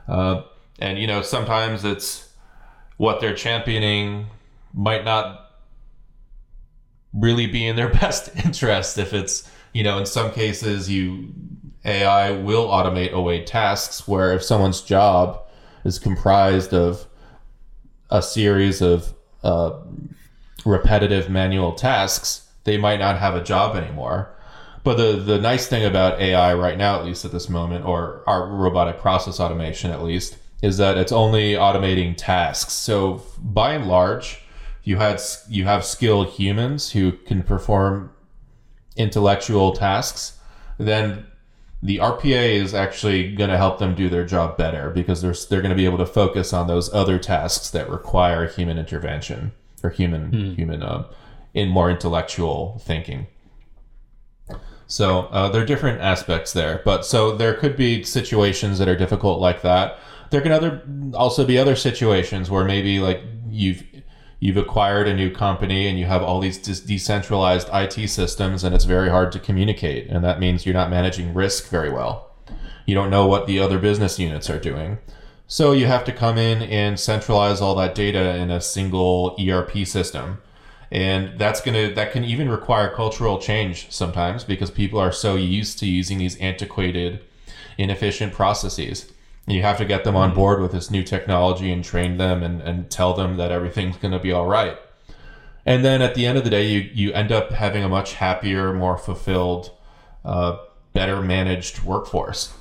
Uh, 0.08 0.42
and 0.78 0.98
you 0.98 1.06
know, 1.06 1.22
sometimes 1.22 1.84
it's 1.84 2.32
what 2.96 3.20
they're 3.20 3.34
championing 3.34 4.26
might 4.72 5.04
not 5.04 5.50
really 7.12 7.46
be 7.46 7.66
in 7.66 7.76
their 7.76 7.88
best 8.00 8.30
interest 8.44 8.98
if 8.98 9.12
it's 9.12 9.48
you 9.74 9.82
know 9.82 9.98
in 9.98 10.06
some 10.06 10.32
cases 10.32 10.88
you 10.88 11.28
ai 11.84 12.30
will 12.30 12.66
automate 12.68 13.12
away 13.12 13.44
tasks 13.44 14.08
where 14.08 14.32
if 14.32 14.42
someone's 14.42 14.80
job 14.80 15.42
is 15.84 15.98
comprised 15.98 16.72
of 16.72 17.06
a 18.10 18.22
series 18.22 18.80
of 18.80 19.12
uh, 19.42 19.72
repetitive 20.64 21.28
manual 21.28 21.72
tasks 21.72 22.44
they 22.64 22.78
might 22.78 22.98
not 22.98 23.18
have 23.18 23.34
a 23.34 23.44
job 23.44 23.76
anymore. 23.76 24.30
But 24.82 24.96
the, 24.96 25.12
the 25.12 25.38
nice 25.38 25.66
thing 25.66 25.84
about 25.84 26.20
ai 26.20 26.52
right 26.54 26.76
now 26.76 26.98
at 26.98 27.06
least 27.06 27.24
at 27.24 27.32
this 27.32 27.48
moment 27.48 27.84
or 27.84 28.22
our 28.26 28.46
robotic 28.48 29.00
process 29.00 29.40
automation 29.40 29.90
at 29.90 30.02
least 30.02 30.36
is 30.62 30.76
that 30.78 30.96
it's 30.96 31.12
only 31.12 31.52
automating 31.52 32.14
tasks. 32.16 32.72
So 32.72 33.22
by 33.38 33.74
and 33.74 33.86
large 33.86 34.42
you 34.82 34.96
had 34.96 35.20
you 35.48 35.64
have 35.64 35.84
skilled 35.84 36.28
humans 36.28 36.90
who 36.90 37.12
can 37.12 37.42
perform 37.42 38.10
intellectual 38.96 39.72
tasks, 39.72 40.38
then 40.78 41.26
the 41.82 41.98
RPA 41.98 42.54
is 42.54 42.72
actually 42.74 43.34
going 43.34 43.50
to 43.50 43.56
help 43.58 43.78
them 43.78 43.94
do 43.94 44.08
their 44.08 44.24
job 44.24 44.56
better 44.56 44.90
because 44.90 45.20
they're 45.20 45.34
they're 45.50 45.60
going 45.60 45.70
to 45.70 45.76
be 45.76 45.84
able 45.84 45.98
to 45.98 46.06
focus 46.06 46.52
on 46.52 46.66
those 46.66 46.92
other 46.94 47.18
tasks 47.18 47.70
that 47.70 47.90
require 47.90 48.48
human 48.48 48.78
intervention 48.78 49.52
or 49.82 49.90
human 49.90 50.32
Hmm. 50.32 50.54
human 50.54 50.82
uh, 50.82 51.04
in 51.52 51.68
more 51.68 51.90
intellectual 51.90 52.80
thinking. 52.84 53.26
So 54.86 55.20
uh, 55.30 55.48
there 55.48 55.62
are 55.62 55.66
different 55.66 56.00
aspects 56.00 56.52
there, 56.52 56.82
but 56.84 57.04
so 57.06 57.34
there 57.36 57.54
could 57.54 57.76
be 57.76 58.02
situations 58.02 58.78
that 58.78 58.88
are 58.88 58.96
difficult 58.96 59.40
like 59.40 59.62
that. 59.62 59.98
There 60.30 60.40
can 60.40 60.52
other 60.52 60.82
also 61.14 61.44
be 61.46 61.58
other 61.58 61.76
situations 61.76 62.50
where 62.50 62.64
maybe 62.64 62.98
like 62.98 63.22
you've 63.48 63.82
you've 64.44 64.58
acquired 64.58 65.08
a 65.08 65.14
new 65.14 65.30
company 65.30 65.88
and 65.88 65.98
you 65.98 66.04
have 66.04 66.22
all 66.22 66.38
these 66.38 66.58
dis- 66.58 66.80
decentralized 66.80 67.66
IT 67.72 68.10
systems 68.10 68.62
and 68.62 68.74
it's 68.74 68.84
very 68.84 69.08
hard 69.08 69.32
to 69.32 69.38
communicate 69.38 70.06
and 70.10 70.22
that 70.22 70.38
means 70.38 70.66
you're 70.66 70.74
not 70.74 70.90
managing 70.90 71.32
risk 71.32 71.70
very 71.70 71.88
well. 71.88 72.30
You 72.84 72.94
don't 72.94 73.08
know 73.08 73.26
what 73.26 73.46
the 73.46 73.58
other 73.58 73.78
business 73.78 74.18
units 74.18 74.50
are 74.50 74.58
doing. 74.58 74.98
So 75.46 75.72
you 75.72 75.86
have 75.86 76.04
to 76.04 76.12
come 76.12 76.36
in 76.36 76.60
and 76.60 77.00
centralize 77.00 77.62
all 77.62 77.74
that 77.76 77.94
data 77.94 78.36
in 78.36 78.50
a 78.50 78.60
single 78.60 79.34
ERP 79.40 79.86
system. 79.86 80.42
And 80.90 81.38
that's 81.38 81.62
going 81.62 81.88
to 81.88 81.94
that 81.94 82.12
can 82.12 82.22
even 82.22 82.50
require 82.50 82.94
cultural 82.94 83.38
change 83.38 83.90
sometimes 83.90 84.44
because 84.44 84.70
people 84.70 85.00
are 85.00 85.10
so 85.10 85.36
used 85.36 85.78
to 85.78 85.86
using 85.86 86.18
these 86.18 86.36
antiquated 86.36 87.24
inefficient 87.78 88.34
processes. 88.34 89.10
You 89.46 89.62
have 89.62 89.78
to 89.78 89.84
get 89.84 90.04
them 90.04 90.16
on 90.16 90.34
board 90.34 90.60
with 90.60 90.72
this 90.72 90.90
new 90.90 91.02
technology 91.02 91.70
and 91.70 91.84
train 91.84 92.16
them 92.16 92.42
and, 92.42 92.62
and 92.62 92.90
tell 92.90 93.12
them 93.12 93.36
that 93.36 93.50
everything's 93.50 93.96
going 93.96 94.12
to 94.12 94.18
be 94.18 94.32
all 94.32 94.46
right. 94.46 94.78
And 95.66 95.84
then 95.84 96.02
at 96.02 96.14
the 96.14 96.26
end 96.26 96.38
of 96.38 96.44
the 96.44 96.50
day, 96.50 96.68
you, 96.68 96.90
you 96.92 97.12
end 97.12 97.32
up 97.32 97.50
having 97.50 97.82
a 97.82 97.88
much 97.88 98.14
happier, 98.14 98.72
more 98.72 98.96
fulfilled, 98.96 99.70
uh, 100.24 100.58
better 100.92 101.20
managed 101.20 101.82
workforce. 101.82 102.54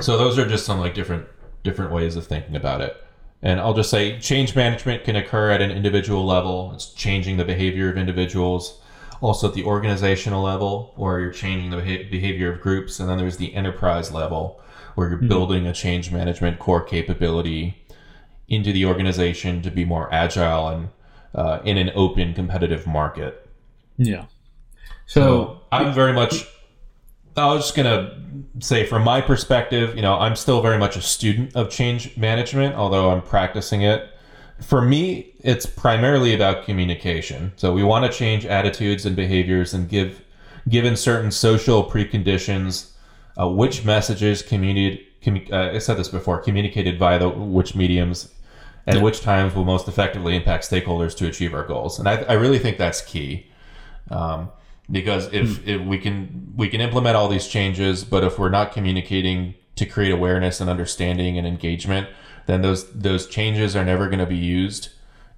So 0.00 0.18
those 0.18 0.38
are 0.38 0.46
just 0.46 0.66
some 0.66 0.78
like 0.78 0.94
different 0.94 1.26
different 1.62 1.90
ways 1.90 2.16
of 2.16 2.26
thinking 2.26 2.54
about 2.54 2.80
it. 2.80 2.96
And 3.42 3.60
I'll 3.60 3.74
just 3.74 3.90
say 3.90 4.18
change 4.20 4.54
management 4.54 5.04
can 5.04 5.16
occur 5.16 5.50
at 5.50 5.62
an 5.62 5.70
individual 5.70 6.24
level. 6.24 6.72
It's 6.74 6.92
changing 6.92 7.36
the 7.36 7.44
behavior 7.44 7.90
of 7.90 7.96
individuals. 7.96 8.80
Also 9.20 9.48
at 9.48 9.54
the 9.54 9.64
organizational 9.64 10.42
level, 10.42 10.92
where 10.96 11.20
you're 11.20 11.32
changing 11.32 11.70
the 11.70 11.76
behavior 12.10 12.52
of 12.52 12.60
groups. 12.60 13.00
And 13.00 13.08
then 13.08 13.18
there's 13.18 13.38
the 13.38 13.54
enterprise 13.54 14.12
level, 14.12 14.60
where 14.96 15.08
you're 15.10 15.18
building 15.18 15.66
a 15.66 15.72
change 15.72 16.10
management 16.10 16.58
core 16.58 16.82
capability 16.82 17.86
into 18.48 18.72
the 18.72 18.84
organization 18.84 19.62
to 19.62 19.70
be 19.70 19.84
more 19.84 20.12
agile 20.12 20.68
and 20.68 20.88
uh, 21.34 21.60
in 21.64 21.76
an 21.78 21.90
open 21.94 22.34
competitive 22.34 22.86
market. 22.86 23.48
Yeah. 23.98 24.24
So 25.06 25.20
So, 25.20 25.60
I'm 25.70 25.92
very 25.92 26.12
much. 26.12 26.46
I 27.36 27.46
was 27.46 27.64
just 27.64 27.76
gonna 27.76 28.18
say, 28.60 28.86
from 28.86 29.04
my 29.04 29.20
perspective, 29.20 29.94
you 29.94 30.02
know, 30.02 30.14
I'm 30.14 30.34
still 30.34 30.62
very 30.62 30.78
much 30.78 30.96
a 30.96 31.02
student 31.02 31.54
of 31.54 31.70
change 31.70 32.16
management, 32.16 32.74
although 32.74 33.10
I'm 33.10 33.22
practicing 33.22 33.82
it. 33.82 34.08
For 34.62 34.80
me, 34.80 35.34
it's 35.40 35.66
primarily 35.66 36.34
about 36.34 36.64
communication. 36.64 37.52
So 37.56 37.74
we 37.74 37.82
want 37.82 38.10
to 38.10 38.18
change 38.18 38.46
attitudes 38.46 39.04
and 39.04 39.14
behaviors, 39.14 39.74
and 39.74 39.86
give, 39.86 40.22
given 40.70 40.96
certain 40.96 41.30
social 41.30 41.84
preconditions, 41.84 42.92
uh, 43.38 43.48
which 43.48 43.84
messages 43.84 44.42
communicated. 44.42 45.04
Commu- 45.22 45.52
uh, 45.52 45.74
I 45.74 45.78
said 45.78 45.96
this 45.96 46.08
before, 46.08 46.38
communicated 46.40 46.98
via 46.98 47.18
the 47.18 47.28
which 47.28 47.74
mediums, 47.74 48.32
and 48.86 48.96
Yeah. 48.98 49.02
which 49.02 49.20
times 49.22 49.54
will 49.54 49.64
most 49.64 49.88
effectively 49.88 50.36
impact 50.36 50.70
stakeholders 50.70 51.16
to 51.16 51.26
achieve 51.26 51.52
our 51.52 51.64
goals. 51.64 51.98
And 51.98 52.08
I, 52.08 52.22
I 52.28 52.34
really 52.34 52.58
think 52.60 52.78
that's 52.78 53.00
key 53.00 53.46
um, 54.10 54.50
because 54.90 55.32
if, 55.32 55.66
if 55.66 55.80
we 55.80 55.98
can 55.98 56.52
we 56.56 56.68
can 56.68 56.80
implement 56.80 57.16
all 57.16 57.28
these 57.28 57.48
changes 57.48 58.04
but 58.04 58.22
if 58.22 58.38
we're 58.38 58.48
not 58.50 58.70
communicating 58.72 59.54
to 59.74 59.84
create 59.84 60.12
awareness 60.12 60.60
and 60.60 60.70
understanding 60.70 61.36
and 61.38 61.44
engagement 61.46 62.06
then 62.46 62.62
those 62.62 62.88
those 62.92 63.26
changes 63.26 63.74
are 63.74 63.84
never 63.84 64.06
going 64.06 64.20
to 64.20 64.26
be 64.26 64.36
used 64.36 64.90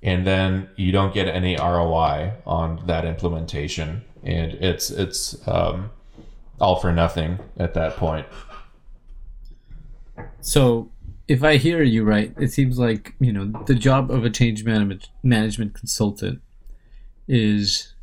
and 0.03 0.27
then 0.27 0.69
you 0.77 0.93
don't 0.93 1.15
get 1.15 1.27
any 1.27 1.57
ROI 1.57 2.35
on 2.47 2.83
that 2.87 3.07
implementation 3.07 4.05
and 4.23 4.53
it's 4.53 4.91
it's 4.91 5.37
um, 5.49 5.91
all 6.61 6.77
for 6.77 6.93
nothing 6.93 7.39
at 7.59 7.75
that 7.75 7.97
point 7.97 8.27
so 10.41 10.91
if 11.29 11.45
I 11.45 11.59
hear 11.59 11.83
you 11.83 12.05
right, 12.05 12.33
it 12.39 12.53
seems 12.53 12.79
like 12.79 13.15
you 13.21 13.33
know 13.33 13.53
the 13.67 13.75
job 13.75 14.11
of 14.11 14.25
a 14.25 14.31
change 14.31 14.65
management 14.65 15.75
consultant 15.75 16.41
is 17.29 17.95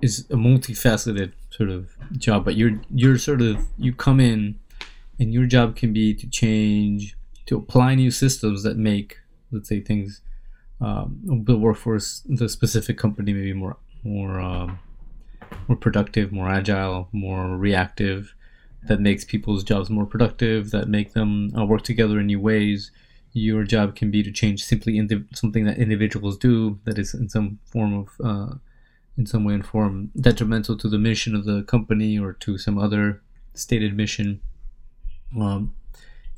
is 0.00 0.20
a 0.30 0.36
multifaceted 0.36 1.32
sort 1.50 1.70
of 1.70 1.90
job. 2.16 2.44
But 2.44 2.56
you're 2.56 2.80
you're 2.94 3.18
sort 3.18 3.42
of 3.42 3.66
you 3.76 3.92
come 3.92 4.20
in, 4.20 4.58
and 5.18 5.32
your 5.32 5.46
job 5.46 5.74
can 5.74 5.92
be 5.92 6.14
to 6.14 6.28
change 6.28 7.16
to 7.46 7.56
apply 7.56 7.96
new 7.96 8.12
systems 8.12 8.62
that 8.62 8.76
make 8.76 9.18
let's 9.50 9.68
say 9.68 9.80
things 9.80 10.20
um, 10.80 11.18
the 11.44 11.56
workforce 11.56 12.22
the 12.26 12.48
specific 12.48 12.96
company 12.96 13.32
maybe 13.32 13.52
more 13.52 13.76
more 14.04 14.40
um, 14.40 14.78
more 15.68 15.76
productive, 15.76 16.32
more 16.32 16.48
agile, 16.48 17.08
more 17.12 17.56
reactive 17.56 18.34
that 18.84 19.00
makes 19.00 19.24
people's 19.24 19.62
jobs 19.62 19.88
more 19.90 20.06
productive, 20.06 20.70
that 20.70 20.88
make 20.88 21.12
them 21.12 21.52
uh, 21.56 21.64
work 21.64 21.82
together 21.82 22.18
in 22.18 22.26
new 22.26 22.40
ways. 22.40 22.90
Your 23.32 23.64
job 23.64 23.94
can 23.94 24.10
be 24.10 24.22
to 24.22 24.32
change 24.32 24.64
simply 24.64 24.98
indi- 24.98 25.24
something 25.34 25.64
that 25.64 25.78
individuals 25.78 26.36
do 26.36 26.78
that 26.84 26.98
is 26.98 27.14
in 27.14 27.28
some 27.28 27.58
form 27.64 27.94
of, 27.94 28.08
uh, 28.24 28.54
in 29.16 29.26
some 29.26 29.44
way 29.44 29.54
and 29.54 29.64
form 29.64 30.10
detrimental 30.20 30.76
to 30.76 30.88
the 30.88 30.98
mission 30.98 31.34
of 31.34 31.44
the 31.44 31.62
company 31.62 32.18
or 32.18 32.32
to 32.34 32.58
some 32.58 32.78
other 32.78 33.22
stated 33.54 33.96
mission. 33.96 34.40
Um, 35.38 35.74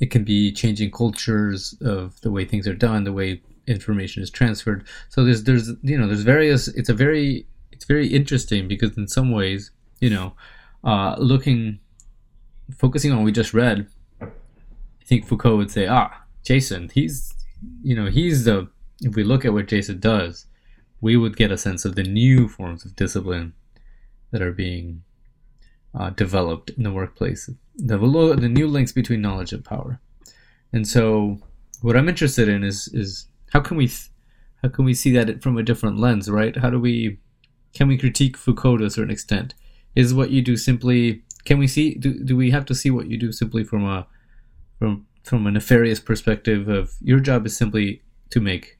it 0.01 0.11
can 0.11 0.25
be 0.25 0.53
changing 0.53 0.91
cultures 0.91 1.75
of 1.81 2.21
the 2.21 2.31
way 2.31 2.45
things 2.45 2.69
are 2.69 2.75
done, 2.75 3.05
the 3.05 3.13
way 3.13 3.41
information 3.67 4.23
is 4.23 4.31
transferred. 4.31 4.85
So 5.09 5.25
there's 5.25 5.45
there's 5.45 5.73
you 5.83 5.97
know 5.97 6.07
there's 6.07 6.23
various. 6.23 6.69
It's 6.69 6.89
a 6.89 6.95
very 6.95 7.47
it's 7.75 7.85
very 7.85 8.09
interesting 8.09 8.67
because 8.69 8.97
in 8.97 9.07
some 9.09 9.31
ways 9.31 9.71
you 10.01 10.11
know 10.11 10.35
uh, 10.85 11.17
looking 11.19 11.81
focusing 12.73 13.11
on 13.11 13.19
what 13.19 13.25
we 13.25 13.33
just 13.33 13.55
read, 13.55 13.87
I 14.21 15.05
think 15.05 15.27
Foucault 15.27 15.57
would 15.57 15.71
say, 15.71 15.87
ah, 15.87 16.23
Jason, 16.43 16.91
he's, 16.93 17.35
you 17.83 17.95
know, 17.95 18.07
he's 18.07 18.45
the, 18.45 18.69
if 19.01 19.15
we 19.15 19.25
look 19.25 19.45
at 19.45 19.53
what 19.53 19.69
Jason 19.69 20.01
does, 20.01 20.47
we 21.01 21.17
would 21.17 21.37
get 21.37 21.53
a 21.53 21.59
sense 21.59 21.85
of 21.85 21.95
the 21.95 22.03
new 22.03 22.49
forms 22.49 22.85
of 22.85 22.97
discipline 22.97 23.53
that 24.31 24.43
are 24.43 24.53
being 24.53 25.03
uh, 25.95 26.11
developed 26.11 26.71
in 26.71 26.83
the 26.83 26.93
workplace, 26.93 27.51
the, 27.77 27.99
the 27.99 28.49
new 28.49 28.67
links 28.67 28.93
between 28.93 29.21
knowledge 29.21 29.53
and 29.53 29.65
power. 29.65 30.01
And 30.73 30.89
so, 30.89 31.39
what 31.83 31.97
I'm 31.97 32.09
interested 32.09 32.49
in 32.49 32.65
is 32.65 32.89
is 32.89 33.29
how 33.53 33.61
can 33.61 33.77
we 33.77 33.93
how 34.63 34.71
can 34.71 34.85
we 34.85 34.95
see 34.95 35.13
that 35.13 35.43
from 35.43 35.57
a 35.57 35.63
different 35.63 36.01
lens, 36.01 36.29
right? 36.29 36.57
How 36.57 36.71
do 36.71 36.81
we 36.81 37.19
can 37.75 37.89
we 37.89 37.99
critique 37.99 38.37
Foucault 38.37 38.79
to 38.79 38.85
a 38.85 38.91
certain 38.91 39.11
extent? 39.11 39.55
Is 39.95 40.15
what 40.15 40.31
you 40.31 40.43
do 40.43 40.57
simply 40.57 41.23
can 41.45 41.59
we 41.59 41.67
see 41.67 41.95
do, 41.95 42.19
do 42.25 42.37
we 42.37 42.51
have 42.51 42.65
to 42.67 42.75
see 42.75 42.91
what 42.91 43.09
you 43.09 43.19
do 43.19 43.33
simply 43.33 43.65
from 43.65 43.85
a 43.85 44.07
from 44.79 45.07
from 45.23 45.47
a 45.47 45.51
nefarious 45.51 46.01
perspective 46.01 46.69
of 46.69 46.95
your 47.01 47.21
job 47.21 47.47
is 47.47 47.57
simply 47.57 48.03
to 48.31 48.41
make 48.41 48.79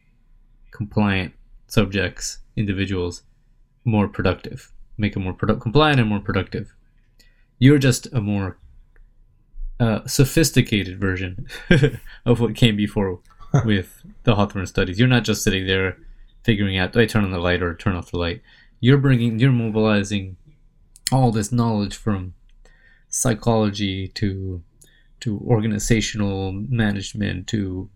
compliant 0.71 1.33
subjects, 1.67 2.39
individuals, 2.57 3.23
more 3.85 4.09
productive, 4.09 4.73
make 4.99 5.15
them 5.15 5.25
more 5.25 5.35
produ- 5.35 5.61
compliant 5.61 6.01
and 6.01 6.09
more 6.09 6.21
productive. 6.21 6.75
You're 7.59 7.79
just 7.79 8.13
a 8.13 8.21
more 8.21 8.59
uh, 9.81 10.07
sophisticated 10.07 11.01
version 11.01 11.47
of 12.27 12.41
what 12.41 12.55
came 12.55 12.77
before 12.77 13.21
with 13.65 14.03
the 14.25 14.35
Hawthorne 14.35 14.67
studies. 14.67 14.99
You're 14.99 15.09
not 15.09 15.25
just 15.25 15.43
sitting 15.43 15.67
there 15.67 15.97
figuring 16.43 16.77
out, 16.77 16.93
do 16.93 17.01
I 17.01 17.07
turn 17.07 17.25
on 17.25 17.31
the 17.31 17.39
light 17.39 17.63
or 17.63 17.75
turn 17.75 17.97
off 17.97 18.11
the 18.11 18.19
light? 18.19 18.43
You're 18.85 18.99
bringing, 18.99 19.39
you're 19.39 19.51
mobilizing 19.51 20.37
all 21.11 21.33
this 21.33 21.51
knowledge 21.51 21.97
from 21.97 22.35
psychology 23.09 24.09
to 24.09 24.63
to 25.21 25.41
organizational 25.47 26.53
management 26.53 27.47
to 27.47 27.89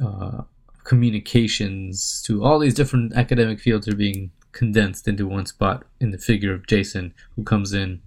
uh, 0.00 0.42
communications 0.84 2.22
to 2.26 2.44
all 2.44 2.60
these 2.60 2.74
different 2.74 3.12
academic 3.14 3.58
fields 3.58 3.88
are 3.88 3.96
being 3.96 4.30
condensed 4.52 5.08
into 5.08 5.26
one 5.26 5.46
spot 5.46 5.84
in 5.98 6.12
the 6.12 6.18
figure 6.18 6.54
of 6.54 6.64
Jason, 6.68 7.12
who 7.34 7.42
comes 7.42 7.72
in, 7.72 8.00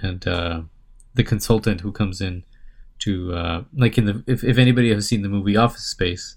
and 0.00 0.28
uh, 0.28 0.60
the 1.14 1.24
consultant 1.24 1.80
who 1.80 1.90
comes 1.90 2.20
in 2.20 2.44
to 3.00 3.34
uh, 3.34 3.64
like 3.74 3.98
in 3.98 4.04
the 4.04 4.22
if, 4.28 4.44
if 4.44 4.58
anybody 4.58 4.94
has 4.94 5.08
seen 5.08 5.22
the 5.22 5.28
movie 5.28 5.56
Office 5.56 5.86
Space, 5.86 6.36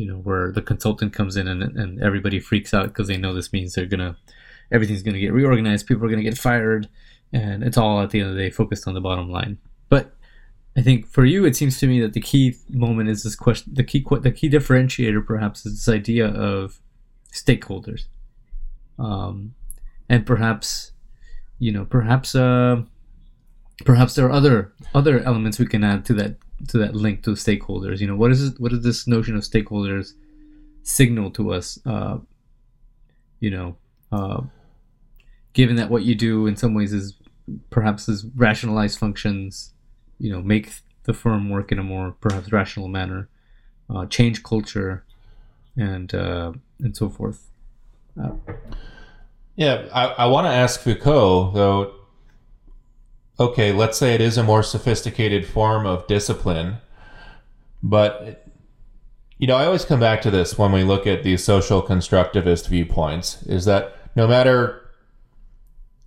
you 0.00 0.06
know 0.06 0.16
where 0.16 0.50
the 0.50 0.62
consultant 0.62 1.12
comes 1.12 1.36
in 1.36 1.46
and 1.46 1.62
and 1.62 2.02
everybody 2.02 2.40
freaks 2.40 2.72
out 2.72 2.88
because 2.88 3.06
they 3.06 3.18
know 3.18 3.34
this 3.34 3.52
means 3.52 3.74
they're 3.74 3.84
gonna 3.84 4.16
everything's 4.72 5.02
gonna 5.02 5.18
get 5.18 5.34
reorganized, 5.34 5.86
people 5.86 6.06
are 6.06 6.08
gonna 6.08 6.22
get 6.22 6.38
fired, 6.38 6.88
and 7.34 7.62
it's 7.62 7.76
all 7.76 8.00
at 8.00 8.08
the 8.08 8.20
end 8.20 8.30
of 8.30 8.34
the 8.34 8.40
day 8.40 8.50
focused 8.50 8.88
on 8.88 8.94
the 8.94 9.00
bottom 9.00 9.30
line. 9.30 9.58
But 9.90 10.14
I 10.74 10.80
think 10.80 11.06
for 11.06 11.26
you, 11.26 11.44
it 11.44 11.54
seems 11.54 11.78
to 11.80 11.86
me 11.86 12.00
that 12.00 12.14
the 12.14 12.20
key 12.20 12.56
moment 12.70 13.10
is 13.10 13.24
this 13.24 13.36
question. 13.36 13.74
The 13.74 13.84
key 13.84 14.02
the 14.22 14.32
key 14.32 14.48
differentiator, 14.48 15.26
perhaps, 15.26 15.66
is 15.66 15.84
this 15.84 15.94
idea 15.94 16.28
of 16.28 16.80
stakeholders, 17.34 18.04
um, 18.98 19.54
and 20.08 20.24
perhaps, 20.24 20.92
you 21.58 21.72
know, 21.72 21.84
perhaps, 21.84 22.34
uh, 22.34 22.84
perhaps 23.84 24.14
there 24.14 24.26
are 24.26 24.32
other 24.32 24.72
other 24.94 25.20
elements 25.20 25.58
we 25.58 25.66
can 25.66 25.84
add 25.84 26.04
to 26.06 26.14
that 26.14 26.36
to 26.68 26.78
that 26.78 26.94
link 26.94 27.22
to 27.24 27.30
stakeholders. 27.30 28.00
You 28.00 28.06
know, 28.06 28.16
what 28.16 28.30
is 28.30 28.50
this, 28.50 28.58
what 28.58 28.72
is 28.72 28.82
this 28.82 29.06
notion 29.06 29.36
of 29.36 29.42
stakeholders 29.42 30.12
signal 30.82 31.30
to 31.32 31.52
us? 31.52 31.78
Uh, 31.86 32.18
you 33.40 33.50
know, 33.50 33.76
uh, 34.12 34.42
given 35.52 35.76
that 35.76 35.90
what 35.90 36.02
you 36.02 36.14
do 36.14 36.46
in 36.46 36.56
some 36.56 36.74
ways 36.74 36.92
is 36.92 37.14
perhaps 37.70 38.08
is 38.08 38.26
rationalize 38.36 38.96
functions, 38.96 39.72
you 40.18 40.30
know, 40.30 40.42
make 40.42 40.70
the 41.04 41.14
firm 41.14 41.48
work 41.48 41.72
in 41.72 41.78
a 41.78 41.82
more 41.82 42.14
perhaps 42.20 42.52
rational 42.52 42.88
manner, 42.88 43.28
uh, 43.88 44.06
change 44.06 44.42
culture, 44.42 45.04
and 45.76 46.14
uh, 46.14 46.52
and 46.80 46.96
so 46.96 47.08
forth. 47.08 47.50
Uh, 48.20 48.32
yeah, 49.56 49.88
I, 49.92 50.06
I 50.06 50.26
want 50.26 50.46
to 50.46 50.50
ask 50.50 50.80
Foucault 50.80 51.52
though. 51.52 51.94
Okay, 53.40 53.72
let's 53.72 53.96
say 53.96 54.14
it 54.14 54.20
is 54.20 54.36
a 54.36 54.42
more 54.42 54.62
sophisticated 54.62 55.46
form 55.46 55.86
of 55.86 56.06
discipline, 56.06 56.76
but 57.82 58.46
you 59.38 59.46
know, 59.46 59.56
I 59.56 59.64
always 59.64 59.86
come 59.86 59.98
back 59.98 60.20
to 60.22 60.30
this 60.30 60.58
when 60.58 60.72
we 60.72 60.84
look 60.84 61.06
at 61.06 61.22
these 61.22 61.42
social 61.42 61.82
constructivist 61.82 62.68
viewpoints: 62.68 63.42
is 63.44 63.64
that 63.64 63.96
no 64.14 64.28
matter 64.28 64.90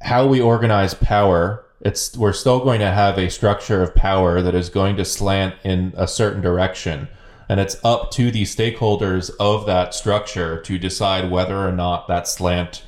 how 0.02 0.28
we 0.28 0.40
organize 0.40 0.94
power, 0.94 1.66
it's 1.82 2.16
we're 2.16 2.34
still 2.34 2.60
going 2.60 2.80
to 2.82 2.92
have 2.92 3.18
a 3.18 3.32
structure 3.32 3.82
of 3.82 3.96
power 3.96 4.40
that 4.44 4.54
is 4.54 4.70
going 4.70 4.96
to 4.98 5.06
slant 5.06 5.56
in 5.64 5.92
a 5.98 6.08
certain 6.08 6.42
direction. 6.42 7.08
And 7.50 7.60
it's 7.60 7.78
up 7.84 8.12
to 8.12 8.30
the 8.30 8.44
stakeholders 8.44 9.32
of 9.40 9.66
that 9.66 9.96
structure 9.96 10.62
to 10.62 10.78
decide 10.78 11.32
whether 11.32 11.58
or 11.58 11.72
not 11.72 12.08
that 12.08 12.28
slant 12.28 12.84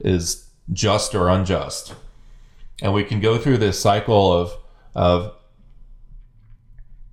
is 0.00 0.48
just 0.72 1.14
or 1.14 1.28
unjust. 1.28 1.94
And 2.82 2.94
we 2.94 3.04
can 3.04 3.20
go 3.20 3.38
through 3.38 3.58
this 3.58 3.80
cycle 3.80 4.32
of 4.32 4.52
of 4.94 5.36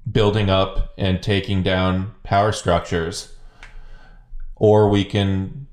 building 0.09 0.49
up 0.49 0.93
and 0.97 1.21
taking 1.21 1.63
down 1.63 2.13
power 2.23 2.51
structures, 2.51 3.35
or 4.55 4.89
we 4.89 5.03
can 5.03 5.67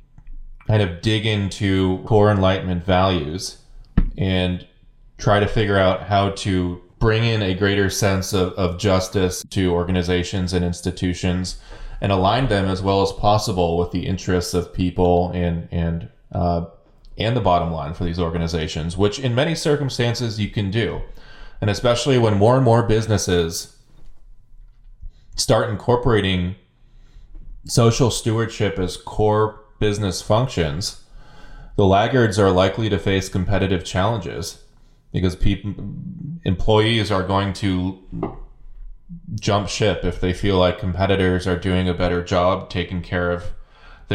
kind 0.67 0.83
of 0.83 1.01
dig 1.03 1.27
into 1.27 2.03
core 2.05 2.31
enlightenment 2.31 2.85
values 2.85 3.59
and 4.17 4.67
try 5.19 5.41
to 5.41 5.47
figure 5.47 5.79
out 5.79 6.03
how 6.05 6.31
to 6.31 6.81
bring 6.99 7.25
in 7.25 7.43
a 7.43 7.55
greater 7.55 7.91
sense 7.91 8.33
of, 8.33 8.53
of 8.55 8.79
justice 8.79 9.45
to 9.51 9.71
organizations 9.71 10.53
and 10.53 10.65
institutions 10.65 11.59
and 12.01 12.11
align 12.11 12.49
them 12.49 12.67
as 12.67 12.83
well 12.83 13.03
as 13.03 13.13
possible 13.13 13.79
with 13.79 13.91
the 13.91 14.07
interests 14.07 14.55
of 14.55 14.73
people 14.73 15.31
and 15.35 15.69
and 15.71 16.09
uh, 16.33 16.65
and 17.17 17.37
the 17.37 17.41
bottom 17.41 17.73
line 17.73 17.95
for 17.95 18.05
these 18.05 18.19
organizations, 18.19 18.97
which 18.97 19.19
in 19.19 19.35
many 19.35 19.55
circumstances 19.55 20.41
you 20.41 20.49
can 20.49 20.71
do, 20.71 21.01
and 21.61 21.71
especially 21.71 22.19
when 22.19 22.37
more 22.37 22.57
and 22.57 22.65
more 22.65 22.83
businesses 22.83 23.77
start 25.37 25.71
incorporating 25.71 26.57
social 27.67 28.11
stewardship 28.11 28.79
as 28.79 28.97
core 28.97 29.61
business 29.81 30.23
functions 30.23 31.05
the 31.77 31.85
laggards 31.85 32.39
are 32.39 32.51
likely 32.51 32.89
to 32.89 32.99
face 32.99 33.29
competitive 33.29 33.85
challenges 33.85 34.63
because 35.13 35.37
employees 36.45 37.11
are 37.11 37.23
going 37.23 37.53
to 37.53 38.39
jump 39.41 39.69
ship 39.69 40.05
if 40.05 40.21
they 40.21 40.33
feel 40.33 40.59
like 40.59 40.79
competitors 40.79 41.47
are 41.47 41.59
doing 41.59 41.89
a 41.89 41.95
better 41.95 42.23
job 42.23 42.71
taking 42.71 43.03
care 43.03 43.31
of 43.31 43.53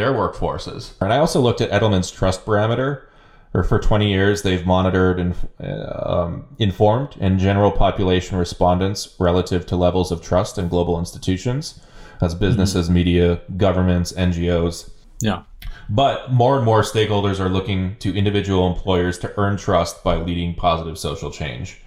their 0.00 0.12
workforces. 0.12 0.92
And 1.00 1.12
I 1.12 1.18
also 1.18 1.40
looked 1.40 1.60
at 1.60 1.70
Edelman's 1.70 2.10
Trust 2.10 2.46
Barometer. 2.46 3.06
Or 3.52 3.64
for 3.64 3.80
20 3.80 4.08
years, 4.08 4.42
they've 4.42 4.64
monitored 4.64 5.18
and 5.18 5.34
um, 5.60 6.46
informed 6.60 7.16
and 7.18 7.36
general 7.36 7.72
population 7.72 8.38
respondents 8.38 9.16
relative 9.18 9.66
to 9.66 9.76
levels 9.76 10.12
of 10.12 10.22
trust 10.22 10.56
in 10.56 10.68
global 10.68 11.00
institutions, 11.00 11.80
as 12.20 12.32
businesses, 12.32 12.86
mm-hmm. 12.86 12.94
media, 12.94 13.40
governments, 13.56 14.12
NGOs. 14.12 14.90
Yeah. 15.20 15.42
But 15.88 16.30
more 16.30 16.56
and 16.56 16.64
more 16.64 16.82
stakeholders 16.82 17.40
are 17.40 17.48
looking 17.48 17.96
to 17.96 18.16
individual 18.16 18.68
employers 18.68 19.18
to 19.18 19.34
earn 19.36 19.56
trust 19.56 20.04
by 20.04 20.14
leading 20.14 20.54
positive 20.54 20.96
social 20.96 21.32
change. 21.32 21.82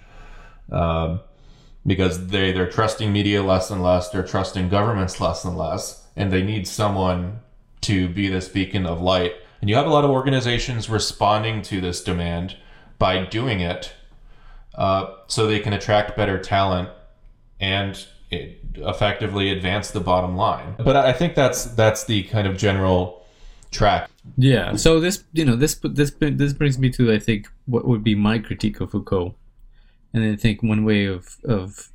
Um, 0.70 1.20
because 1.86 2.26
they, 2.26 2.52
they're 2.52 2.70
trusting 2.70 3.10
media 3.10 3.42
less 3.42 3.70
and 3.70 3.82
less, 3.82 4.10
they're 4.10 4.22
trusting 4.26 4.68
governments 4.68 5.18
less 5.18 5.46
and 5.46 5.56
less, 5.56 6.06
and 6.14 6.30
they 6.30 6.42
need 6.42 6.68
someone 6.68 7.40
to 7.84 8.08
be 8.08 8.28
this 8.28 8.48
beacon 8.48 8.86
of 8.86 9.00
light. 9.00 9.34
And 9.60 9.70
you 9.70 9.76
have 9.76 9.86
a 9.86 9.90
lot 9.90 10.04
of 10.04 10.10
organizations 10.10 10.90
responding 10.90 11.62
to 11.62 11.80
this 11.80 12.02
demand 12.02 12.56
by 12.98 13.24
doing 13.24 13.60
it 13.60 13.92
uh, 14.74 15.14
so 15.26 15.46
they 15.46 15.60
can 15.60 15.72
attract 15.72 16.16
better 16.16 16.38
talent 16.38 16.90
and 17.60 18.06
effectively 18.30 19.50
advance 19.50 19.90
the 19.90 20.00
bottom 20.00 20.36
line. 20.36 20.74
But 20.78 20.96
I 20.96 21.12
think 21.12 21.34
that's 21.34 21.64
that's 21.64 22.04
the 22.04 22.24
kind 22.24 22.46
of 22.46 22.56
general 22.56 23.24
track. 23.70 24.10
Yeah. 24.36 24.76
So 24.76 25.00
this, 25.00 25.24
you 25.32 25.44
know, 25.44 25.56
this 25.56 25.76
this 25.82 26.12
this 26.18 26.52
brings 26.52 26.78
me 26.78 26.90
to 26.90 27.12
I 27.12 27.18
think 27.18 27.48
what 27.66 27.86
would 27.86 28.02
be 28.02 28.14
my 28.14 28.38
critique 28.38 28.80
of 28.80 28.90
Foucault, 28.90 29.34
and 30.12 30.24
I 30.24 30.36
think 30.36 30.62
one 30.62 30.84
way 30.84 31.06
of 31.06 31.36
of 31.44 31.90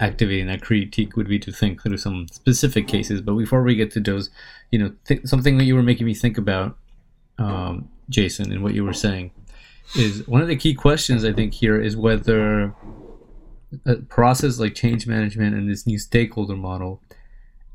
activating 0.00 0.46
that 0.46 0.62
critique 0.62 1.16
would 1.16 1.28
be 1.28 1.38
to 1.38 1.52
think 1.52 1.82
through 1.82 1.96
some 1.96 2.28
specific 2.28 2.86
cases. 2.86 3.20
But 3.20 3.34
before 3.34 3.62
we 3.62 3.74
get 3.74 3.90
to 3.92 4.00
those, 4.00 4.30
you 4.70 4.78
know, 4.78 4.92
th- 5.06 5.26
something 5.26 5.58
that 5.58 5.64
you 5.64 5.74
were 5.74 5.82
making 5.82 6.06
me 6.06 6.14
think 6.14 6.38
about, 6.38 6.76
um, 7.38 7.88
Jason, 8.08 8.52
and 8.52 8.62
what 8.62 8.74
you 8.74 8.84
were 8.84 8.92
saying, 8.92 9.32
is 9.96 10.26
one 10.28 10.42
of 10.42 10.48
the 10.48 10.56
key 10.56 10.74
questions 10.74 11.24
I 11.24 11.32
think 11.32 11.54
here 11.54 11.80
is 11.80 11.96
whether 11.96 12.74
a 13.86 13.96
process 13.96 14.58
like 14.58 14.74
change 14.74 15.06
management 15.06 15.54
and 15.54 15.68
this 15.68 15.86
new 15.86 15.98
stakeholder 15.98 16.56
model 16.56 17.02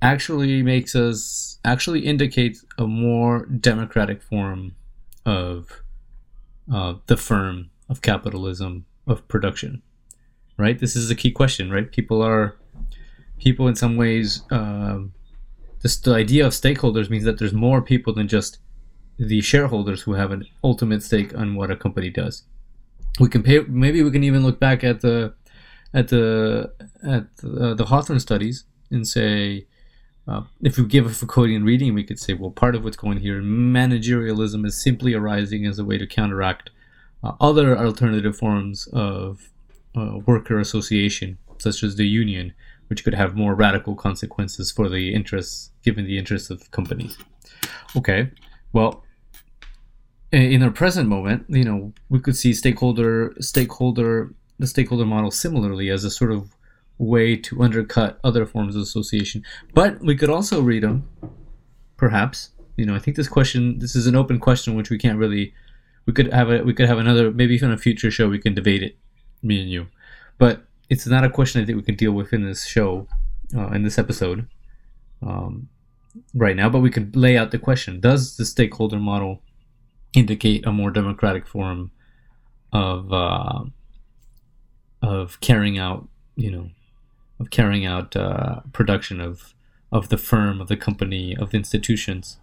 actually 0.02 0.62
makes 0.62 0.96
us 0.96 1.60
actually 1.64 2.02
indicates 2.02 2.66
a 2.78 2.86
more 2.86 3.46
democratic 3.46 4.22
form 4.22 4.76
of 5.26 5.82
uh, 6.72 6.96
the 7.08 7.18
firm 7.18 7.70
of 7.90 8.02
capitalism 8.02 8.86
of 9.08 9.28
production 9.28 9.82
right? 10.58 10.80
This 10.80 10.96
is 10.96 11.10
a 11.10 11.16
key 11.16 11.32
question 11.32 11.72
right? 11.72 11.92
People 11.92 12.22
are 12.22 12.58
people 13.40 13.68
in 13.68 13.76
some 13.76 13.96
ways 13.96 14.44
um, 14.52 15.14
this, 15.82 15.98
the 15.98 16.14
idea 16.14 16.46
of 16.46 16.54
stakeholders 16.54 17.10
means 17.10 17.26
that 17.26 17.38
there's 17.38 17.54
more 17.54 17.82
people 17.82 18.14
than 18.14 18.28
just 18.28 18.60
the 19.20 19.42
shareholders 19.42 20.02
who 20.02 20.14
have 20.14 20.32
an 20.32 20.46
ultimate 20.64 21.04
stake 21.04 21.38
on 21.38 21.56
what 21.56 21.70
a 21.70 21.76
company 21.76 22.10
does. 22.10 22.44
We 23.20 23.30
can 23.30 23.44
pay 23.44 23.60
maybe 23.68 24.02
we 24.02 24.12
can 24.12 24.24
even 24.24 24.44
look 24.44 24.60
back 24.60 24.84
at 24.84 25.02
the 25.02 25.34
at 25.94 26.08
the 26.08 26.74
at 27.04 27.36
the, 27.38 27.76
the 27.76 27.86
Hawthorne 27.86 28.20
studies 28.20 28.66
and 28.90 29.08
say 29.08 29.68
uh, 30.28 30.44
if 30.62 30.78
we 30.78 30.86
give 30.86 31.06
a 31.06 31.10
Foucauldian 31.10 31.66
reading, 31.66 31.94
we 31.94 32.04
could 32.04 32.18
say, 32.18 32.34
well, 32.34 32.50
part 32.50 32.76
of 32.76 32.84
what's 32.84 32.96
going 32.96 33.18
here, 33.18 33.42
managerialism 33.42 34.66
is 34.66 34.82
simply 34.82 35.14
arising 35.14 35.66
as 35.66 35.80
a 35.80 35.86
way 35.86 35.98
to 35.98 36.08
counteract 36.08 36.70
uh, 37.24 37.34
other 37.42 37.78
alternative 37.78 38.38
forms 38.38 38.88
of 38.94 39.50
uh, 39.96 40.20
worker 40.26 40.60
association, 40.60 41.38
such 41.58 41.84
as 41.84 41.96
the 41.96 42.08
union, 42.08 42.54
which 42.88 43.04
could 43.04 43.14
have 43.14 43.36
more 43.36 43.56
radical 43.56 43.96
consequences 43.96 44.72
for 44.72 44.90
the 44.90 45.14
interests, 45.14 45.72
given 45.84 46.06
the 46.06 46.18
interests 46.18 46.50
of 46.50 46.70
companies. 46.72 47.18
Okay, 47.96 48.32
well, 48.72 49.04
in 50.32 50.64
our 50.64 50.72
present 50.72 51.08
moment, 51.08 51.46
you 51.48 51.64
know, 51.64 51.94
we 52.10 52.20
could 52.20 52.36
see 52.36 52.54
stakeholder 52.54 53.34
stakeholder 53.40 54.34
the 54.60 54.68
stakeholder 54.68 55.06
model 55.06 55.32
similarly 55.32 55.90
as 55.90 56.04
a 56.04 56.12
sort 56.12 56.32
of 56.32 56.56
way 56.98 57.36
to 57.36 57.62
undercut 57.62 58.20
other 58.24 58.46
forms 58.46 58.76
of 58.76 58.82
association. 58.82 59.44
But 59.74 60.00
we 60.02 60.16
could 60.16 60.30
also 60.30 60.62
read 60.62 60.84
them, 60.84 61.10
perhaps. 61.98 62.50
You 62.78 62.86
know, 62.86 62.96
I 62.96 63.00
think 63.00 63.18
this 63.18 63.28
question, 63.28 63.80
this 63.80 63.96
is 63.96 64.08
an 64.08 64.16
open 64.16 64.40
question, 64.40 64.76
which 64.76 64.90
we 64.90 64.98
can't 64.98 65.20
really. 65.20 65.54
We 66.06 66.14
could 66.14 66.34
have 66.34 66.50
a, 66.50 66.64
we 66.64 66.74
could 66.74 66.88
have 66.88 66.98
another, 66.98 67.32
maybe 67.32 67.54
even 67.56 67.72
a 67.72 67.78
future 67.78 68.12
show. 68.12 68.28
We 68.28 68.40
can 68.40 68.54
debate 68.54 68.84
it, 68.84 68.98
me 69.44 69.62
and 69.62 69.70
you. 69.70 69.88
But 70.38 70.66
it's 70.90 71.06
not 71.06 71.24
a 71.24 71.30
question 71.30 71.62
I 71.62 71.66
think 71.66 71.78
we 71.78 71.84
can 71.84 71.96
deal 71.96 72.12
with 72.12 72.34
in 72.34 72.44
this 72.44 72.66
show, 72.66 73.08
uh, 73.56 73.68
in 73.68 73.84
this 73.84 73.98
episode, 73.98 74.48
um, 75.22 75.70
right 76.34 76.56
now. 76.56 76.70
But 76.70 76.80
we 76.80 76.90
could 76.90 77.16
lay 77.16 77.38
out 77.38 77.52
the 77.52 77.60
question: 77.60 78.00
Does 78.00 78.38
the 78.38 78.46
stakeholder 78.46 79.00
model 79.00 79.42
indicate 80.14 80.66
a 80.66 80.72
more 80.72 80.92
democratic 80.92 81.48
form 81.48 81.92
of 82.72 83.12
uh, 83.12 83.64
of 85.02 85.40
carrying 85.42 85.78
out, 85.78 86.08
you 86.36 86.52
know, 86.52 86.70
of 87.40 87.50
carrying 87.50 87.86
out 87.86 88.16
uh, 88.16 88.62
production 88.72 89.20
of 89.22 89.54
of 89.92 90.10
the 90.10 90.18
firm, 90.18 90.60
of 90.60 90.68
the 90.68 90.78
company, 90.78 91.36
of 91.36 91.52
the 91.52 91.58
institutions, 91.58 92.38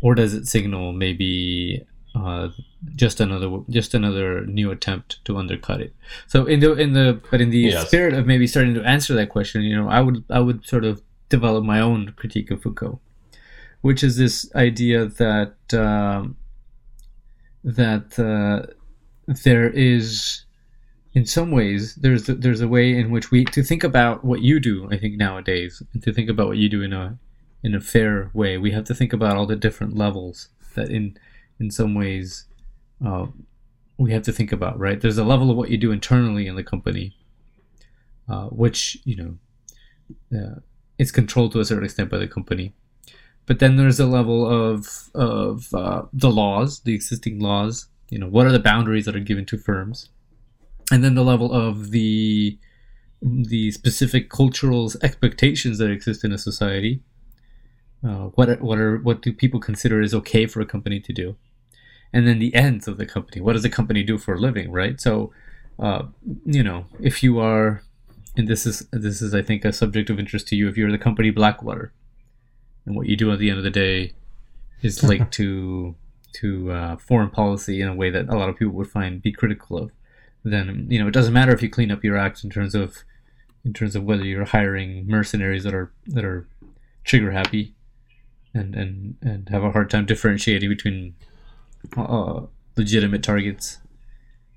or 0.00 0.14
does 0.14 0.32
it 0.32 0.46
signal 0.46 0.92
maybe 0.92 1.84
uh, 2.14 2.48
just 2.94 3.20
another 3.20 3.58
just 3.70 3.94
another 3.94 4.44
new 4.46 4.70
attempt 4.70 5.24
to 5.24 5.36
undercut 5.36 5.80
it? 5.80 5.94
So 6.26 6.44
in 6.46 6.60
the 6.60 6.72
in 6.74 6.92
the 6.92 7.20
but 7.30 7.40
in 7.40 7.50
the 7.50 7.58
Yes. 7.60 7.86
spirit 7.88 8.14
of 8.14 8.26
maybe 8.26 8.46
starting 8.46 8.74
to 8.74 8.82
answer 8.84 9.14
that 9.14 9.28
question, 9.28 9.62
you 9.62 9.76
know, 9.76 9.88
I 9.88 10.00
would 10.00 10.24
I 10.30 10.40
would 10.40 10.64
sort 10.66 10.84
of 10.84 11.02
develop 11.28 11.64
my 11.64 11.80
own 11.80 12.12
critique 12.16 12.50
of 12.50 12.62
Foucault, 12.62 13.00
which 13.82 14.02
is 14.02 14.16
this 14.16 14.50
idea 14.54 15.06
that 15.06 15.54
um, 15.74 16.36
that 17.64 18.18
uh, 18.18 18.72
there 19.44 19.68
is 19.68 20.44
in 21.14 21.26
some 21.26 21.50
ways 21.50 21.94
there's 21.96 22.24
there's 22.26 22.60
a 22.60 22.68
way 22.68 22.96
in 22.96 23.10
which 23.10 23.30
we 23.30 23.44
to 23.44 23.62
think 23.62 23.82
about 23.82 24.24
what 24.24 24.40
you 24.42 24.60
do 24.60 24.86
i 24.92 24.96
think 24.96 25.16
nowadays 25.16 25.82
and 25.92 26.02
to 26.02 26.12
think 26.12 26.28
about 26.28 26.46
what 26.46 26.58
you 26.58 26.68
do 26.68 26.82
in 26.82 26.92
a 26.92 27.18
in 27.62 27.74
a 27.74 27.80
fair 27.80 28.30
way 28.34 28.56
we 28.58 28.70
have 28.70 28.84
to 28.84 28.94
think 28.94 29.12
about 29.12 29.36
all 29.36 29.46
the 29.46 29.56
different 29.56 29.96
levels 29.96 30.48
that 30.74 30.90
in 30.90 31.16
in 31.60 31.70
some 31.70 31.94
ways 31.94 32.44
uh, 33.04 33.26
we 33.96 34.12
have 34.12 34.22
to 34.22 34.32
think 34.32 34.52
about 34.52 34.78
right? 34.78 35.00
There's 35.00 35.18
a 35.18 35.24
level 35.24 35.50
of 35.50 35.56
what 35.56 35.70
you 35.70 35.76
do 35.76 35.92
internally 35.92 36.46
in 36.46 36.56
the 36.56 36.64
company 36.64 37.14
uh, 38.28 38.46
which 38.46 38.98
you 39.04 39.16
know 39.16 40.38
uh, 40.38 40.60
it's 40.98 41.10
controlled 41.10 41.52
to 41.52 41.60
a 41.60 41.64
certain 41.64 41.84
extent 41.84 42.10
by 42.10 42.18
the 42.18 42.28
company. 42.28 42.74
But 43.46 43.60
then 43.60 43.76
there's 43.76 44.00
a 44.00 44.06
level 44.06 44.46
of 44.46 45.10
of 45.14 45.72
uh, 45.72 46.02
the 46.12 46.30
laws 46.30 46.80
the 46.80 46.94
existing 46.94 47.40
laws 47.40 47.88
you 48.10 48.18
know 48.18 48.28
what 48.28 48.46
are 48.46 48.52
the 48.52 48.58
boundaries 48.58 49.04
that 49.06 49.16
are 49.16 49.20
given 49.20 49.46
to 49.46 49.58
firms? 49.58 50.10
And 50.90 51.04
then 51.04 51.14
the 51.14 51.24
level 51.24 51.52
of 51.52 51.90
the 51.90 52.58
the 53.20 53.70
specific 53.72 54.30
cultural 54.30 54.92
expectations 55.02 55.78
that 55.78 55.90
exist 55.90 56.24
in 56.24 56.32
a 56.32 56.38
society. 56.38 57.00
Uh, 58.06 58.26
what 58.36 58.60
what 58.60 58.78
are 58.78 58.98
what 58.98 59.22
do 59.22 59.32
people 59.32 59.58
consider 59.58 60.00
is 60.00 60.14
okay 60.14 60.46
for 60.46 60.60
a 60.60 60.66
company 60.66 61.00
to 61.00 61.12
do, 61.12 61.36
and 62.12 62.26
then 62.26 62.38
the 62.38 62.54
ends 62.54 62.88
of 62.88 62.96
the 62.96 63.06
company. 63.06 63.40
What 63.40 63.54
does 63.54 63.62
the 63.62 63.70
company 63.70 64.02
do 64.02 64.18
for 64.18 64.34
a 64.34 64.38
living, 64.38 64.70
right? 64.70 65.00
So, 65.00 65.32
uh, 65.78 66.04
you 66.44 66.62
know, 66.62 66.86
if 67.00 67.22
you 67.22 67.38
are, 67.38 67.82
and 68.36 68.48
this 68.48 68.66
is 68.66 68.88
this 68.92 69.20
is 69.20 69.34
I 69.34 69.42
think 69.42 69.64
a 69.64 69.72
subject 69.72 70.10
of 70.10 70.18
interest 70.18 70.48
to 70.48 70.56
you. 70.56 70.68
If 70.68 70.76
you're 70.76 70.90
the 70.90 70.98
company 70.98 71.30
Blackwater, 71.30 71.92
and 72.86 72.96
what 72.96 73.06
you 73.06 73.16
do 73.16 73.30
at 73.32 73.38
the 73.38 73.50
end 73.50 73.58
of 73.58 73.64
the 73.64 73.70
day 73.70 74.14
is 74.82 75.02
linked 75.10 75.32
to 75.34 75.94
to 76.34 76.70
uh, 76.70 76.96
foreign 76.96 77.30
policy 77.30 77.80
in 77.80 77.88
a 77.88 77.94
way 77.94 78.10
that 78.10 78.28
a 78.28 78.36
lot 78.36 78.48
of 78.48 78.56
people 78.56 78.74
would 78.74 78.90
find 78.90 79.22
be 79.22 79.32
critical 79.32 79.78
of 79.78 79.90
then 80.44 80.86
you 80.88 80.98
know 80.98 81.08
it 81.08 81.14
doesn't 81.14 81.32
matter 81.32 81.52
if 81.52 81.62
you 81.62 81.68
clean 81.68 81.90
up 81.90 82.04
your 82.04 82.16
act 82.16 82.44
in 82.44 82.50
terms 82.50 82.74
of 82.74 82.98
in 83.64 83.72
terms 83.72 83.96
of 83.96 84.04
whether 84.04 84.24
you're 84.24 84.44
hiring 84.44 85.06
mercenaries 85.06 85.64
that 85.64 85.74
are 85.74 85.92
that 86.06 86.24
are 86.24 86.48
trigger 87.04 87.32
happy 87.32 87.74
and 88.54 88.74
and 88.74 89.16
and 89.22 89.48
have 89.48 89.64
a 89.64 89.72
hard 89.72 89.90
time 89.90 90.06
differentiating 90.06 90.68
between 90.68 91.14
uh, 91.96 92.40
legitimate 92.76 93.22
targets 93.22 93.78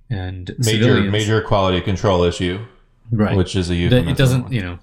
and 0.09 0.51
Major 0.57 0.63
civilians. 0.83 1.11
major 1.11 1.41
quality 1.41 1.81
control 1.81 2.23
issue, 2.23 2.59
right 3.11 3.35
which 3.37 3.55
is 3.55 3.69
a 3.69 3.73
that 3.73 3.79
euphemism. 3.79 4.07
it 4.09 4.17
doesn't 4.17 4.51
you 4.51 4.61
know 4.61 4.79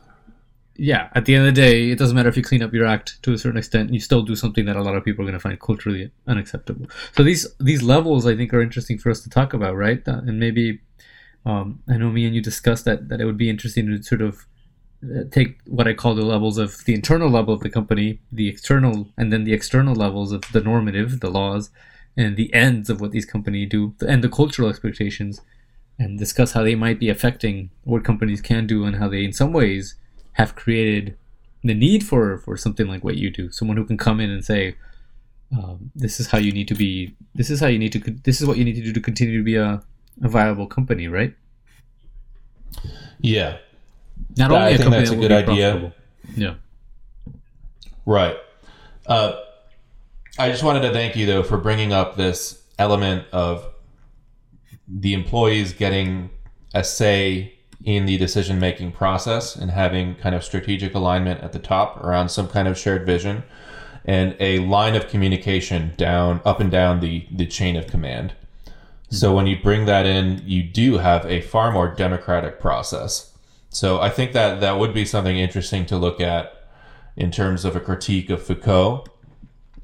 yeah 0.76 1.08
at 1.14 1.24
the 1.24 1.34
end 1.34 1.46
of 1.46 1.54
the 1.54 1.60
day 1.60 1.90
it 1.90 1.98
doesn't 1.98 2.14
matter 2.16 2.28
if 2.28 2.36
you 2.36 2.42
clean 2.42 2.62
up 2.62 2.72
your 2.72 2.86
act 2.86 3.20
to 3.22 3.32
a 3.32 3.38
certain 3.38 3.58
extent 3.58 3.92
you 3.92 4.00
still 4.00 4.22
do 4.22 4.36
something 4.36 4.64
that 4.64 4.76
a 4.76 4.82
lot 4.82 4.94
of 4.94 5.04
people 5.04 5.22
are 5.22 5.26
going 5.26 5.34
to 5.34 5.40
find 5.40 5.58
culturally 5.60 6.10
unacceptable 6.26 6.86
so 7.16 7.22
these 7.24 7.46
these 7.58 7.82
levels 7.82 8.26
i 8.26 8.36
think 8.36 8.54
are 8.54 8.62
interesting 8.62 8.96
for 8.96 9.10
us 9.10 9.20
to 9.20 9.28
talk 9.28 9.52
about 9.52 9.74
right 9.76 10.06
Uh, 10.06 10.20
and 10.26 10.38
maybe 10.38 10.80
um, 11.44 11.80
i 11.88 11.96
know 11.96 12.10
me 12.10 12.24
and 12.26 12.34
you 12.34 12.40
discussed 12.40 12.84
that 12.84 13.08
that 13.08 13.20
it 13.20 13.24
would 13.24 13.36
be 13.36 13.50
interesting 13.50 13.86
to 13.86 14.00
sort 14.02 14.22
of 14.22 14.46
uh, 15.04 15.24
take 15.30 15.58
what 15.66 15.88
i 15.88 15.92
call 15.94 16.14
the 16.14 16.24
levels 16.24 16.58
of 16.58 16.84
the 16.84 16.94
internal 16.94 17.28
level 17.28 17.52
of 17.52 17.60
the 17.60 17.70
company 17.70 18.20
the 18.30 18.48
external 18.48 19.08
and 19.18 19.32
then 19.32 19.42
the 19.44 19.52
external 19.52 19.94
levels 19.94 20.30
of 20.32 20.42
the 20.52 20.60
normative 20.60 21.18
the 21.20 21.30
laws 21.30 21.70
and 22.18 22.36
the 22.36 22.48
ends 22.52 22.90
of 22.90 23.00
what 23.00 23.12
these 23.12 23.24
companies 23.34 23.68
do 23.76 23.94
and 24.12 24.22
the 24.24 24.28
cultural 24.40 24.68
expectations 24.68 25.40
and 25.98 26.18
discuss 26.18 26.52
how 26.52 26.62
they 26.62 26.74
might 26.84 26.98
be 27.04 27.08
affecting 27.16 27.70
what 27.84 28.04
companies 28.10 28.40
can 28.50 28.66
do 28.66 28.84
and 28.86 28.96
how 29.00 29.08
they 29.08 29.24
in 29.24 29.32
some 29.32 29.52
ways 29.60 29.94
have 30.40 30.54
created 30.62 31.16
the 31.68 31.74
need 31.74 32.02
for 32.10 32.24
for 32.44 32.56
something 32.56 32.86
like 32.92 33.02
what 33.04 33.16
you 33.22 33.30
do. 33.30 33.50
Someone 33.58 33.76
who 33.78 33.84
can 33.90 33.96
come 34.06 34.20
in 34.24 34.30
and 34.30 34.44
say 34.44 34.62
um, 35.56 35.90
this 36.04 36.20
is 36.20 36.26
how 36.32 36.38
you 36.46 36.52
need 36.58 36.68
to 36.68 36.74
be 36.84 37.14
this 37.34 37.50
is 37.50 37.58
how 37.60 37.66
you 37.74 37.78
need 37.78 37.92
to 37.96 38.00
this 38.28 38.40
is 38.40 38.46
what 38.48 38.56
you 38.58 38.64
need 38.64 38.76
to 38.80 38.82
do 38.88 38.92
to 38.92 39.00
continue 39.00 39.38
to 39.38 39.44
be 39.44 39.56
a, 39.56 39.70
a 40.22 40.28
viable 40.28 40.66
company 40.66 41.08
right? 41.08 41.34
Yeah, 43.20 43.56
not 44.36 44.50
Yeah, 44.50 44.56
only 44.56 44.66
I 44.66 44.68
a 44.70 44.78
think 44.78 44.82
company 44.84 44.98
that's 45.00 45.10
that 45.10 45.16
a 45.16 45.20
good 45.20 45.32
idea. 45.32 45.92
yeah. 46.36 46.54
Right. 48.06 48.36
Uh, 49.06 49.32
I 50.40 50.50
just 50.50 50.62
wanted 50.62 50.82
to 50.82 50.92
thank 50.92 51.16
you 51.16 51.26
though 51.26 51.42
for 51.42 51.58
bringing 51.58 51.92
up 51.92 52.14
this 52.14 52.62
element 52.78 53.26
of 53.32 53.66
the 54.86 55.12
employees 55.12 55.72
getting 55.72 56.30
a 56.72 56.84
say 56.84 57.54
in 57.84 58.06
the 58.06 58.16
decision 58.18 58.60
making 58.60 58.92
process 58.92 59.56
and 59.56 59.72
having 59.72 60.14
kind 60.14 60.36
of 60.36 60.44
strategic 60.44 60.94
alignment 60.94 61.42
at 61.42 61.52
the 61.52 61.58
top 61.58 61.96
around 62.04 62.28
some 62.28 62.46
kind 62.46 62.68
of 62.68 62.78
shared 62.78 63.04
vision 63.04 63.42
and 64.04 64.36
a 64.38 64.60
line 64.60 64.94
of 64.94 65.08
communication 65.08 65.92
down 65.96 66.40
up 66.44 66.60
and 66.60 66.70
down 66.70 67.00
the 67.00 67.26
the 67.32 67.46
chain 67.46 67.74
of 67.74 67.88
command. 67.88 68.32
So 69.10 69.34
when 69.34 69.48
you 69.48 69.60
bring 69.60 69.86
that 69.86 70.06
in, 70.06 70.42
you 70.46 70.62
do 70.62 70.98
have 70.98 71.26
a 71.26 71.40
far 71.40 71.72
more 71.72 71.88
democratic 71.88 72.60
process. 72.60 73.36
So 73.70 74.00
I 74.00 74.08
think 74.08 74.34
that 74.34 74.60
that 74.60 74.78
would 74.78 74.94
be 74.94 75.04
something 75.04 75.36
interesting 75.36 75.84
to 75.86 75.96
look 75.96 76.20
at 76.20 76.52
in 77.16 77.32
terms 77.32 77.64
of 77.64 77.74
a 77.74 77.80
critique 77.80 78.30
of 78.30 78.40
Foucault. 78.40 79.06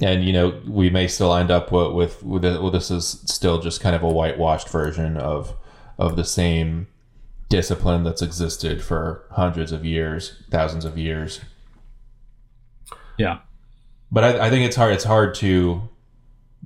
And 0.01 0.25
you 0.25 0.33
know, 0.33 0.61
we 0.67 0.91
may 0.91 1.07
still 1.07 1.35
end 1.35 1.51
up 1.51 1.71
with 1.71 1.93
with, 1.93 2.23
with 2.23 2.45
well, 2.45 2.71
this 2.71 2.91
is 2.91 3.23
still 3.27 3.61
just 3.61 3.81
kind 3.81 3.95
of 3.95 4.03
a 4.03 4.09
whitewashed 4.09 4.69
version 4.69 5.17
of 5.17 5.55
of 5.99 6.17
the 6.17 6.25
same 6.25 6.89
discipline 7.49 8.03
that's 8.03 8.23
existed 8.23 8.83
for 8.83 9.25
hundreds 9.31 9.71
of 9.71 9.85
years, 9.85 10.43
thousands 10.51 10.85
of 10.85 10.99
years. 10.99 11.41
yeah 13.17 13.39
But 14.11 14.25
I, 14.25 14.47
I 14.47 14.51
think 14.51 14.67
it's 14.67 14.77
hard. 14.77 14.93
It's 14.93 15.05
hard 15.05 15.35
to 15.37 15.89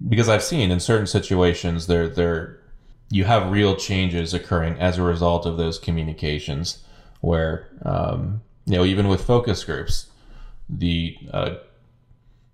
because 0.09 0.29
I've 0.29 0.45
seen 0.45 0.71
in 0.71 0.81
certain 0.81 1.07
situations 1.07 1.87
there 1.87 2.09
there 2.09 2.61
you 3.11 3.25
have 3.25 3.51
real 3.51 3.75
changes 3.77 4.35
occurring 4.35 4.79
as 4.79 4.99
a 4.99 5.03
result 5.03 5.47
of 5.47 5.57
those 5.57 5.79
communications. 5.79 6.85
Where 7.21 7.69
um, 7.85 8.43
you 8.65 8.77
know 8.77 8.85
even 8.85 9.09
with 9.09 9.25
focus 9.25 9.65
groups, 9.65 10.07
the 10.69 11.17
uh, 11.33 11.57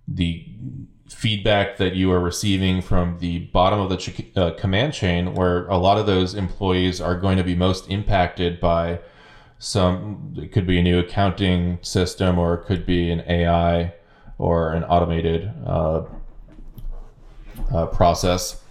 the 0.07 0.45
feedback 1.09 1.77
that 1.77 1.95
you 1.95 2.11
are 2.11 2.19
receiving 2.19 2.81
from 2.81 3.17
the 3.19 3.39
bottom 3.39 3.79
of 3.79 3.89
the 3.89 3.97
ch- 3.97 4.25
uh, 4.35 4.51
command 4.51 4.93
chain, 4.93 5.33
where 5.33 5.67
a 5.67 5.77
lot 5.77 5.97
of 5.97 6.05
those 6.05 6.33
employees 6.33 6.99
are 6.99 7.19
going 7.19 7.37
to 7.37 7.43
be 7.43 7.55
most 7.55 7.89
impacted 7.89 8.59
by 8.59 8.99
some. 9.59 10.33
It 10.37 10.51
could 10.51 10.67
be 10.67 10.79
a 10.79 10.83
new 10.83 10.99
accounting 10.99 11.79
system, 11.81 12.37
or 12.37 12.55
it 12.55 12.65
could 12.65 12.85
be 12.85 13.11
an 13.11 13.23
AI 13.27 13.93
or 14.37 14.73
an 14.73 14.83
automated 14.83 15.51
uh, 15.65 16.03
uh, 17.73 17.85
process. 17.87 18.61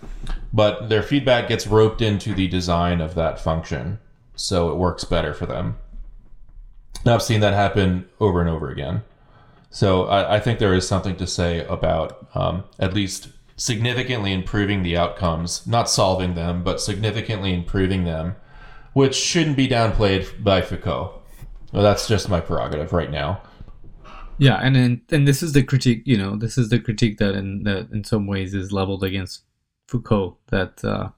But 0.53 0.89
their 0.89 1.03
feedback 1.03 1.49
gets 1.49 1.67
roped 1.67 2.01
into 2.01 2.35
the 2.35 2.49
design 2.49 3.01
of 3.01 3.15
that 3.15 3.41
function, 3.41 3.99
so 4.37 4.71
it 4.71 4.77
works 4.77 5.05
better 5.05 5.35
for 5.35 5.47
them. 5.47 5.79
And 7.05 7.13
I've 7.13 7.23
seen 7.23 7.41
that 7.41 7.55
happen 7.55 8.09
over 8.21 8.41
and 8.41 8.49
over 8.49 8.71
again. 8.71 9.03
So 9.75 10.05
I, 10.05 10.37
I 10.37 10.41
think 10.41 10.61
there 10.61 10.73
is 10.73 10.87
something 10.87 11.17
to 11.17 11.27
say 11.27 11.67
about 11.67 12.29
um, 12.37 12.63
at 12.79 12.95
least 12.95 13.31
significantly 13.57 14.33
improving 14.33 14.85
the 14.85 14.97
outcomes, 14.97 15.67
not 15.67 15.91
solving 15.91 16.35
them, 16.35 16.63
but 16.63 16.81
significantly 16.81 17.53
improving 17.53 18.05
them, 18.05 18.37
which 18.93 19.17
shouldn't 19.17 19.57
be 19.57 19.67
downplayed 19.67 20.45
by 20.45 20.63
Foucault. 20.63 21.21
Well, 21.73 21.83
that's 21.83 22.07
just 22.07 22.29
my 22.29 22.39
prerogative 22.39 22.93
right 22.93 23.11
now. 23.11 23.43
Yeah, 24.39 24.61
and 24.63 24.77
then 24.77 25.03
and 25.11 25.27
this 25.27 25.43
is 25.43 25.55
the 25.55 25.65
critique. 25.65 26.03
You 26.05 26.19
know, 26.19 26.37
this 26.37 26.57
is 26.57 26.69
the 26.69 26.79
critique 26.79 27.19
that 27.19 27.35
in 27.35 27.65
that 27.65 27.91
in 27.91 28.05
some 28.05 28.29
ways 28.29 28.55
is 28.55 28.71
leveled 28.71 29.03
against 29.03 29.43
Foucault. 29.89 30.39
That 30.51 30.85
uh, 30.85 31.09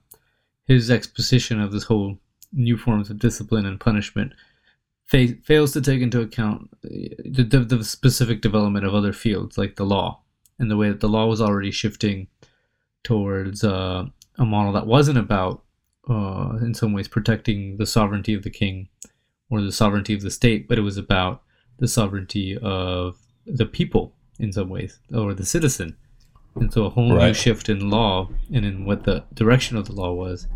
his 0.65 0.89
exposition 0.89 1.61
of 1.61 1.71
this 1.71 1.83
whole 1.83 2.17
new 2.51 2.75
forms 2.75 3.11
of 3.11 3.19
discipline 3.19 3.67
and 3.67 3.79
punishment 3.79 4.33
fa- 5.07 5.35
fails 5.43 5.71
to 5.73 5.81
take 5.81 6.01
into 6.01 6.21
account 6.21 6.69
the, 6.83 7.43
the, 7.43 7.59
the 7.59 7.83
specific 7.83 8.41
development 8.41 8.85
of 8.85 8.93
other 8.93 9.13
fields 9.13 9.57
like 9.57 9.75
the 9.75 9.85
law 9.85 10.21
and 10.59 10.69
the 10.69 10.77
way 10.77 10.89
that 10.89 10.99
the 10.99 11.09
law 11.09 11.25
was 11.25 11.41
already 11.41 11.71
shifting 11.71 12.27
towards 13.03 13.63
uh, 13.63 14.05
a 14.37 14.45
model 14.45 14.73
that 14.73 14.87
wasn't 14.87 15.17
about, 15.17 15.63
uh, 16.09 16.57
in 16.61 16.73
some 16.73 16.93
ways, 16.93 17.07
protecting 17.07 17.77
the 17.77 17.85
sovereignty 17.85 18.33
of 18.33 18.43
the 18.43 18.49
king 18.49 18.89
or 19.49 19.61
the 19.61 19.71
sovereignty 19.71 20.13
of 20.13 20.21
the 20.21 20.31
state, 20.31 20.67
but 20.67 20.77
it 20.77 20.81
was 20.81 20.97
about 20.97 21.41
the 21.79 21.87
sovereignty 21.87 22.57
of 22.57 23.17
the 23.45 23.65
people 23.65 24.13
in 24.39 24.51
some 24.51 24.69
ways 24.69 24.99
or 25.13 25.33
the 25.33 25.45
citizen. 25.45 25.95
And 26.55 26.73
so 26.73 26.85
a 26.85 26.89
whole 26.89 27.13
new 27.27 27.33
shift 27.33 27.69
in 27.69 27.89
law 27.89 28.29
and 28.51 28.65
in 28.65 28.83
what 28.83 29.03
the 29.03 29.23
direction 29.33 29.77
of 29.77 29.85
the 29.85 29.93
law 29.93 30.11
was, 30.11 30.47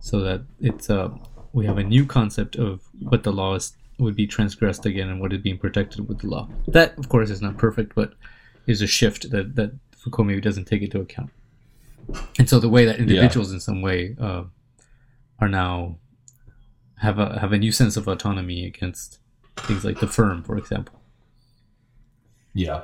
so 0.00 0.20
that 0.20 0.42
it's 0.60 0.90
uh, 0.90 1.08
we 1.54 1.64
have 1.64 1.78
a 1.78 1.82
new 1.82 2.04
concept 2.04 2.56
of 2.56 2.82
what 3.00 3.22
the 3.22 3.32
law 3.32 3.54
is 3.54 3.72
would 3.98 4.14
be 4.16 4.26
transgressed 4.26 4.84
again 4.86 5.08
and 5.08 5.20
what 5.20 5.32
is 5.32 5.40
being 5.40 5.58
protected 5.58 6.06
with 6.08 6.20
the 6.20 6.26
law. 6.28 6.48
That, 6.68 6.98
of 6.98 7.08
course, 7.08 7.30
is 7.30 7.40
not 7.40 7.56
perfect, 7.56 7.94
but 7.94 8.12
is 8.66 8.82
a 8.82 8.86
shift 8.86 9.30
that 9.30 9.56
that 9.56 9.72
Foucault 9.96 10.24
maybe 10.24 10.40
doesn't 10.40 10.66
take 10.66 10.82
into 10.82 11.00
account. 11.00 11.30
And 12.38 12.48
so 12.48 12.60
the 12.60 12.68
way 12.68 12.84
that 12.84 12.98
individuals, 12.98 13.52
in 13.52 13.60
some 13.60 13.82
way, 13.82 14.14
uh, 14.20 14.44
are 15.40 15.48
now 15.48 15.96
have 16.98 17.18
a 17.18 17.38
have 17.40 17.52
a 17.52 17.58
new 17.58 17.72
sense 17.72 17.96
of 17.96 18.06
autonomy 18.08 18.64
against 18.66 19.18
things 19.56 19.84
like 19.84 19.98
the 20.00 20.06
firm, 20.06 20.42
for 20.42 20.56
example. 20.58 21.00
Yeah. 22.54 22.82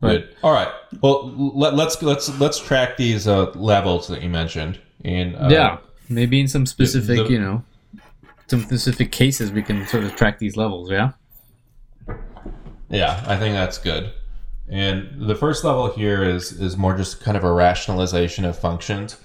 But- 0.00 0.08
Good. 0.10 0.36
All 0.42 0.52
right. 0.52 0.68
Well, 1.02 1.32
let, 1.36 1.74
let's 1.74 2.00
let's 2.02 2.28
let's 2.40 2.58
track 2.58 2.96
these 2.96 3.26
uh, 3.26 3.50
levels 3.52 4.08
that 4.08 4.22
you 4.22 4.28
mentioned. 4.30 4.78
And 5.04 5.34
uh, 5.36 5.48
yeah, 5.50 5.78
maybe 6.08 6.40
in 6.40 6.48
some 6.48 6.66
specific, 6.66 7.26
the- 7.26 7.32
you 7.32 7.38
know, 7.40 7.64
some 8.48 8.60
specific 8.60 9.12
cases 9.12 9.52
we 9.52 9.62
can 9.62 9.86
sort 9.86 10.04
of 10.04 10.14
track 10.16 10.38
these 10.38 10.56
levels. 10.56 10.90
Yeah. 10.90 11.12
Yeah, 12.88 13.22
I 13.26 13.36
think 13.36 13.54
that's 13.54 13.78
good. 13.78 14.12
And 14.68 15.28
the 15.28 15.34
first 15.34 15.64
level 15.64 15.90
here 15.92 16.22
is 16.22 16.52
is 16.52 16.76
more 16.76 16.96
just 16.96 17.20
kind 17.20 17.36
of 17.36 17.44
a 17.44 17.52
rationalization 17.52 18.44
of 18.44 18.58
functions. 18.58 19.16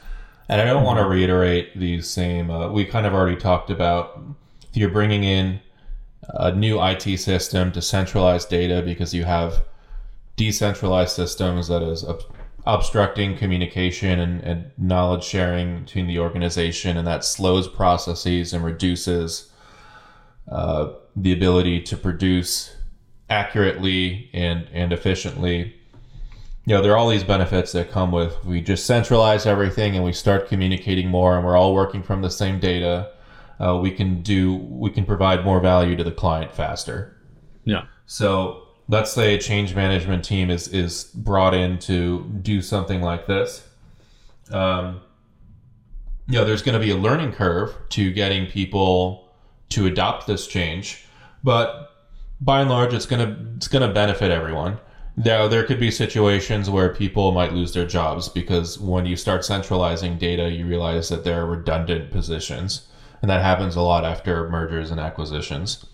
And 0.50 0.60
I 0.60 0.66
don't 0.66 0.84
want 0.84 1.00
to 1.00 1.08
reiterate 1.08 1.80
these 1.80 2.10
same. 2.10 2.50
Uh, 2.50 2.70
we 2.72 2.86
kind 2.86 3.06
of 3.06 3.14
already 3.14 3.38
talked 3.38 3.70
about. 3.70 4.22
If 4.70 4.78
you're 4.78 4.90
bringing 4.90 5.24
in 5.24 5.60
a 6.30 6.54
new 6.54 6.82
IT 6.82 7.18
system 7.20 7.72
to 7.72 7.82
centralize 7.82 8.46
data 8.46 8.82
because 8.82 9.14
you 9.14 9.26
have 9.26 9.64
decentralized 10.36 11.16
systems 11.16 11.68
that 11.68 11.82
is 11.82 12.04
obstructing 12.66 13.38
communication 13.38 14.20
and, 14.20 14.42
and 14.42 14.72
knowledge 14.78 15.24
sharing 15.24 15.84
between 15.84 16.08
the 16.08 16.20
organization, 16.20 16.98
and 16.98 17.08
that 17.08 17.26
slows 17.26 17.68
processes 17.68 18.54
and 18.54 18.64
reduces 18.64 19.52
uh, 20.50 20.94
the 21.16 21.34
ability 21.34 21.82
to 21.82 21.98
produce 21.98 22.76
accurately 23.30 24.30
and 24.34 24.68
and 24.74 24.94
efficiently. 24.94 25.76
You 26.66 26.76
know, 26.76 26.82
there 26.84 26.92
are 26.92 26.98
all 26.98 27.10
these 27.10 27.24
benefits 27.24 27.72
that 27.72 27.90
come 27.90 28.12
with 28.12 28.46
we 28.46 28.62
just 28.62 28.86
centralize 28.86 29.46
everything 29.46 29.96
and 29.96 30.06
we 30.06 30.14
start 30.14 30.48
communicating 30.48 31.10
more, 31.10 31.36
and 31.36 31.46
we're 31.46 31.58
all 31.58 31.74
working 31.74 32.04
from 32.04 32.22
the 32.22 32.30
same 32.30 32.60
data. 32.60 33.12
Uh, 33.60 33.80
we 33.82 33.92
can 33.92 34.22
do 34.22 34.56
we 34.56 34.90
can 34.90 35.06
provide 35.06 35.44
more 35.44 35.60
value 35.60 35.96
to 35.96 36.04
the 36.04 36.12
client 36.12 36.52
faster. 36.52 37.18
Yeah. 37.64 37.86
So 38.06 38.68
let's 38.92 39.14
say 39.14 39.36
a 39.36 39.38
change 39.40 39.74
management 39.74 40.24
team 40.24 40.50
is 40.50 40.68
is 40.68 41.06
brought 41.16 41.56
in 41.56 41.80
to 41.80 42.26
do 42.42 42.62
something 42.62 43.02
like 43.02 43.26
this. 43.26 43.66
Um, 44.52 45.02
you 46.28 46.38
know, 46.38 46.46
there's 46.46 46.62
going 46.62 46.80
to 46.80 46.86
be 46.86 46.92
a 46.92 46.98
learning 46.98 47.32
curve 47.32 47.74
to 47.90 48.12
getting 48.12 48.46
people 48.48 49.30
to 49.70 49.88
adopt 49.88 50.28
this 50.28 50.46
change, 50.46 51.06
but 51.44 51.90
by 52.42 52.60
and 52.60 52.70
large, 52.70 52.94
it's 52.94 53.06
gonna 53.06 53.38
it's 53.56 53.70
gonna 53.70 53.94
benefit 53.94 54.30
everyone. 54.30 54.78
Now, 55.16 55.48
there 55.48 55.64
could 55.64 55.80
be 55.80 55.92
situations 55.92 56.70
where 56.70 56.94
people 56.94 57.32
might 57.32 57.54
lose 57.54 57.74
their 57.74 57.86
jobs 57.86 58.28
because 58.30 58.80
when 58.80 59.06
you 59.06 59.16
start 59.16 59.46
centralizing 59.46 60.18
data, 60.18 60.50
you 60.50 60.66
realize 60.66 61.10
that 61.10 61.24
there 61.24 61.42
are 61.42 61.46
redundant 61.46 62.12
positions, 62.12 62.88
and 63.22 63.30
that 63.30 63.42
happens 63.42 63.76
a 63.76 63.82
lot 63.82 64.04
after 64.04 64.50
mergers 64.50 64.92
and 64.92 65.00
acquisitions, 65.00 65.86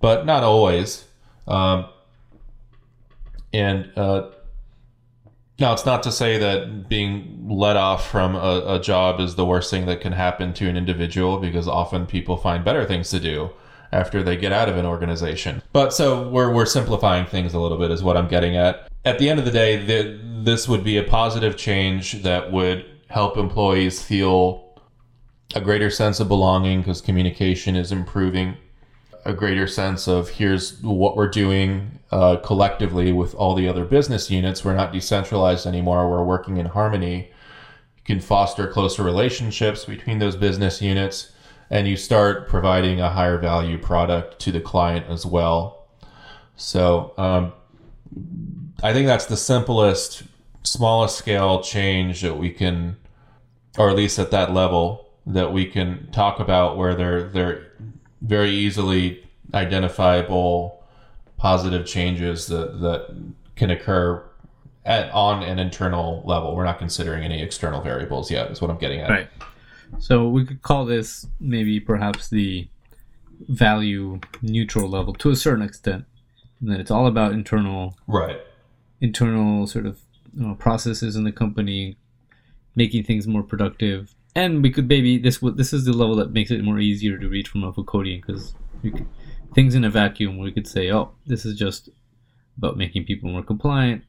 but 0.00 0.26
not 0.26 0.42
always. 0.42 1.04
Um, 1.46 1.86
and 3.56 3.90
uh, 3.96 4.30
now, 5.58 5.72
it's 5.72 5.86
not 5.86 6.02
to 6.02 6.12
say 6.12 6.36
that 6.36 6.88
being 6.88 7.48
let 7.48 7.76
off 7.76 8.10
from 8.10 8.34
a, 8.34 8.74
a 8.74 8.80
job 8.80 9.20
is 9.20 9.36
the 9.36 9.46
worst 9.46 9.70
thing 9.70 9.86
that 9.86 10.02
can 10.02 10.12
happen 10.12 10.52
to 10.54 10.68
an 10.68 10.76
individual 10.76 11.38
because 11.38 11.66
often 11.66 12.04
people 12.04 12.36
find 12.36 12.62
better 12.62 12.84
things 12.84 13.08
to 13.10 13.20
do 13.20 13.50
after 13.90 14.22
they 14.22 14.36
get 14.36 14.52
out 14.52 14.68
of 14.68 14.76
an 14.76 14.84
organization. 14.84 15.62
But 15.72 15.94
so 15.94 16.28
we're, 16.28 16.52
we're 16.52 16.66
simplifying 16.66 17.24
things 17.24 17.54
a 17.54 17.58
little 17.58 17.78
bit, 17.78 17.90
is 17.90 18.02
what 18.02 18.18
I'm 18.18 18.28
getting 18.28 18.56
at. 18.56 18.86
At 19.06 19.18
the 19.18 19.30
end 19.30 19.38
of 19.38 19.46
the 19.46 19.50
day, 19.50 19.86
th- 19.86 20.20
this 20.44 20.68
would 20.68 20.84
be 20.84 20.98
a 20.98 21.02
positive 21.02 21.56
change 21.56 22.22
that 22.22 22.52
would 22.52 22.84
help 23.08 23.38
employees 23.38 24.02
feel 24.02 24.78
a 25.54 25.60
greater 25.62 25.88
sense 25.88 26.20
of 26.20 26.28
belonging 26.28 26.80
because 26.80 27.00
communication 27.00 27.76
is 27.76 27.92
improving 27.92 28.58
a 29.24 29.32
greater 29.32 29.66
sense 29.66 30.06
of 30.06 30.28
here's 30.28 30.82
what 30.82 31.16
we're 31.16 31.28
doing 31.28 31.95
uh, 32.10 32.36
collectively 32.36 33.12
with 33.12 33.34
all 33.34 33.54
the 33.54 33.68
other 33.68 33.84
business 33.84 34.30
units. 34.30 34.64
We're 34.64 34.76
not 34.76 34.92
decentralized 34.92 35.66
anymore. 35.66 36.10
We're 36.10 36.24
working 36.24 36.56
in 36.56 36.66
harmony. 36.66 37.30
You 37.96 38.02
can 38.04 38.20
foster 38.20 38.66
closer 38.68 39.02
relationships 39.02 39.84
between 39.84 40.18
those 40.18 40.36
business 40.36 40.80
units, 40.80 41.32
and 41.70 41.88
you 41.88 41.96
start 41.96 42.48
providing 42.48 43.00
a 43.00 43.10
higher 43.10 43.38
value 43.38 43.78
product 43.78 44.38
to 44.40 44.52
the 44.52 44.60
client 44.60 45.06
as 45.08 45.26
well. 45.26 45.88
So, 46.56 47.12
um, 47.18 47.52
I 48.82 48.92
think 48.92 49.06
that's 49.06 49.26
the 49.26 49.36
simplest, 49.36 50.22
smallest 50.62 51.16
scale 51.16 51.62
change 51.62 52.22
that 52.22 52.38
we 52.38 52.50
can, 52.50 52.96
or 53.78 53.90
at 53.90 53.96
least 53.96 54.18
at 54.18 54.30
that 54.30 54.52
level, 54.52 55.10
that 55.26 55.52
we 55.52 55.66
can 55.66 56.08
talk 56.12 56.38
about 56.38 56.76
where 56.76 56.94
they're 56.94 57.24
they're 57.24 57.72
very 58.22 58.50
easily 58.50 59.26
identifiable 59.54 60.75
positive 61.36 61.86
changes 61.86 62.46
that 62.46 62.80
that 62.80 63.14
can 63.56 63.70
occur 63.70 64.24
at 64.84 65.10
on 65.10 65.42
an 65.42 65.58
internal 65.58 66.22
level. 66.24 66.54
We're 66.54 66.64
not 66.64 66.78
considering 66.78 67.24
any 67.24 67.42
external 67.42 67.80
variables 67.82 68.30
yet. 68.30 68.50
Is 68.50 68.60
what 68.60 68.70
I'm 68.70 68.78
getting 68.78 69.00
at. 69.00 69.10
Right. 69.10 69.28
So 69.98 70.28
we 70.28 70.44
could 70.44 70.62
call 70.62 70.84
this 70.84 71.26
maybe 71.40 71.78
perhaps 71.80 72.28
the 72.28 72.68
value 73.48 74.20
neutral 74.42 74.88
level 74.88 75.12
to 75.14 75.30
a 75.30 75.36
certain 75.36 75.62
extent. 75.64 76.04
And 76.60 76.70
that 76.70 76.80
it's 76.80 76.90
all 76.90 77.06
about 77.06 77.32
internal 77.32 77.96
Right. 78.06 78.40
internal 79.00 79.66
sort 79.66 79.86
of 79.86 80.00
you 80.34 80.46
know, 80.46 80.54
processes 80.54 81.16
in 81.16 81.24
the 81.24 81.32
company, 81.32 81.96
making 82.74 83.04
things 83.04 83.26
more 83.26 83.42
productive. 83.42 84.14
And 84.34 84.62
we 84.62 84.70
could 84.70 84.88
maybe 84.88 85.18
this 85.18 85.38
this 85.38 85.72
is 85.72 85.84
the 85.84 85.92
level 85.92 86.16
that 86.16 86.32
makes 86.32 86.50
it 86.50 86.62
more 86.64 86.78
easier 86.78 87.18
to 87.18 87.28
read 87.28 87.48
from 87.48 87.64
a 87.64 87.72
Foucauldian 87.72 88.24
because 88.24 88.54
things 89.56 89.74
in 89.74 89.84
a 89.84 89.90
vacuum 89.90 90.36
we 90.38 90.52
could 90.52 90.68
say, 90.68 90.92
oh, 90.92 91.12
this 91.26 91.46
is 91.46 91.58
just 91.58 91.88
about 92.58 92.76
making 92.76 93.06
people 93.06 93.30
more 93.30 93.42
compliant, 93.42 94.04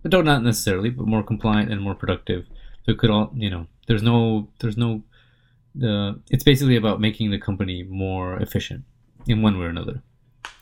but 0.00 0.12
don't 0.12 0.24
not 0.24 0.44
necessarily, 0.44 0.90
but 0.90 1.06
more 1.06 1.24
compliant 1.24 1.72
and 1.72 1.82
more 1.82 1.96
productive. 1.96 2.46
So 2.84 2.92
it 2.92 2.98
could 2.98 3.10
all 3.10 3.32
you 3.34 3.50
know, 3.50 3.66
there's 3.88 4.02
no 4.02 4.48
there's 4.60 4.76
no 4.76 5.02
the 5.74 6.20
it's 6.30 6.44
basically 6.44 6.76
about 6.76 7.00
making 7.00 7.32
the 7.32 7.38
company 7.38 7.82
more 7.82 8.36
efficient 8.36 8.84
in 9.26 9.42
one 9.42 9.58
way 9.58 9.66
or 9.66 9.70
another. 9.70 10.02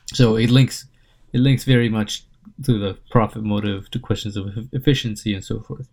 So 0.06 0.36
it 0.36 0.50
links 0.50 0.86
it 1.34 1.40
links 1.40 1.64
very 1.64 1.90
much 1.90 2.24
to 2.64 2.78
the 2.78 2.96
profit 3.10 3.42
motive, 3.42 3.90
to 3.90 3.98
questions 3.98 4.36
of 4.36 4.46
efficiency 4.72 5.34
and 5.34 5.44
so 5.44 5.60
forth. 5.60 5.88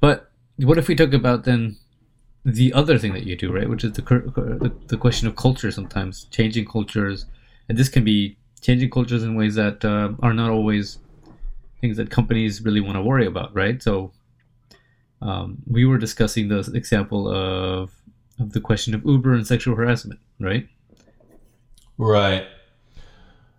But 0.00 0.30
what 0.56 0.78
if 0.78 0.88
we 0.88 0.96
talk 0.96 1.12
about 1.12 1.44
then 1.44 1.76
the 2.44 2.72
other 2.72 2.98
thing 2.98 3.12
that 3.12 3.26
you 3.28 3.36
do, 3.36 3.52
right? 3.52 3.68
Which 3.68 3.84
is 3.84 3.92
the 3.92 4.02
the, 4.02 4.72
the 4.88 4.96
question 4.96 5.28
of 5.28 5.36
culture. 5.36 5.70
Sometimes 5.70 6.24
changing 6.30 6.66
cultures, 6.66 7.26
and 7.68 7.78
this 7.78 7.88
can 7.88 8.04
be 8.04 8.36
changing 8.60 8.90
cultures 8.90 9.22
in 9.22 9.34
ways 9.34 9.54
that 9.56 9.84
uh, 9.84 10.10
are 10.22 10.32
not 10.32 10.50
always 10.50 10.98
things 11.80 11.96
that 11.96 12.10
companies 12.10 12.62
really 12.62 12.80
want 12.80 12.96
to 12.96 13.02
worry 13.02 13.26
about, 13.26 13.54
right? 13.54 13.82
So 13.82 14.12
um, 15.20 15.58
we 15.66 15.84
were 15.84 15.98
discussing 15.98 16.48
the 16.48 16.60
example 16.74 17.28
of 17.28 17.92
of 18.40 18.52
the 18.52 18.60
question 18.60 18.94
of 18.94 19.04
Uber 19.04 19.34
and 19.34 19.46
sexual 19.46 19.76
harassment, 19.76 20.18
right? 20.40 20.66
Right. 21.98 22.46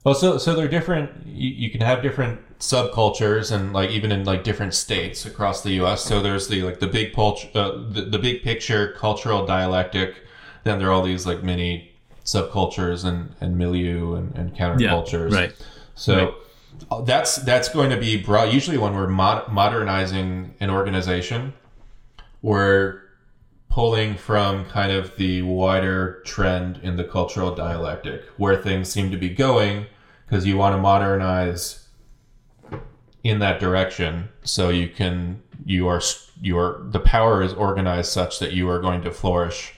Well, 0.04 0.16
so 0.16 0.38
so 0.38 0.56
they're 0.56 0.68
different. 0.68 1.26
You, 1.26 1.50
you 1.50 1.70
can 1.70 1.82
have 1.82 2.02
different 2.02 2.42
subcultures, 2.60 3.52
and 3.52 3.72
like 3.72 3.90
even 3.92 4.12
in 4.12 4.26
like 4.26 4.44
different 4.44 4.74
states 4.74 5.26
across 5.26 5.64
the 5.64 5.72
U.S. 5.74 6.04
So 6.04 6.22
there's 6.22 6.48
the 6.50 6.64
like 6.64 6.80
the 6.80 6.88
big 6.88 7.14
pulch, 7.14 7.48
uh, 7.56 7.72
the, 7.90 8.02
the 8.02 8.20
big 8.20 8.44
picture 8.44 8.94
cultural 8.98 9.46
dialectic. 9.46 10.16
Then 10.66 10.80
there 10.80 10.90
are 10.90 10.92
all 10.92 11.04
these 11.04 11.26
like 11.26 11.44
mini 11.44 11.93
subcultures 12.26 13.04
and, 13.06 13.36
and 13.42 13.58
milieu 13.58 14.16
and, 14.16 14.36
and 14.36 14.56
countercultures. 14.56 15.32
Yeah, 15.32 15.38
right. 15.38 15.56
So 15.96 16.16
Right. 16.16 16.34
uh, 16.92 17.02
that's 17.02 17.38
that's 17.38 17.70
going 17.70 17.90
to 17.92 17.98
be 17.98 18.18
broad. 18.18 18.54
Usually, 18.54 18.78
when 18.78 18.94
we're 18.96 19.08
mod- 19.08 19.50
modernizing 19.52 20.54
an 20.60 20.70
organization, 20.70 21.54
we're 22.42 23.02
pulling 23.70 24.16
from 24.16 24.66
kind 24.66 24.92
of 24.92 25.16
the 25.18 25.42
wider 25.42 26.22
trend 26.26 26.80
in 26.84 26.96
the 26.96 27.04
cultural 27.04 27.56
dialectic 27.56 28.22
where 28.38 28.56
things 28.56 28.88
seem 28.90 29.10
to 29.10 29.18
be 29.18 29.30
going 29.30 29.86
because 30.26 30.46
you 30.46 30.56
want 30.58 30.74
to 30.76 30.78
modernize 30.80 31.88
in 33.24 33.40
that 33.40 33.60
direction 33.60 34.30
so 34.44 34.70
you 34.70 34.88
can 34.88 35.42
you 35.66 35.88
are 35.88 36.02
you 36.42 36.56
are 36.58 36.84
the 36.92 37.00
power 37.00 37.42
is 37.42 37.52
organized 37.54 38.12
such 38.12 38.38
that 38.38 38.52
you 38.52 38.70
are 38.70 38.80
going 38.80 39.02
to 39.02 39.10
flourish 39.10 39.74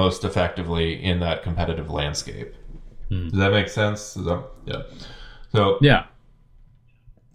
most 0.00 0.24
effectively 0.24 0.88
in 1.10 1.20
that 1.20 1.42
competitive 1.42 1.88
landscape 1.90 2.54
does 3.10 3.32
that 3.42 3.50
make 3.52 3.68
sense 3.68 4.14
that- 4.14 4.44
yeah 4.64 4.82
so 5.52 5.76
Yeah. 5.82 6.04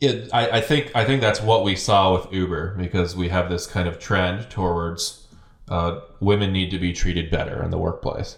it, 0.01 0.29
I, 0.33 0.57
I 0.57 0.61
think 0.61 0.91
I 0.95 1.03
think 1.05 1.21
that's 1.21 1.41
what 1.41 1.63
we 1.63 1.75
saw 1.75 2.13
with 2.15 2.31
Uber 2.33 2.75
because 2.77 3.15
we 3.15 3.29
have 3.29 3.49
this 3.49 3.65
kind 3.67 3.87
of 3.87 3.99
trend 3.99 4.49
towards 4.49 5.27
uh, 5.69 5.99
women 6.19 6.51
need 6.51 6.71
to 6.71 6.79
be 6.79 6.93
treated 6.93 7.29
better 7.29 7.61
in 7.63 7.69
the 7.71 7.77
workplace, 7.77 8.37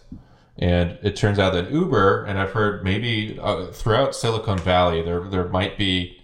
and 0.58 0.98
it 1.04 1.16
turns 1.16 1.38
out 1.38 1.54
that 1.54 1.72
Uber 1.72 2.26
and 2.26 2.40
I've 2.40 2.52
heard 2.52 2.84
maybe 2.84 3.38
uh, 3.42 3.68
throughout 3.68 4.16
Silicon 4.16 4.58
Valley 4.58 5.02
there 5.02 5.22
there 5.30 5.48
might 5.48 5.78
be 5.78 6.18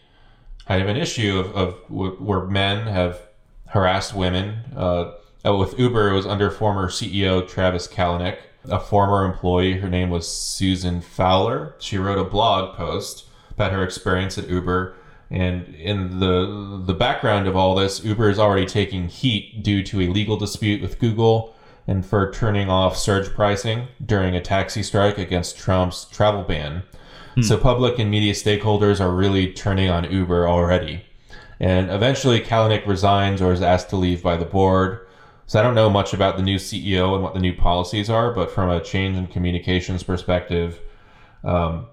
kind 0.67 0.81
of 0.81 0.87
an 0.89 0.97
issue 0.97 1.37
of, 1.39 1.47
of 1.55 1.67
w- 1.89 2.15
where 2.15 2.41
men 2.45 2.87
have 2.87 3.21
harassed 3.67 4.13
women. 4.15 4.47
Uh, 4.75 5.11
uh, 5.45 5.55
with 5.55 5.77
Uber, 5.79 6.09
it 6.09 6.15
was 6.15 6.25
under 6.25 6.49
former 6.49 6.89
CEO 6.89 7.47
Travis 7.47 7.87
Kalanick, 7.87 8.37
a 8.69 8.79
former 8.79 9.25
employee. 9.25 9.77
Her 9.77 9.89
name 9.89 10.09
was 10.09 10.27
Susan 10.27 11.01
Fowler. 11.01 11.75
She 11.79 11.97
wrote 11.97 12.17
a 12.17 12.23
blog 12.23 12.75
post 12.75 13.25
about 13.51 13.71
her 13.71 13.83
experience 13.83 14.37
at 14.37 14.49
Uber. 14.49 14.95
And 15.29 15.73
in 15.75 16.19
the 16.19 16.81
the 16.85 16.93
background 16.93 17.47
of 17.47 17.55
all 17.55 17.75
this, 17.75 18.03
Uber 18.03 18.29
is 18.29 18.39
already 18.39 18.65
taking 18.65 19.07
heat 19.07 19.63
due 19.63 19.81
to 19.83 20.01
a 20.01 20.07
legal 20.07 20.37
dispute 20.37 20.81
with 20.81 20.99
Google 20.99 21.55
and 21.87 22.05
for 22.05 22.31
turning 22.31 22.69
off 22.69 22.97
surge 22.97 23.29
pricing 23.33 23.87
during 24.03 24.35
a 24.35 24.41
taxi 24.41 24.83
strike 24.83 25.17
against 25.17 25.57
Trump's 25.57 26.05
travel 26.05 26.43
ban. 26.43 26.83
So 27.43 27.57
public 27.57 27.99
and 27.99 28.09
media 28.09 28.33
stakeholders 28.33 29.01
are 29.01 29.11
really 29.11 29.51
turning 29.51 29.89
on 29.89 30.09
Uber 30.09 30.47
already. 30.47 31.03
And 31.59 31.89
eventually 31.89 32.39
Kalanick 32.39 32.87
resigns 32.87 33.41
or 33.41 33.51
is 33.51 33.61
asked 33.61 33.89
to 33.89 33.97
leave 33.97 34.23
by 34.23 34.37
the 34.37 34.45
board. 34.45 35.04
So 35.47 35.59
I 35.59 35.63
don't 35.63 35.75
know 35.75 35.89
much 35.89 36.13
about 36.13 36.37
the 36.37 36.43
new 36.43 36.57
CEO 36.57 37.13
and 37.13 37.23
what 37.23 37.33
the 37.33 37.39
new 37.39 37.53
policies 37.53 38.09
are, 38.09 38.31
but 38.31 38.51
from 38.51 38.69
a 38.69 38.81
change 38.81 39.17
in 39.17 39.27
communications 39.27 40.01
perspective, 40.01 40.79
um, 41.43 41.85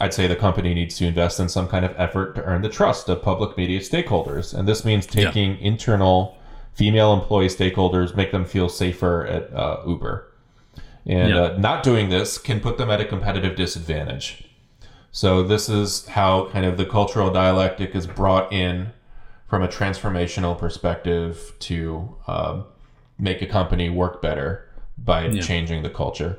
I'd 0.00 0.14
say 0.14 0.26
the 0.26 0.36
company 0.36 0.72
needs 0.72 0.96
to 0.98 1.06
invest 1.06 1.40
in 1.40 1.48
some 1.48 1.68
kind 1.68 1.84
of 1.84 1.94
effort 1.98 2.34
to 2.36 2.44
earn 2.44 2.62
the 2.62 2.68
trust 2.68 3.08
of 3.08 3.20
public 3.20 3.56
media 3.56 3.80
stakeholders. 3.80 4.54
And 4.54 4.66
this 4.68 4.84
means 4.84 5.06
taking 5.06 5.58
internal 5.60 6.38
female 6.74 7.12
employee 7.12 7.48
stakeholders, 7.48 8.16
make 8.16 8.30
them 8.32 8.44
feel 8.44 8.68
safer 8.68 9.26
at 9.26 9.52
uh, 9.52 9.82
Uber. 9.86 10.28
And 11.04 11.30
Yeah. 11.34 11.40
uh, 11.42 11.56
not 11.58 11.82
doing 11.82 12.08
this 12.08 12.38
can 12.38 12.60
put 12.60 12.78
them 12.78 12.88
at 12.90 13.00
a 13.00 13.04
competitive 13.04 13.56
disadvantage. 13.56 14.44
So 15.10 15.42
this 15.42 15.68
is 15.68 16.06
how 16.06 16.46
kind 16.52 16.64
of 16.64 16.76
the 16.78 16.86
cultural 16.86 17.30
dialectic 17.30 17.94
is 17.94 18.06
brought 18.06 18.50
in 18.52 18.92
from 19.46 19.62
a 19.62 19.68
transformational 19.68 20.56
perspective 20.56 21.52
to 21.58 22.16
um, 22.26 22.64
make 23.22 23.40
a 23.40 23.46
company 23.46 23.88
work 23.88 24.20
better 24.20 24.68
by 24.98 25.28
Yeah. 25.28 25.40
changing 25.40 25.82
the 25.82 25.90
culture. 26.02 26.38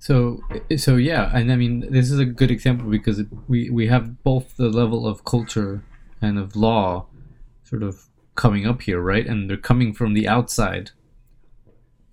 So 0.00 0.40
so 0.76 0.96
yeah, 0.96 1.30
and 1.36 1.52
I 1.52 1.56
mean 1.56 1.74
this 1.90 2.10
is 2.10 2.18
a 2.18 2.24
good 2.24 2.50
example 2.50 2.88
because 2.88 3.18
it, 3.18 3.28
we 3.46 3.68
we 3.68 3.88
have 3.88 4.22
both 4.22 4.56
the 4.56 4.70
level 4.70 5.06
of 5.06 5.24
culture 5.24 5.82
and 6.22 6.38
of 6.38 6.56
law 6.56 7.06
sort 7.62 7.82
of 7.82 7.94
coming 8.34 8.64
up 8.66 8.82
here, 8.82 9.00
right? 9.00 9.26
And 9.26 9.50
they're 9.50 9.68
coming 9.70 9.92
from 9.92 10.14
the 10.14 10.26
outside, 10.28 10.92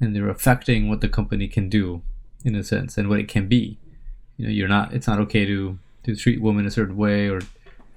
and 0.01 0.13
they're 0.13 0.29
affecting 0.37 0.89
what 0.89 1.01
the 1.01 1.07
company 1.07 1.47
can 1.47 1.69
do, 1.69 2.01
in 2.43 2.55
a 2.55 2.63
sense, 2.63 2.97
and 2.97 3.07
what 3.07 3.19
it 3.19 3.29
can 3.29 3.47
be. 3.47 3.77
You 4.37 4.45
know, 4.45 4.51
you're 4.51 4.73
not. 4.77 4.93
It's 4.93 5.07
not 5.07 5.19
okay 5.19 5.45
to 5.45 5.77
to 6.03 6.15
treat 6.15 6.41
women 6.41 6.65
a 6.65 6.71
certain 6.71 6.97
way, 6.97 7.29
or 7.29 7.41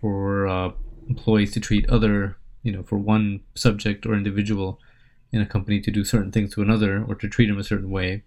for 0.01 0.47
uh, 0.47 0.71
employees 1.09 1.53
to 1.53 1.61
treat 1.61 1.89
other, 1.89 2.37
you 2.63 2.73
know, 2.73 2.83
for 2.85 2.99
one 2.99 3.41
subject 3.55 4.07
or 4.07 4.15
individual 4.15 4.79
in 5.33 5.41
a 5.41 5.47
company 5.47 5.81
to 5.81 5.91
do 5.91 6.05
certain 6.05 6.33
things 6.33 6.55
to 6.55 6.63
another, 6.63 7.05
or 7.07 7.15
to 7.15 7.29
treat 7.29 7.47
them 7.47 7.59
a 7.59 7.65
certain 7.65 7.91
way. 7.91 8.23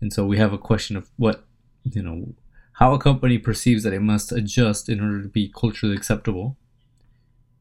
And 0.00 0.12
so 0.12 0.26
we 0.26 0.38
have 0.38 0.52
a 0.52 0.58
question 0.58 0.96
of 0.96 1.10
what 1.16 1.44
you 1.84 2.02
know 2.02 2.34
how 2.74 2.92
a 2.92 2.98
company 2.98 3.38
perceives 3.38 3.84
that 3.84 3.92
it 3.92 4.00
must 4.00 4.32
adjust 4.32 4.88
in 4.88 5.00
order 5.00 5.22
to 5.22 5.28
be 5.28 5.48
culturally 5.48 5.94
acceptable 5.94 6.56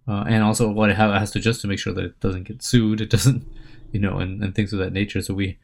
uh, 0.08 0.26
and 0.28 0.44
also 0.44 0.70
what 0.70 0.90
it, 0.90 0.96
has 0.98 1.32
to 1.32 1.40
adjust 1.40 1.62
to 1.62 1.68
make 1.68 1.80
sure 1.80 1.94
that 1.94 2.04
it 2.04 2.20
doesn't 2.20 2.44
get 2.44 2.62
sued 2.62 3.02
it 3.02 3.10
doesn't 3.10 3.48
you 3.92 4.00
know 4.00 4.18
and, 4.18 4.44
and 4.44 4.56
things 4.56 4.74
of 4.74 4.80
that 4.80 4.94
nature. 4.94 5.22
So 5.22 5.34
we 5.34 5.58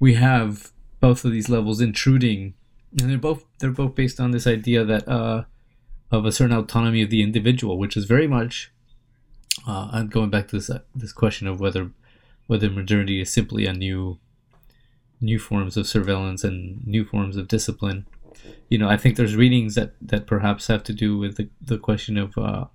we 0.00 0.14
have 0.14 0.72
both 1.00 1.24
of 1.24 1.32
these 1.32 1.48
levels 1.48 1.80
intruding 1.80 2.54
and 3.00 3.10
they're 3.10 3.18
both 3.18 3.44
they're 3.58 3.70
both 3.70 3.94
based 3.94 4.20
on 4.20 4.30
this 4.30 4.46
idea 4.46 4.84
that 4.84 5.06
uh, 5.08 5.44
of 6.10 6.24
a 6.24 6.32
certain 6.32 6.56
autonomy 6.56 7.02
of 7.02 7.10
the 7.10 7.22
individual 7.22 7.78
which 7.78 7.96
is 7.96 8.04
very 8.04 8.26
much 8.26 8.72
uh, 9.66 9.88
I'm 9.92 10.08
going 10.08 10.30
back 10.30 10.48
to 10.48 10.56
this 10.56 10.70
uh, 10.70 10.80
this 10.94 11.12
question 11.12 11.46
of 11.46 11.60
whether 11.60 11.90
whether 12.46 12.70
modernity 12.70 13.20
is 13.20 13.32
simply 13.32 13.66
a 13.66 13.72
new 13.72 14.18
new 15.20 15.38
forms 15.38 15.76
of 15.76 15.86
surveillance 15.86 16.44
and 16.44 16.86
new 16.86 17.04
forms 17.04 17.36
of 17.36 17.48
discipline. 17.48 18.06
You 18.68 18.78
know, 18.78 18.88
I 18.88 18.96
think 18.96 19.16
there's 19.16 19.36
readings 19.36 19.74
that, 19.74 19.94
that 20.02 20.26
perhaps 20.26 20.66
have 20.66 20.82
to 20.84 20.92
do 20.92 21.16
with 21.16 21.36
the, 21.36 21.48
the 21.62 21.78
question 21.78 22.18
of 22.18 22.36
uh, 22.36 22.66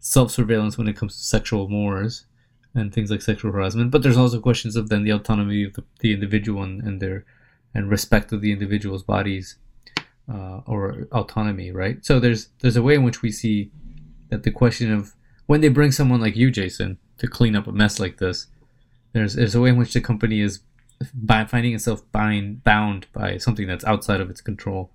self 0.00 0.30
surveillance 0.30 0.76
when 0.76 0.88
it 0.88 0.96
comes 0.96 1.16
to 1.16 1.22
sexual 1.22 1.68
mores 1.68 2.26
and 2.74 2.92
things 2.92 3.10
like 3.10 3.22
sexual 3.22 3.52
harassment. 3.52 3.90
But 3.90 4.02
there's 4.02 4.18
also 4.18 4.40
questions 4.40 4.76
of 4.76 4.88
then 4.88 5.04
the 5.04 5.12
autonomy 5.12 5.64
of 5.64 5.74
the, 5.74 5.84
the 6.00 6.12
individual 6.12 6.62
and, 6.62 6.82
and 6.82 7.00
their 7.00 7.24
and 7.72 7.90
respect 7.90 8.32
of 8.32 8.40
the 8.40 8.52
individual's 8.52 9.02
bodies 9.02 9.56
uh, 10.32 10.60
or 10.66 11.08
autonomy, 11.12 11.70
right? 11.72 12.04
So 12.04 12.20
there's 12.20 12.48
there's 12.60 12.76
a 12.76 12.82
way 12.82 12.94
in 12.94 13.02
which 13.02 13.22
we 13.22 13.30
see 13.30 13.70
that 14.28 14.42
the 14.42 14.50
question 14.50 14.92
of 14.92 15.14
when 15.46 15.60
they 15.60 15.68
bring 15.68 15.92
someone 15.92 16.20
like 16.20 16.36
you, 16.36 16.50
Jason, 16.50 16.98
to 17.18 17.26
clean 17.26 17.56
up 17.56 17.66
a 17.66 17.72
mess 17.72 18.00
like 18.00 18.18
this, 18.18 18.46
there's 19.14 19.34
there's 19.34 19.54
a 19.54 19.60
way 19.60 19.70
in 19.70 19.78
which 19.78 19.94
the 19.94 20.00
company 20.00 20.40
is 20.40 20.60
by 21.14 21.44
finding 21.44 21.74
itself 21.74 22.02
bind, 22.12 22.62
bound 22.62 23.06
by 23.12 23.38
something 23.38 23.66
that's 23.66 23.84
outside 23.84 24.20
of 24.20 24.30
its 24.30 24.40
control 24.40 24.90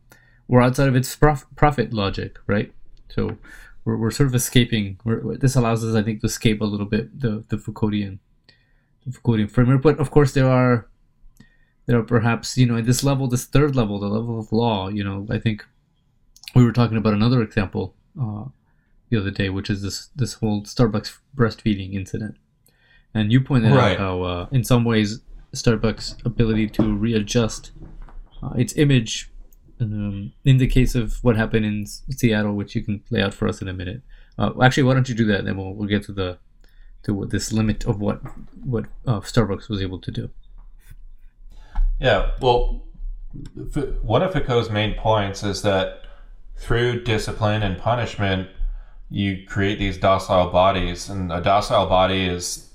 or 0.47 0.61
outside 0.61 0.87
of 0.87 0.95
its 0.95 1.15
prof- 1.15 1.45
profit 1.55 1.93
logic, 1.93 2.37
right? 2.47 2.73
So 3.09 3.37
we're, 3.85 3.97
we're 3.97 4.11
sort 4.11 4.27
of 4.27 4.35
escaping. 4.35 4.99
We're, 5.03 5.37
this 5.37 5.55
allows 5.55 5.83
us, 5.83 5.95
I 5.95 6.03
think, 6.03 6.21
to 6.21 6.27
escape 6.27 6.61
a 6.61 6.65
little 6.65 6.85
bit 6.85 7.19
the, 7.19 7.43
the 7.49 7.57
Foucauldian, 7.57 8.19
the 9.05 9.11
Foucauldian 9.11 9.49
framework. 9.49 9.81
But 9.81 9.99
of 9.99 10.11
course, 10.11 10.33
there 10.33 10.49
are 10.49 10.87
there 11.85 11.97
are 11.97 12.03
perhaps 12.03 12.57
you 12.57 12.65
know 12.65 12.77
at 12.77 12.85
this 12.85 13.03
level, 13.03 13.27
this 13.27 13.45
third 13.45 13.75
level, 13.75 13.99
the 13.99 14.07
level 14.07 14.39
of 14.39 14.51
law. 14.51 14.89
You 14.89 15.03
know, 15.03 15.27
I 15.29 15.39
think 15.39 15.65
we 16.55 16.63
were 16.63 16.73
talking 16.73 16.97
about 16.97 17.13
another 17.13 17.41
example 17.41 17.95
uh, 18.19 18.45
the 19.09 19.17
other 19.17 19.31
day, 19.31 19.49
which 19.49 19.69
is 19.69 19.81
this 19.81 20.09
this 20.15 20.33
whole 20.33 20.63
Starbucks 20.63 21.17
breastfeeding 21.35 21.93
incident. 21.93 22.37
And 23.13 23.31
you 23.31 23.41
pointed 23.41 23.71
Right. 23.71 23.93
out 23.93 23.99
how, 23.99 24.21
uh, 24.21 24.47
in 24.51 24.63
some 24.63 24.83
ways, 24.85 25.21
Starbucks' 25.53 26.23
ability 26.25 26.69
to 26.69 26.95
readjust 26.95 27.71
uh, 28.43 28.51
its 28.55 28.75
image 28.77 29.31
um, 29.81 30.31
in 30.45 30.57
the 30.57 30.67
case 30.67 30.93
of 30.93 31.23
what 31.23 31.35
happened 31.35 31.65
in 31.65 31.85
Seattle, 31.85 32.53
which 32.53 32.75
you 32.75 32.83
can 32.83 33.01
lay 33.09 33.21
out 33.21 33.33
for 33.33 33.47
us 33.47 33.61
in 33.61 33.67
a 33.67 33.73
minute. 33.73 34.01
Uh, 34.37 34.51
actually, 34.61 34.83
why 34.83 34.93
don't 34.93 35.09
you 35.09 35.15
do 35.15 35.25
that, 35.25 35.39
and 35.39 35.47
then 35.47 35.57
we'll, 35.57 35.73
we'll 35.73 35.87
get 35.87 36.03
to 36.03 36.11
the 36.11 36.37
to 37.03 37.13
what 37.13 37.29
this 37.29 37.53
limit 37.53 37.85
of 37.85 37.99
what 37.99 38.21
what 38.63 38.85
uh, 39.07 39.21
Starbucks 39.21 39.69
was 39.69 39.81
able 39.81 39.99
to 39.99 40.11
do. 40.11 40.29
Yeah, 41.99 42.31
well, 42.39 42.83
one 44.01 44.21
of 44.21 44.33
Foucault's 44.33 44.69
main 44.69 44.95
points 44.95 45.43
is 45.43 45.61
that 45.63 46.03
through 46.57 47.03
discipline 47.03 47.63
and 47.63 47.77
punishment, 47.77 48.49
you 49.09 49.45
create 49.47 49.79
these 49.79 49.97
docile 49.97 50.49
bodies, 50.49 51.09
and 51.09 51.31
a 51.31 51.41
docile 51.41 51.87
body 51.87 52.25
is 52.25 52.68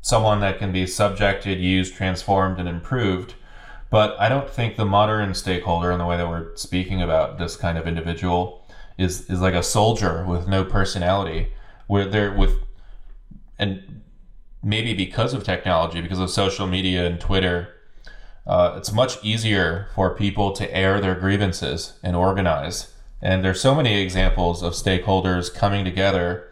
someone 0.00 0.40
that 0.40 0.58
can 0.58 0.72
be 0.72 0.86
subjected, 0.86 1.58
used, 1.58 1.94
transformed, 1.94 2.58
and 2.58 2.68
improved. 2.68 3.34
But 3.90 4.18
I 4.20 4.28
don't 4.28 4.50
think 4.50 4.76
the 4.76 4.84
modern 4.84 5.34
stakeholder, 5.34 5.90
in 5.90 5.98
the 5.98 6.06
way 6.06 6.16
that 6.16 6.28
we're 6.28 6.54
speaking 6.56 7.02
about 7.02 7.38
this 7.38 7.56
kind 7.56 7.78
of 7.78 7.86
individual, 7.86 8.66
is 8.98 9.30
is 9.30 9.40
like 9.40 9.54
a 9.54 9.62
soldier 9.62 10.24
with 10.26 10.48
no 10.48 10.64
personality, 10.64 11.52
where 11.86 12.04
they're 12.04 12.32
with, 12.32 12.56
and 13.58 14.02
maybe 14.62 14.92
because 14.92 15.32
of 15.32 15.44
technology, 15.44 16.00
because 16.00 16.18
of 16.18 16.30
social 16.30 16.66
media 16.66 17.06
and 17.06 17.20
Twitter, 17.20 17.68
uh, 18.46 18.74
it's 18.76 18.92
much 18.92 19.22
easier 19.24 19.88
for 19.94 20.14
people 20.14 20.52
to 20.52 20.74
air 20.76 21.00
their 21.00 21.14
grievances 21.14 21.98
and 22.02 22.16
organize. 22.16 22.92
And 23.20 23.44
there's 23.44 23.60
so 23.60 23.74
many 23.74 24.00
examples 24.00 24.62
of 24.62 24.72
stakeholders 24.74 25.52
coming 25.52 25.84
together 25.84 26.48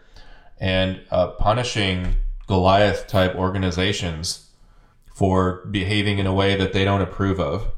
and 0.58 1.00
uh, 1.10 1.28
punishing 1.32 2.16
Goliath 2.46 3.06
type 3.06 3.34
organizations 3.34 4.50
for 5.14 5.66
behaving 5.70 6.18
in 6.18 6.26
a 6.26 6.34
way 6.34 6.56
that 6.56 6.72
they 6.72 6.84
don't 6.84 7.00
approve 7.00 7.40
of. 7.40 7.72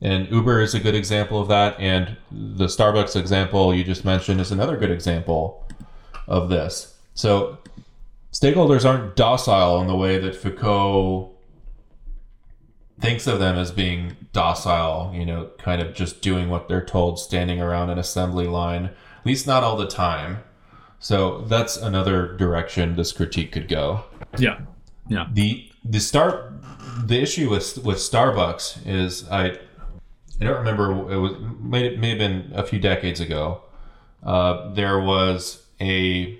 And 0.00 0.30
Uber 0.30 0.60
is 0.60 0.74
a 0.74 0.80
good 0.80 0.94
example 0.94 1.40
of 1.40 1.48
that. 1.48 1.78
And 1.80 2.16
the 2.30 2.66
Starbucks 2.66 3.16
example 3.18 3.74
you 3.74 3.84
just 3.84 4.04
mentioned 4.04 4.40
is 4.40 4.52
another 4.52 4.76
good 4.76 4.90
example 4.90 5.66
of 6.28 6.48
this. 6.50 6.94
So 7.14 7.58
stakeholders 8.32 8.84
aren't 8.84 9.16
docile 9.16 9.80
in 9.80 9.86
the 9.86 9.96
way 9.96 10.18
that 10.18 10.36
Foucault 10.36 11.30
thinks 13.00 13.26
of 13.26 13.38
them 13.38 13.56
as 13.56 13.70
being 13.70 14.16
docile, 14.32 15.10
you 15.14 15.24
know, 15.24 15.50
kind 15.58 15.80
of 15.80 15.94
just 15.94 16.20
doing 16.20 16.48
what 16.48 16.68
they're 16.68 16.84
told, 16.84 17.18
standing 17.18 17.60
around 17.60 17.90
an 17.90 17.98
assembly 17.98 18.46
line, 18.46 18.86
at 18.86 19.26
least 19.26 19.46
not 19.46 19.64
all 19.64 19.76
the 19.76 19.88
time. 19.88 20.38
So 21.04 21.42
that's 21.48 21.76
another 21.76 22.34
direction 22.38 22.96
this 22.96 23.12
critique 23.12 23.52
could 23.52 23.68
go. 23.68 24.04
Yeah. 24.38 24.60
Yeah. 25.06 25.26
The 25.30 25.70
the 25.84 26.00
start 26.00 26.54
the 27.04 27.20
issue 27.20 27.50
with 27.50 27.76
with 27.84 27.98
Starbucks 27.98 28.86
is 28.86 29.28
I 29.28 29.58
I 30.40 30.44
don't 30.44 30.56
remember 30.56 31.12
it 31.12 31.18
was 31.18 31.32
may, 31.60 31.88
it 31.88 31.98
may 31.98 32.08
have 32.08 32.18
been 32.18 32.50
a 32.54 32.64
few 32.64 32.78
decades 32.78 33.20
ago. 33.20 33.60
Uh, 34.22 34.72
there 34.72 34.98
was 34.98 35.66
a 35.78 36.38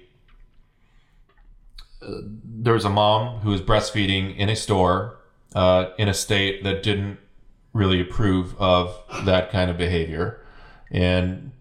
uh, 2.00 2.22
there 2.42 2.72
was 2.72 2.86
a 2.86 2.90
mom 2.90 3.40
who 3.40 3.50
was 3.50 3.60
breastfeeding 3.60 4.34
in 4.34 4.48
a 4.48 4.56
store 4.56 5.18
uh, 5.54 5.90
in 5.98 6.08
a 6.08 6.14
state 6.14 6.64
that 6.64 6.82
didn't 6.82 7.18
really 7.74 8.00
approve 8.00 8.58
of 8.58 8.98
that 9.26 9.50
kind 9.50 9.70
of 9.70 9.76
behavior, 9.76 10.42
and 10.90 11.52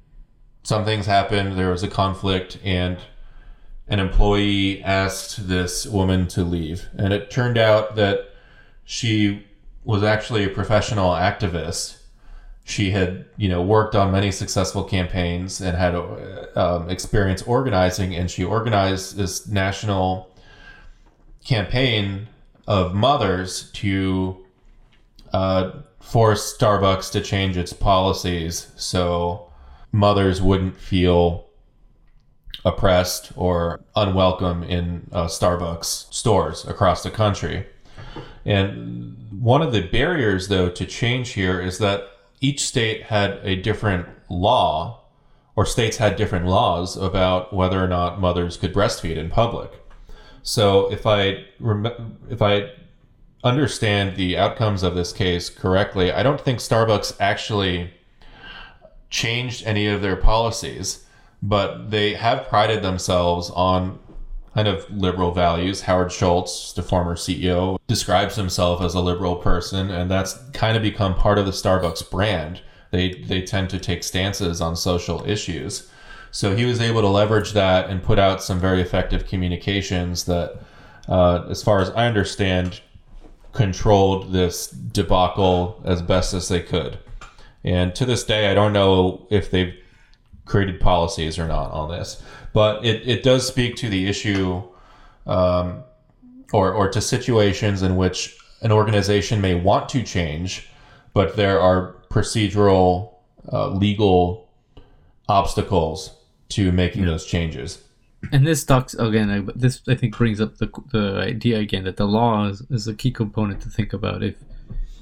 some 0.64 0.86
things 0.86 1.05
happened. 1.05 1.57
There 1.57 1.70
was 1.70 1.84
a 1.84 1.88
conflict, 1.88 2.57
and 2.64 2.97
an 3.88 3.99
employee 3.99 4.82
asked 4.84 5.47
this 5.47 5.86
woman 5.86 6.28
to 6.30 6.43
leave, 6.43 6.88
and 6.97 7.14
it 7.14 7.30
turned 7.30 7.57
out 7.57 7.95
that 7.95 8.30
she 8.86 9.45
was 9.84 10.03
actually 10.03 10.45
a 10.45 10.49
professional 10.49 11.11
activist. 11.11 11.97
She 12.64 12.91
had, 12.91 13.26
you 13.36 13.49
know, 13.49 13.61
worked 13.61 13.93
on 13.93 14.11
many 14.11 14.32
successful 14.32 14.86
campaigns 14.86 15.59
and 15.59 15.78
had 15.78 15.95
um, 16.55 16.89
experience 16.89 17.41
organizing, 17.41 18.16
and 18.16 18.32
she 18.32 18.45
organized 18.45 19.18
this 19.18 19.47
national 19.47 20.34
campaign 21.43 22.28
of 22.66 22.95
mothers 22.95 23.70
to 23.74 24.38
uh, 25.34 25.72
force 25.99 26.55
Starbucks 26.57 27.11
to 27.11 27.22
change 27.22 27.57
its 27.57 27.74
policies 27.74 28.72
so 28.78 29.49
mothers 29.94 30.41
wouldn't 30.41 30.78
feel 30.78 31.46
oppressed 32.66 33.32
or 33.36 33.80
unwelcome 33.96 34.64
in 34.64 35.08
uh, 35.14 35.28
Starbucks 35.28 36.14
stores 36.14 36.66
across 36.66 37.04
the 37.04 37.12
country. 37.12 37.66
And 38.46 39.28
one 39.32 39.62
of 39.62 39.72
the 39.72 39.82
barriers, 39.82 40.50
though, 40.50 40.70
to 40.70 40.86
change 40.86 41.32
here 41.32 41.62
is 41.62 41.78
that 41.78 42.08
each 42.41 42.66
state 42.66 43.04
had 43.04 43.39
a 43.44 43.56
different 43.56 44.08
law, 44.30 45.02
or 45.56 45.66
states 45.66 45.98
had 45.98 46.16
different 46.16 46.48
laws 46.48 46.98
about 46.98 47.54
whether 47.54 47.82
or 47.82 47.88
not 47.88 48.20
mothers 48.20 48.58
could 48.58 48.74
breastfeed 48.74 49.16
in 49.16 49.30
public. 49.30 49.72
So 50.41 50.91
if 50.91 51.06
I 51.06 51.46
rem- 51.60 52.18
if 52.30 52.41
I 52.41 52.72
understand 53.44 54.16
the 54.16 54.38
outcomes 54.38 54.84
of 54.84 54.96
this 54.96 55.14
case 55.14 55.50
correctly, 55.50 56.12
I 56.12 56.24
don't 56.24 56.41
think 56.41 56.60
Starbucks 56.60 57.16
actually 57.20 57.94
changed 59.14 59.64
any 59.66 59.88
of 59.88 60.01
their 60.01 60.16
policies, 60.16 61.05
but 61.41 61.91
they 61.91 62.16
have 62.16 62.47
prided 62.47 62.82
themselves 62.82 63.51
on 63.51 63.99
kind 64.55 64.68
of 64.68 64.89
liberal 64.89 65.32
values. 65.32 65.82
Howard 65.82 66.11
Schultz, 66.11 66.74
the 66.74 66.82
former 66.82 67.16
CEO, 67.16 67.78
describes 67.88 68.36
himself 68.36 68.82
as 68.82 68.95
a 68.95 68.99
liberal 68.99 69.36
person, 69.36 69.91
and 69.91 70.09
that's 70.09 70.34
kind 70.53 70.76
of 70.76 70.82
become 70.82 71.14
part 71.14 71.38
of 71.38 71.45
the 71.45 71.51
Starbucks 71.51 72.09
brand. 72.09 72.61
They 72.89 73.14
they 73.14 73.43
tend 73.43 73.70
to 73.70 73.80
take 73.80 74.03
stances 74.03 74.59
on 74.59 74.76
social 74.76 75.24
issues. 75.30 75.89
So 76.32 76.55
he 76.55 76.66
was 76.66 76.82
able 76.82 77.01
to 77.01 77.07
leverage 77.07 77.51
that 77.53 77.91
and 77.91 78.01
put 78.01 78.18
out 78.18 78.41
some 78.41 78.59
very 78.59 78.82
effective 78.82 79.28
communications 79.28 80.24
that, 80.26 80.59
uh, 81.07 81.45
as 81.47 81.61
far 81.61 81.80
as 81.80 81.91
I 81.91 82.07
understand, 82.07 82.82
controlled 83.51 84.32
this 84.34 84.68
debacle 84.68 85.80
as 85.86 86.01
best 86.01 86.34
as 86.34 86.47
they 86.47 86.61
could. 86.61 86.97
And 87.64 87.95
to 87.95 88.05
this 88.05 88.24
day, 88.24 88.51
I 88.51 88.53
don't 88.53 88.74
know 88.74 89.28
if 89.30 89.51
they've 89.51 89.74
created 90.45 90.80
policies 90.80 91.39
or 91.39 91.47
not 91.47 91.72
on 91.72 91.89
this, 91.89 92.22
but 92.53 92.84
it, 92.86 93.07
it 93.07 93.24
does 93.24 93.47
speak 93.47 93.76
to 93.78 93.89
the 93.89 94.07
issue 94.07 94.61
um, 95.26 95.84
or, 96.51 96.74
or 96.74 96.89
to 96.89 97.01
situations 97.01 97.82
in 97.82 97.95
which 97.95 98.38
an 98.61 98.72
organization 98.72 99.41
may 99.41 99.55
want 99.55 99.89
to 99.89 100.03
change, 100.03 100.70
but 101.14 101.36
there 101.36 101.59
are 101.59 101.95
procedural, 102.09 103.14
uh, 103.51 103.70
legal 103.70 104.49
obstacles 105.30 106.16
to 106.49 106.72
making 106.72 107.03
yeah. 107.03 107.09
those 107.09 107.26
changes. 107.26 107.84
And 108.32 108.47
this 108.47 108.64
talks 108.64 108.93
again. 108.93 109.51
This 109.53 109.82
I 109.88 109.95
think 109.95 110.16
brings 110.16 110.39
up 110.39 110.57
the 110.57 110.72
the 110.91 111.20
idea 111.20 111.59
again 111.59 111.84
that 111.84 111.97
the 111.97 112.05
law 112.05 112.47
is, 112.47 112.61
is 112.70 112.88
a 112.88 112.93
key 112.93 113.11
component 113.11 113.61
to 113.64 113.70
think 113.70 113.91
about. 113.91 114.24
If 114.24 114.36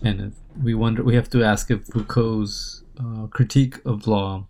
and 0.04 0.22
if 0.22 0.34
we 0.62 0.74
wonder, 0.74 1.04
we 1.04 1.16
have 1.16 1.30
to 1.32 1.44
ask 1.44 1.72
if 1.72 1.86
Foucault's 1.86 2.84
uh, 3.00 3.28
critique 3.28 3.80
of 3.86 4.08
law 4.08 4.48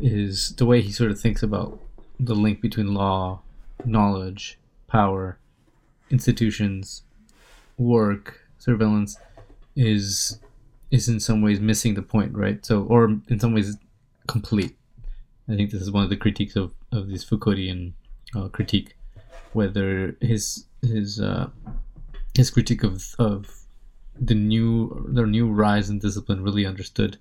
is 0.00 0.54
the 0.56 0.66
way 0.66 0.80
he 0.80 0.92
sort 0.92 1.10
of 1.10 1.20
thinks 1.20 1.42
about 1.42 1.80
the 2.18 2.34
link 2.34 2.60
between 2.60 2.94
law, 2.94 3.40
knowledge, 3.84 4.58
power, 4.86 5.38
institutions, 6.10 7.02
work, 7.76 8.40
surveillance 8.58 9.16
is 9.76 10.40
is 10.90 11.08
in 11.08 11.20
some 11.20 11.42
ways 11.42 11.60
missing 11.60 11.94
the 11.94 12.02
point, 12.02 12.34
right? 12.34 12.64
So, 12.64 12.84
or 12.84 13.04
in 13.28 13.38
some 13.38 13.52
ways, 13.52 13.76
complete. 14.26 14.74
I 15.48 15.54
think 15.54 15.70
this 15.70 15.82
is 15.82 15.90
one 15.90 16.02
of 16.02 16.10
the 16.10 16.16
critiques 16.16 16.56
of, 16.56 16.72
of 16.92 17.08
this 17.08 17.24
Foucauldian 17.24 17.92
uh, 18.34 18.48
critique, 18.48 18.96
whether 19.52 20.16
his 20.20 20.64
his 20.82 21.20
uh, 21.20 21.48
his 22.34 22.50
critique 22.50 22.82
of, 22.84 23.14
of 23.18 23.57
the 24.20 24.34
new 24.34 25.06
their 25.08 25.26
new 25.26 25.48
rise 25.50 25.90
in 25.90 25.98
discipline 25.98 26.42
really 26.42 26.66
understood 26.66 27.18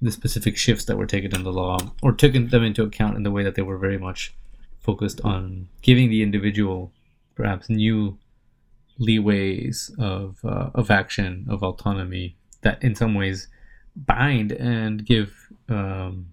the 0.00 0.10
specific 0.10 0.56
shifts 0.56 0.84
that 0.84 0.96
were 0.96 1.06
taken 1.06 1.34
in 1.34 1.42
the 1.42 1.52
law 1.52 1.78
or 2.02 2.12
took 2.12 2.32
them 2.32 2.62
into 2.62 2.84
account 2.84 3.16
in 3.16 3.24
the 3.24 3.30
way 3.30 3.42
that 3.42 3.54
they 3.54 3.62
were 3.62 3.78
very 3.78 3.98
much 3.98 4.34
focused 4.78 5.20
on 5.22 5.68
giving 5.82 6.08
the 6.08 6.22
individual 6.22 6.92
perhaps 7.34 7.68
new 7.68 8.16
leeways 9.00 9.90
of 9.98 10.38
uh, 10.44 10.70
of 10.74 10.90
action 10.90 11.46
of 11.48 11.62
autonomy 11.62 12.36
that 12.62 12.82
in 12.82 12.94
some 12.94 13.14
ways 13.14 13.48
bind 13.96 14.52
and 14.52 15.04
give 15.04 15.34
um, 15.68 16.32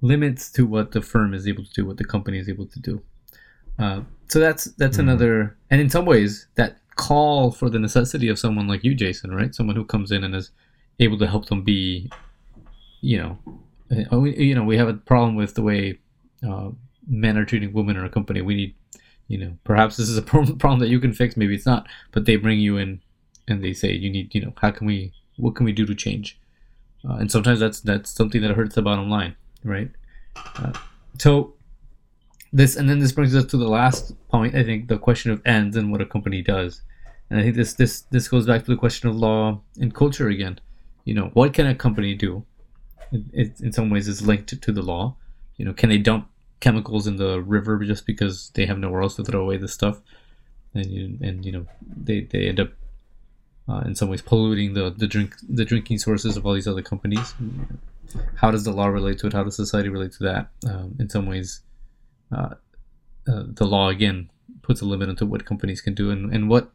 limits 0.00 0.50
to 0.50 0.66
what 0.66 0.92
the 0.92 1.02
firm 1.02 1.34
is 1.34 1.46
able 1.46 1.64
to 1.64 1.72
do, 1.72 1.86
what 1.86 1.96
the 1.96 2.04
company 2.04 2.38
is 2.38 2.48
able 2.48 2.66
to 2.66 2.80
do. 2.80 3.02
Uh, 3.78 4.02
so 4.28 4.38
that's 4.38 4.64
that's 4.72 4.96
mm 4.96 5.00
another, 5.00 5.56
and 5.70 5.80
in 5.80 5.88
some 5.88 6.04
ways 6.04 6.46
that 6.54 6.78
call 6.96 7.50
for 7.50 7.70
the 7.70 7.78
necessity 7.78 8.28
of 8.28 8.38
someone 8.38 8.68
like 8.68 8.84
you, 8.84 8.94
Jason, 8.94 9.34
right? 9.34 9.54
Someone 9.54 9.76
who 9.76 9.84
comes 9.84 10.10
in 10.10 10.24
and 10.24 10.34
is 10.34 10.50
able 10.98 11.18
to 11.18 11.26
help 11.26 11.46
them 11.46 11.62
be, 11.62 12.10
you 13.00 13.18
know, 13.18 13.38
uh, 14.12 14.20
you 14.22 14.54
know, 14.54 14.64
we 14.64 14.76
have 14.76 14.88
a 14.88 14.94
problem 14.94 15.34
with 15.34 15.54
the 15.54 15.62
way 15.62 15.98
uh, 16.46 16.70
men 17.06 17.36
are 17.36 17.44
treating 17.44 17.72
women 17.72 17.96
in 17.96 18.02
our 18.02 18.08
company. 18.08 18.40
We 18.40 18.54
need, 18.54 18.74
you 19.28 19.38
know, 19.38 19.56
perhaps 19.64 19.96
this 19.96 20.08
is 20.08 20.16
a 20.18 20.22
problem 20.22 20.78
that 20.80 20.88
you 20.88 21.00
can 21.00 21.12
fix. 21.12 21.36
Maybe 21.36 21.54
it's 21.54 21.66
not, 21.66 21.86
but 22.12 22.24
they 22.24 22.36
bring 22.36 22.60
you 22.60 22.76
in 22.76 23.00
and 23.48 23.64
they 23.64 23.72
say 23.72 23.92
you 23.92 24.10
need, 24.10 24.34
you 24.34 24.42
know, 24.42 24.52
how 24.60 24.70
can 24.70 24.86
we, 24.86 25.12
what 25.36 25.56
can 25.56 25.64
we 25.64 25.72
do 25.72 25.86
to 25.86 25.94
change? 25.94 26.38
Uh, 27.08 27.14
and 27.14 27.32
sometimes 27.32 27.58
that's 27.58 27.80
that's 27.80 28.10
something 28.10 28.42
that 28.42 28.54
hurts 28.54 28.74
the 28.74 28.82
bottom 28.82 29.08
line 29.08 29.34
right? 29.64 29.90
Uh, 30.56 30.72
so 31.18 31.54
this, 32.52 32.76
and 32.76 32.88
then 32.88 32.98
this 32.98 33.12
brings 33.12 33.34
us 33.34 33.44
to 33.46 33.56
the 33.56 33.68
last 33.68 34.14
point. 34.28 34.54
I 34.54 34.64
think 34.64 34.88
the 34.88 34.98
question 34.98 35.30
of 35.30 35.40
ends 35.44 35.76
and 35.76 35.92
what 35.92 36.00
a 36.00 36.06
company 36.06 36.42
does, 36.42 36.82
and 37.28 37.38
I 37.38 37.42
think 37.42 37.56
this 37.56 37.74
this 37.74 38.02
this 38.10 38.28
goes 38.28 38.46
back 38.46 38.64
to 38.64 38.70
the 38.70 38.76
question 38.76 39.08
of 39.08 39.16
law 39.16 39.60
and 39.80 39.94
culture 39.94 40.28
again. 40.28 40.60
You 41.04 41.14
know, 41.14 41.30
what 41.34 41.54
can 41.54 41.66
a 41.66 41.74
company 41.74 42.14
do? 42.14 42.44
It, 43.12 43.22
it 43.32 43.60
in 43.60 43.72
some 43.72 43.90
ways 43.90 44.08
is 44.08 44.26
linked 44.26 44.60
to, 44.60 44.72
the 44.72 44.82
law. 44.82 45.16
You 45.56 45.64
know, 45.64 45.72
can 45.72 45.88
they 45.88 45.98
dump 45.98 46.28
chemicals 46.60 47.06
in 47.06 47.16
the 47.16 47.40
river 47.40 47.78
just 47.84 48.06
because 48.06 48.50
they 48.54 48.66
have 48.66 48.78
nowhere 48.78 49.02
else 49.02 49.16
to 49.16 49.24
throw 49.24 49.40
away 49.40 49.56
the 49.56 49.68
stuff? 49.68 50.00
And 50.74 50.86
you, 50.86 51.18
and 51.20 51.44
you 51.44 51.52
know 51.52 51.66
they, 51.82 52.20
they 52.20 52.48
end 52.48 52.60
up 52.60 52.70
uh, 53.68 53.80
in 53.80 53.94
some 53.94 54.08
ways 54.08 54.22
polluting 54.22 54.74
the, 54.74 54.90
the 54.90 55.06
drink 55.06 55.34
the 55.48 55.64
drinking 55.64 55.98
sources 55.98 56.36
of 56.36 56.46
all 56.46 56.54
these 56.54 56.68
other 56.68 56.82
companies 56.82 57.34
how 58.36 58.50
does 58.50 58.64
the 58.64 58.72
law 58.72 58.86
relate 58.86 59.18
to 59.18 59.26
it? 59.26 59.32
How 59.32 59.44
does 59.44 59.56
society 59.56 59.88
relate 59.88 60.12
to 60.12 60.24
that? 60.24 60.48
Um, 60.68 60.96
in 60.98 61.08
some 61.08 61.26
ways, 61.26 61.60
uh, 62.32 62.54
uh, 63.28 63.44
the 63.46 63.66
law 63.66 63.88
again 63.88 64.30
puts 64.62 64.80
a 64.80 64.84
limit 64.84 65.08
onto 65.08 65.26
what 65.26 65.44
companies 65.44 65.80
can 65.80 65.94
do 65.94 66.10
and, 66.10 66.32
and 66.32 66.48
what 66.48 66.70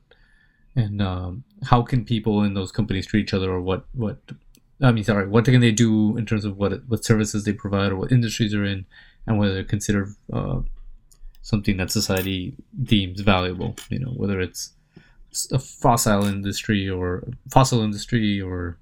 and 0.76 1.02
um, 1.02 1.44
how 1.64 1.82
can 1.82 2.04
people 2.04 2.44
in 2.44 2.54
those 2.54 2.72
companies 2.72 3.08
treat 3.08 3.22
each 3.22 3.34
other 3.34 3.52
or 3.52 3.62
what 3.62 3.86
what 3.94 4.20
I 4.82 4.92
mean 4.92 5.04
sorry 5.04 5.28
what 5.28 5.46
can 5.46 5.62
they 5.62 5.72
do 5.72 6.18
in 6.18 6.26
terms 6.26 6.46
of 6.46 6.58
what 6.58 6.86
what 6.88 7.06
services 7.06 7.46
they 7.46 7.54
provide 7.54 7.92
or 7.92 7.96
what 7.96 8.12
industries 8.12 8.52
they're 8.52 8.66
in 8.66 8.86
and 9.26 9.38
whether 9.38 9.54
they're 9.54 9.64
considered 9.64 10.14
uh, 10.32 10.60
something 11.42 11.78
that 11.78 11.92
society 11.92 12.56
deems 12.84 13.22
valuable 13.22 13.76
you 13.90 14.00
know 14.00 14.12
whether 14.12 14.40
it's 14.40 14.74
a 15.52 15.60
fossil 15.60 16.26
industry 16.26 16.90
or 16.90 17.24
fossil 17.52 17.82
industry 17.82 18.42
or 18.42 18.78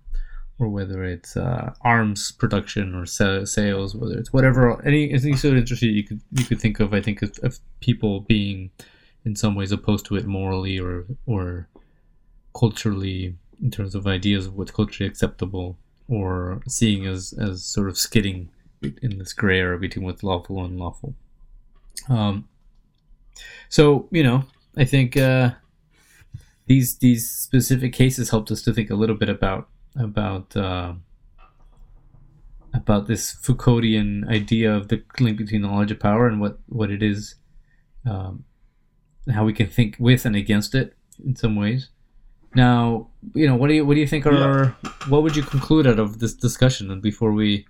or 0.63 0.69
whether 0.69 1.03
it's 1.03 1.35
uh, 1.35 1.73
arms 1.81 2.31
production 2.31 2.95
or 2.95 3.05
sales, 3.05 3.95
whether 3.95 4.17
it's 4.17 4.31
whatever 4.31 4.81
any 4.85 5.09
anything 5.09 5.35
so 5.35 5.49
interesting 5.49 5.89
you 5.89 6.03
could 6.03 6.21
you 6.31 6.45
could 6.45 6.59
think 6.59 6.79
of. 6.79 6.93
I 6.93 7.01
think 7.01 7.21
of, 7.21 7.37
of 7.43 7.59
people 7.81 8.21
being 8.21 8.71
in 9.25 9.35
some 9.35 9.55
ways 9.55 9.71
opposed 9.71 10.05
to 10.05 10.15
it 10.15 10.25
morally 10.25 10.79
or 10.79 11.05
or 11.25 11.67
culturally 12.57 13.35
in 13.61 13.71
terms 13.71 13.95
of 13.95 14.07
ideas 14.07 14.47
of 14.47 14.55
what's 14.55 14.71
culturally 14.71 15.09
acceptable 15.09 15.77
or 16.07 16.61
seeing 16.67 17.05
as 17.05 17.33
as 17.33 17.63
sort 17.63 17.89
of 17.89 17.97
skidding 17.97 18.49
in 19.01 19.17
this 19.17 19.33
gray 19.33 19.59
area 19.59 19.79
between 19.79 20.05
what's 20.05 20.23
lawful 20.23 20.63
and 20.63 20.73
unlawful. 20.73 21.15
Um, 22.09 22.47
so 23.69 24.07
you 24.11 24.23
know, 24.23 24.45
I 24.77 24.85
think 24.85 25.17
uh, 25.17 25.51
these 26.67 26.97
these 26.97 27.29
specific 27.29 27.91
cases 27.93 28.29
helped 28.29 28.51
us 28.51 28.61
to 28.63 28.73
think 28.73 28.89
a 28.89 28.95
little 28.95 29.17
bit 29.17 29.29
about 29.29 29.67
about 29.95 30.55
uh, 30.55 30.93
about 32.73 33.07
this 33.07 33.35
Foucauldian 33.35 34.27
idea 34.27 34.73
of 34.73 34.87
the 34.87 35.03
link 35.19 35.37
between 35.37 35.61
knowledge 35.61 35.91
and 35.91 35.99
power 35.99 36.27
and 36.27 36.41
what 36.41 36.59
what 36.67 36.89
it 36.89 37.03
is, 37.03 37.35
um, 38.05 38.43
how 39.31 39.45
we 39.45 39.53
can 39.53 39.67
think 39.67 39.95
with 39.99 40.25
and 40.25 40.35
against 40.35 40.75
it 40.75 40.95
in 41.23 41.35
some 41.35 41.55
ways. 41.55 41.89
Now, 42.55 43.09
you 43.33 43.47
know, 43.47 43.55
what 43.55 43.67
do 43.67 43.73
you 43.73 43.85
what 43.85 43.95
do 43.95 43.99
you 43.99 44.07
think 44.07 44.25
are 44.25 44.75
yeah. 44.83 44.91
what 45.09 45.23
would 45.23 45.35
you 45.35 45.43
conclude 45.43 45.87
out 45.87 45.99
of 45.99 46.19
this 46.19 46.33
discussion? 46.33 46.91
And 46.91 47.01
before 47.01 47.31
we, 47.31 47.65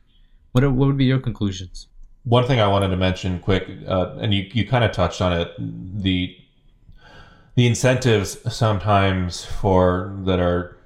what 0.52 0.64
are, 0.64 0.70
what 0.70 0.88
would 0.88 0.98
be 0.98 1.06
your 1.06 1.20
conclusions? 1.20 1.88
One 2.26 2.46
thing 2.48 2.60
I 2.60 2.68
wanted 2.68 2.90
to 2.90 2.98
mention 2.98 3.40
quick, 3.40 3.68
uh, 3.88 4.16
and 4.20 4.34
you 4.34 4.50
you 4.54 4.68
kind 4.68 4.84
of 4.84 4.92
touched 4.92 5.22
on 5.22 5.34
it, 5.34 5.52
the 5.60 6.36
the 7.56 7.68
incentives 7.68 8.38
sometimes 8.54 9.46
for 9.46 10.18
that 10.26 10.40
are 10.40 10.78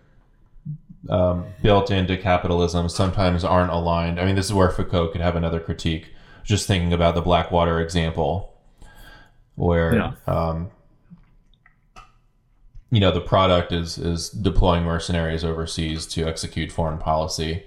um, 1.10 1.46
built 1.62 1.92
into 1.92 2.18
capitalism 2.18 2.90
sometimes 2.90 3.44
aren't 3.44 3.72
aligned. 3.72 4.20
I 4.20 4.26
mean, 4.26 4.36
this 4.36 4.48
is 4.48 4.54
where 4.54 4.70
Foucault 4.70 5.10
could 5.10 5.22
have 5.22 5.36
another 5.36 5.60
critique. 5.60 6.14
Just 6.44 6.68
thinking 6.68 6.94
about 6.94 7.16
the 7.16 7.22
Blackwater 7.22 7.82
example, 7.82 8.54
where 9.56 9.96
yeah. 9.96 10.12
um, 10.28 10.70
you 12.90 13.02
know 13.02 13.12
the 13.12 13.22
product 13.22 13.74
is 13.74 13.98
is 13.98 14.30
deploying 14.30 14.84
mercenaries 14.84 15.44
overseas 15.44 16.06
to 16.08 16.26
execute 16.26 16.72
foreign 16.72 16.98
policy. 16.98 17.66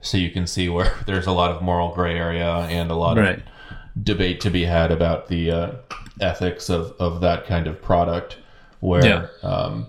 So 0.00 0.18
you 0.18 0.30
can 0.30 0.46
see 0.46 0.68
where 0.68 0.92
there's 1.06 1.26
a 1.26 1.32
lot 1.32 1.50
of 1.50 1.62
moral 1.62 1.92
gray 1.94 2.16
area 2.16 2.48
and 2.48 2.90
a 2.90 2.94
lot 2.94 3.16
right. 3.16 3.38
of 3.38 4.04
debate 4.04 4.40
to 4.40 4.50
be 4.50 4.64
had 4.64 4.92
about 4.92 5.28
the 5.28 5.50
uh, 5.50 5.72
ethics 6.20 6.68
of, 6.70 6.92
of 6.98 7.20
that 7.20 7.46
kind 7.46 7.66
of 7.66 7.82
product, 7.82 8.38
where 8.80 9.04
yeah. 9.04 9.26
um, 9.42 9.86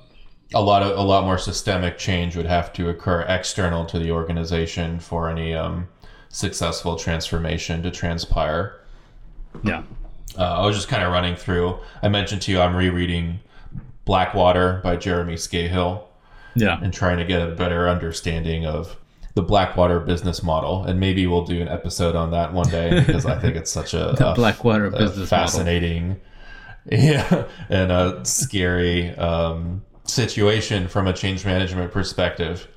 a 0.54 0.62
lot 0.62 0.84
of 0.84 0.98
a 0.98 1.02
lot 1.02 1.26
more 1.26 1.38
systemic 1.38 1.98
change 1.98 2.36
would 2.36 2.46
have 2.46 2.72
to 2.74 2.90
occur 2.90 3.22
external 3.22 3.86
to 3.86 4.00
the 4.00 4.12
organization 4.12 5.00
for 5.00 5.30
any 5.30 5.54
um, 5.54 5.88
successful 6.30 6.96
transformation 6.96 7.84
to 7.84 7.92
transpire. 7.92 8.80
Yeah, 9.64 9.84
uh, 10.38 10.62
I 10.62 10.66
was 10.66 10.76
just 10.76 10.88
kind 10.88 11.04
of 11.04 11.12
running 11.12 11.36
through. 11.36 11.78
I 12.02 12.10
mentioned 12.10 12.42
to 12.44 12.52
you 12.52 12.60
I'm 12.60 12.76
rereading 12.76 13.40
Blackwater 14.06 14.82
by 14.84 14.96
Jeremy 14.98 15.36
Scahill. 15.36 16.06
Yeah, 16.56 16.80
and 16.82 16.94
trying 16.94 17.18
to 17.18 17.26
get 17.26 17.42
a 17.42 17.56
better 17.56 17.90
understanding 17.90 18.66
of 18.66 18.96
the 19.34 19.42
Blackwater 19.42 20.00
business 20.00 20.44
model, 20.44 20.84
and 20.84 21.00
maybe 21.00 21.26
we'll 21.26 21.46
do 21.46 21.60
an 21.62 21.68
episode 21.68 22.16
on 22.16 22.32
that 22.32 22.54
one 22.54 22.70
day 22.70 23.00
because 23.06 23.26
I 23.26 23.40
think 23.40 23.56
it's 23.56 23.72
such 23.72 23.94
a, 23.94 24.12
a 24.12 24.36
Blackwater 24.36 24.86
a 24.86 24.92
business 24.92 25.30
fascinating, 25.30 26.10
model. 26.10 26.20
yeah, 26.92 27.48
and 27.70 27.92
a 27.92 28.24
scary 28.24 29.10
um, 29.16 29.84
situation 30.06 30.88
from 30.88 31.08
a 31.08 31.14
change 31.14 31.46
management 31.46 31.92
perspective. 31.92 32.68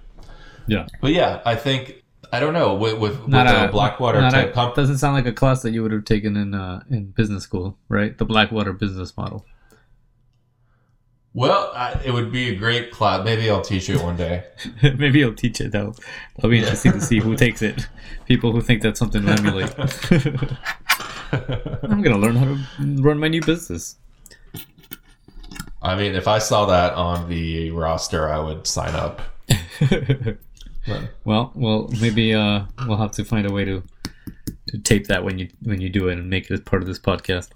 Yeah, 0.67 0.87
but 1.01 1.13
yeah, 1.13 1.43
I 1.45 1.55
think 1.55 2.03
I 2.33 2.41
don't 2.41 2.53
know 2.53 2.75
with 2.75 2.99
with, 2.99 3.25
with 3.25 3.35
a, 3.35 3.69
Blackwater 3.71 4.21
type. 4.21 4.51
A, 4.51 4.53
comp- 4.53 4.75
doesn't 4.75 4.99
sound 4.99 5.15
like 5.15 5.27
a 5.27 5.33
class 5.33 5.63
that 5.63 5.71
you 5.71 5.83
would 5.83 5.93
have 5.93 6.05
taken 6.05 6.37
in 6.37 6.55
uh, 6.55 6.83
in 6.91 7.11
business 7.11 7.43
school, 7.43 7.79
right? 7.89 8.17
The 8.17 8.25
Blackwater 8.25 8.73
business 8.73 9.17
model. 9.17 9.45
Well, 11.37 11.71
I, 11.75 12.01
it 12.03 12.13
would 12.13 12.33
be 12.33 12.49
a 12.49 12.57
great 12.57 12.91
class. 12.91 13.23
Maybe 13.23 13.51
I'll 13.51 13.61
teach 13.61 13.91
it 13.91 14.03
one 14.03 14.17
day. 14.17 14.45
Maybe 14.97 15.23
I'll 15.23 15.35
teach 15.35 15.61
it 15.61 15.71
though. 15.71 15.95
It'll 16.39 16.49
be 16.49 16.61
interesting 16.61 16.93
to 16.93 17.01
see 17.01 17.21
who 17.21 17.37
takes 17.45 17.61
it. 17.61 17.87
People 18.25 18.53
who 18.53 18.63
think 18.63 18.81
that's 18.81 18.99
something 18.99 19.23
to 19.23 19.33
emulate. 19.33 19.71
I'm 21.83 22.01
gonna 22.01 22.17
learn 22.17 22.37
how 22.37 22.47
to 22.47 23.03
run 23.03 23.19
my 23.19 23.29
new 23.29 23.43
business. 23.43 23.97
I 25.87 25.95
mean, 25.95 26.17
if 26.17 26.27
I 26.27 26.39
saw 26.39 26.67
that 26.67 26.95
on 26.95 27.29
the 27.29 27.71
roster, 27.71 28.29
I 28.29 28.41
would 28.41 28.67
sign 28.67 28.97
up. 28.97 29.23
well, 31.25 31.53
well, 31.55 31.89
maybe 32.01 32.35
uh, 32.35 32.65
we'll 32.89 32.97
have 32.97 33.13
to 33.13 33.25
find 33.25 33.47
a 33.47 33.53
way 33.53 33.65
to 33.65 33.85
to 34.67 34.79
tape 34.79 35.07
that 35.07 35.23
when 35.23 35.39
you 35.39 35.49
when 35.63 35.81
you 35.81 35.89
do 35.89 36.09
it 36.09 36.19
and 36.19 36.29
make 36.29 36.51
it 36.51 36.55
as 36.55 36.61
part 36.61 36.83
of 36.83 36.89
this 36.89 36.99
podcast. 36.99 37.51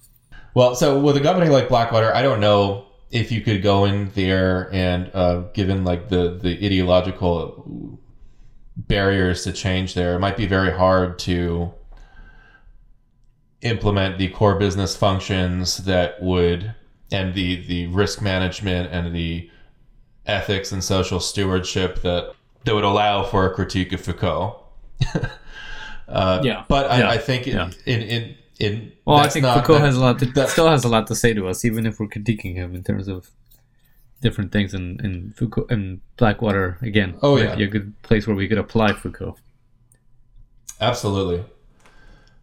Well, 0.55 0.76
so 0.76 1.01
with 1.01 1.16
a 1.16 1.20
company 1.20 1.51
like 1.51 1.68
Blackwater, 1.68 2.14
I 2.14 2.22
don't 2.22 2.39
know 2.39 2.87
if 3.11 3.33
you 3.33 3.41
could 3.41 3.64
go 3.64 3.85
in 3.85 4.12
there 4.14 4.72
and 4.72 5.11
uh, 5.12 5.41
given 5.53 5.83
like 5.83 6.09
the 6.09 6.39
the 6.41 6.64
ideological 6.64 7.99
barriers 8.76 9.43
to 9.43 9.53
change 9.53 9.95
there, 9.95 10.14
it 10.14 10.20
might 10.20 10.37
be 10.37 10.47
very 10.47 10.70
hard 10.70 11.18
to 11.20 11.74
implement 13.62 14.18
the 14.18 14.28
core 14.28 14.55
business 14.55 14.97
functions 14.97 15.78
that 15.78 16.22
would 16.22 16.76
and 17.12 17.34
the 17.34 17.66
the 17.66 17.86
risk 17.88 18.22
management 18.22 18.92
and 18.92 19.14
the 19.14 19.50
ethics 20.26 20.72
and 20.72 20.82
social 20.82 21.20
stewardship 21.20 22.02
that 22.02 22.34
that 22.64 22.74
would 22.74 22.84
allow 22.84 23.24
for 23.24 23.46
a 23.46 23.54
critique 23.54 23.92
of 23.92 24.00
Foucault. 24.00 24.62
uh, 26.08 26.40
yeah, 26.42 26.64
but 26.68 26.90
I, 26.90 26.98
yeah. 26.98 27.11
I 27.11 27.18
think 27.18 27.46
in, 27.46 27.56
yeah. 27.56 27.70
in, 27.86 28.02
in 28.02 28.36
in 28.58 28.92
well, 29.06 29.16
I 29.16 29.28
think 29.28 29.46
Foucault 29.46 29.74
that, 29.74 29.80
has 29.80 29.96
a 29.96 30.00
lot 30.00 30.18
to, 30.18 30.26
that, 30.26 30.50
still 30.50 30.68
has 30.68 30.84
a 30.84 30.88
lot 30.88 31.06
to 31.06 31.14
say 31.14 31.32
to 31.32 31.48
us, 31.48 31.64
even 31.64 31.86
if 31.86 31.98
we're 31.98 32.08
critiquing 32.08 32.54
him 32.54 32.74
in 32.74 32.84
terms 32.84 33.08
of 33.08 33.30
different 34.20 34.52
things. 34.52 34.74
In 34.74 35.00
in 35.02 35.32
Foucault 35.36 35.66
and 35.70 36.00
Blackwater 36.16 36.78
again, 36.82 37.16
oh 37.22 37.38
yeah, 37.38 37.54
a 37.54 37.66
good 37.66 38.00
place 38.02 38.26
where 38.26 38.36
we 38.36 38.46
could 38.46 38.58
apply 38.58 38.92
Foucault. 38.92 39.36
Absolutely, 40.80 41.44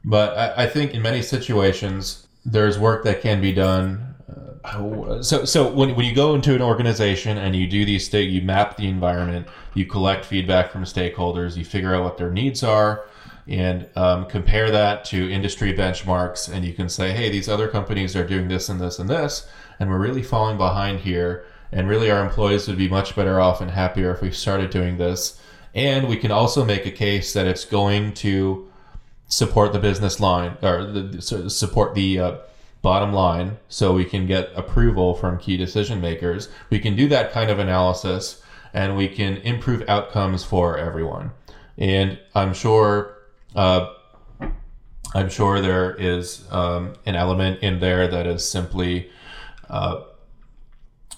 but 0.04 0.38
I, 0.38 0.64
I 0.64 0.68
think 0.68 0.94
in 0.94 1.02
many 1.02 1.22
situations 1.22 2.28
there's 2.44 2.80
work 2.80 3.04
that 3.04 3.22
can 3.22 3.40
be 3.42 3.54
done. 3.54 4.16
So 5.24 5.46
so 5.46 5.72
when 5.72 5.96
when 5.96 6.06
you 6.06 6.14
go 6.14 6.36
into 6.36 6.54
an 6.56 6.62
organization 6.62 7.38
and 7.38 7.56
you 7.56 7.68
do 7.68 7.86
these 7.86 8.10
things, 8.10 8.34
you 8.34 8.42
map 8.42 8.78
the 8.78 8.88
environment, 8.88 9.48
you 9.74 9.86
collect 9.86 10.26
feedback 10.26 10.72
from 10.72 10.84
stakeholders, 10.84 11.58
you 11.58 11.66
figure 11.66 11.96
out 11.96 12.04
what 12.04 12.18
their 12.18 12.32
needs 12.32 12.64
are 12.64 13.06
and 13.48 13.88
um, 13.96 14.26
compare 14.26 14.70
that 14.72 15.06
to 15.06 15.32
industry 15.32 15.74
benchmarks 15.74 16.54
and 16.54 16.66
you 16.66 16.74
can 16.74 16.90
say 16.90 17.14
hey 17.14 17.30
these 17.30 17.48
other 17.48 17.70
companies 17.70 18.14
are 18.14 18.28
doing 18.28 18.50
this 18.50 18.68
and 18.68 18.82
this 18.82 19.00
and 19.00 19.10
this 19.10 19.48
and 19.80 19.90
we're 19.90 19.98
really 19.98 20.22
falling 20.22 20.58
behind 20.58 21.00
here 21.00 21.46
and 21.72 21.88
really 21.88 22.10
our 22.10 22.24
employees 22.24 22.68
would 22.68 22.78
be 22.78 22.88
much 22.88 23.16
better 23.16 23.40
off 23.40 23.62
and 23.62 23.72
happier 23.72 24.12
if 24.12 24.22
we 24.22 24.32
started 24.32 24.70
doing 24.70 24.98
this. 24.98 25.40
And 25.76 26.08
we 26.08 26.18
can 26.18 26.32
also 26.32 26.64
make 26.64 26.86
a 26.86 26.92
case 26.92 27.34
that 27.34 27.46
it's 27.46 27.66
going 27.66 28.14
to 28.16 28.70
support 29.28 29.74
the 29.74 29.80
business 29.80 30.20
line 30.20 30.58
or 30.62 30.86
the, 30.86 31.22
support 31.22 31.94
the 31.94 32.20
uh, 32.20 32.36
bottom 32.82 33.12
line 33.14 33.58
so 33.68 33.94
we 33.94 34.06
can 34.06 34.26
get 34.26 34.50
approval 34.56 35.14
from 35.14 35.38
key 35.38 35.58
decision 35.58 36.00
makers 36.00 36.50
we 36.70 36.80
can 36.80 36.96
do 36.96 37.08
that 37.08 37.32
kind 37.32 37.50
of 37.50 37.60
analysis 37.60 38.42
and 38.74 38.96
we 38.96 39.08
can 39.08 39.38
improve 39.38 39.88
outcomes 39.90 40.44
for 40.44 40.78
everyone 40.78 41.32
and 41.78 42.20
i'm 42.36 42.54
sure 42.54 43.18
uh, 43.56 43.94
I'm 45.16 45.30
sure 45.30 45.62
there 45.62 45.96
is 45.96 46.46
um, 46.52 46.94
an 47.06 47.16
element 47.16 47.62
in 47.62 47.80
there 47.80 48.08
that 48.08 48.28
is 48.28 48.48
simply 48.48 49.10
uh, 49.70 50.04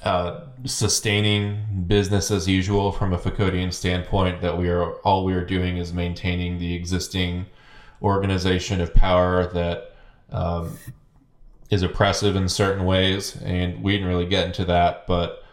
uh, 0.03 0.45
sustaining 0.65 1.83
business 1.87 2.31
as 2.31 2.47
usual 2.47 2.91
from 2.91 3.13
a 3.13 3.17
Foucauldian 3.17 3.73
standpoint. 3.73 4.41
That 4.41 4.57
we 4.57 4.69
are 4.69 4.93
all 5.01 5.25
we 5.25 5.33
are 5.33 5.43
doing 5.43 5.77
is 5.77 5.91
maintaining 5.91 6.59
the 6.59 6.73
existing 6.75 7.47
organization 8.01 8.79
of 8.79 8.93
power 8.93 9.47
that 9.47 9.95
um, 10.31 10.77
is 11.69 11.83
oppressive 11.83 12.35
in 12.35 12.49
certain 12.49 12.85
ways, 12.85 13.35
and 13.41 13.83
we 13.83 13.93
didn't 13.93 14.07
really 14.07 14.25
get 14.25 14.45
into 14.45 14.65
that. 14.65 15.05
But 15.07 15.43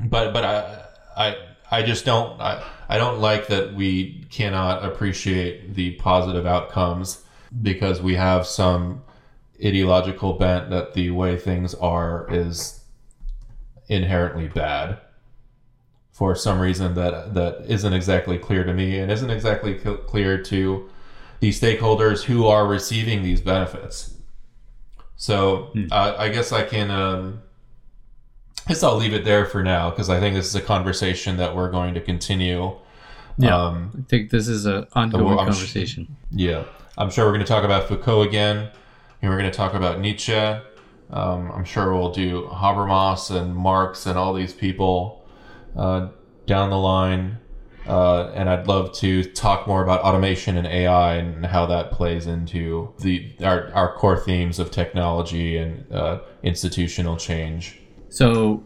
but 0.00 0.32
but 0.32 0.44
I 0.44 0.84
I 1.16 1.36
I 1.70 1.82
just 1.82 2.04
don't. 2.04 2.40
I, 2.40 2.62
I 2.88 2.98
don't 2.98 3.20
like 3.20 3.46
that 3.46 3.74
we 3.74 4.26
cannot 4.30 4.84
appreciate 4.84 5.74
the 5.74 5.92
positive 5.92 6.44
outcomes 6.46 7.24
because 7.62 8.02
we 8.02 8.14
have 8.16 8.46
some 8.46 9.02
ideological 9.64 10.34
bent 10.34 10.70
that 10.70 10.92
the 10.94 11.10
way 11.10 11.38
things 11.38 11.74
are 11.74 12.26
is 12.30 12.84
inherently 13.88 14.48
bad 14.48 14.98
for 16.10 16.34
some 16.34 16.60
reason 16.60 16.94
that 16.94 17.34
that 17.34 17.64
isn't 17.66 17.92
exactly 17.92 18.38
clear 18.38 18.64
to 18.64 18.74
me 18.74 18.98
and 18.98 19.10
isn't 19.10 19.30
exactly 19.30 19.74
clear 19.74 20.42
to 20.42 20.88
the 21.40 21.50
stakeholders 21.50 22.24
who 22.24 22.46
are 22.46 22.66
receiving 22.66 23.22
these 23.22 23.40
benefits. 23.40 24.11
So 25.16 25.70
hmm. 25.72 25.86
uh, 25.90 26.14
I 26.18 26.28
guess 26.28 26.52
I 26.52 26.64
can. 26.64 26.90
Um, 26.90 27.42
I 28.64 28.68
guess 28.68 28.84
I'll 28.84 28.96
leave 28.96 29.12
it 29.12 29.24
there 29.24 29.44
for 29.44 29.62
now 29.64 29.90
because 29.90 30.08
I 30.08 30.20
think 30.20 30.36
this 30.36 30.46
is 30.46 30.54
a 30.54 30.60
conversation 30.60 31.36
that 31.38 31.56
we're 31.56 31.70
going 31.70 31.94
to 31.94 32.00
continue 32.00 32.76
Yeah. 33.38 33.56
Um, 33.56 33.92
I 33.98 34.08
think 34.08 34.30
this 34.30 34.48
is 34.48 34.66
an 34.66 34.86
ongoing 34.92 35.38
I'm 35.38 35.52
sh- 35.52 35.56
conversation. 35.56 36.16
yeah. 36.30 36.64
I'm 36.98 37.10
sure 37.10 37.24
we're 37.24 37.32
going 37.32 37.44
to 37.44 37.48
talk 37.48 37.64
about 37.64 37.88
Foucault 37.88 38.22
again, 38.22 38.70
and 39.20 39.30
we're 39.30 39.38
going 39.38 39.50
to 39.50 39.56
talk 39.56 39.74
about 39.74 39.98
Nietzsche. 39.98 40.34
Um, 40.34 41.50
I'm 41.50 41.64
sure 41.64 41.94
we'll 41.94 42.12
do 42.12 42.48
Habermas 42.52 43.34
and 43.34 43.54
Marx 43.54 44.06
and 44.06 44.18
all 44.18 44.34
these 44.34 44.52
people 44.52 45.26
uh, 45.76 46.08
down 46.46 46.70
the 46.70 46.78
line. 46.78 47.38
Uh, 47.86 48.30
and 48.34 48.48
I'd 48.48 48.68
love 48.68 48.92
to 48.94 49.24
talk 49.24 49.66
more 49.66 49.82
about 49.82 50.02
automation 50.02 50.56
and 50.56 50.66
AI 50.66 51.14
and 51.16 51.44
how 51.44 51.66
that 51.66 51.90
plays 51.90 52.26
into 52.26 52.94
the 53.00 53.32
our, 53.42 53.72
our 53.74 53.94
core 53.96 54.18
themes 54.18 54.58
of 54.58 54.70
technology 54.70 55.56
and 55.56 55.90
uh, 55.92 56.20
institutional 56.42 57.16
change. 57.16 57.80
So, 58.08 58.62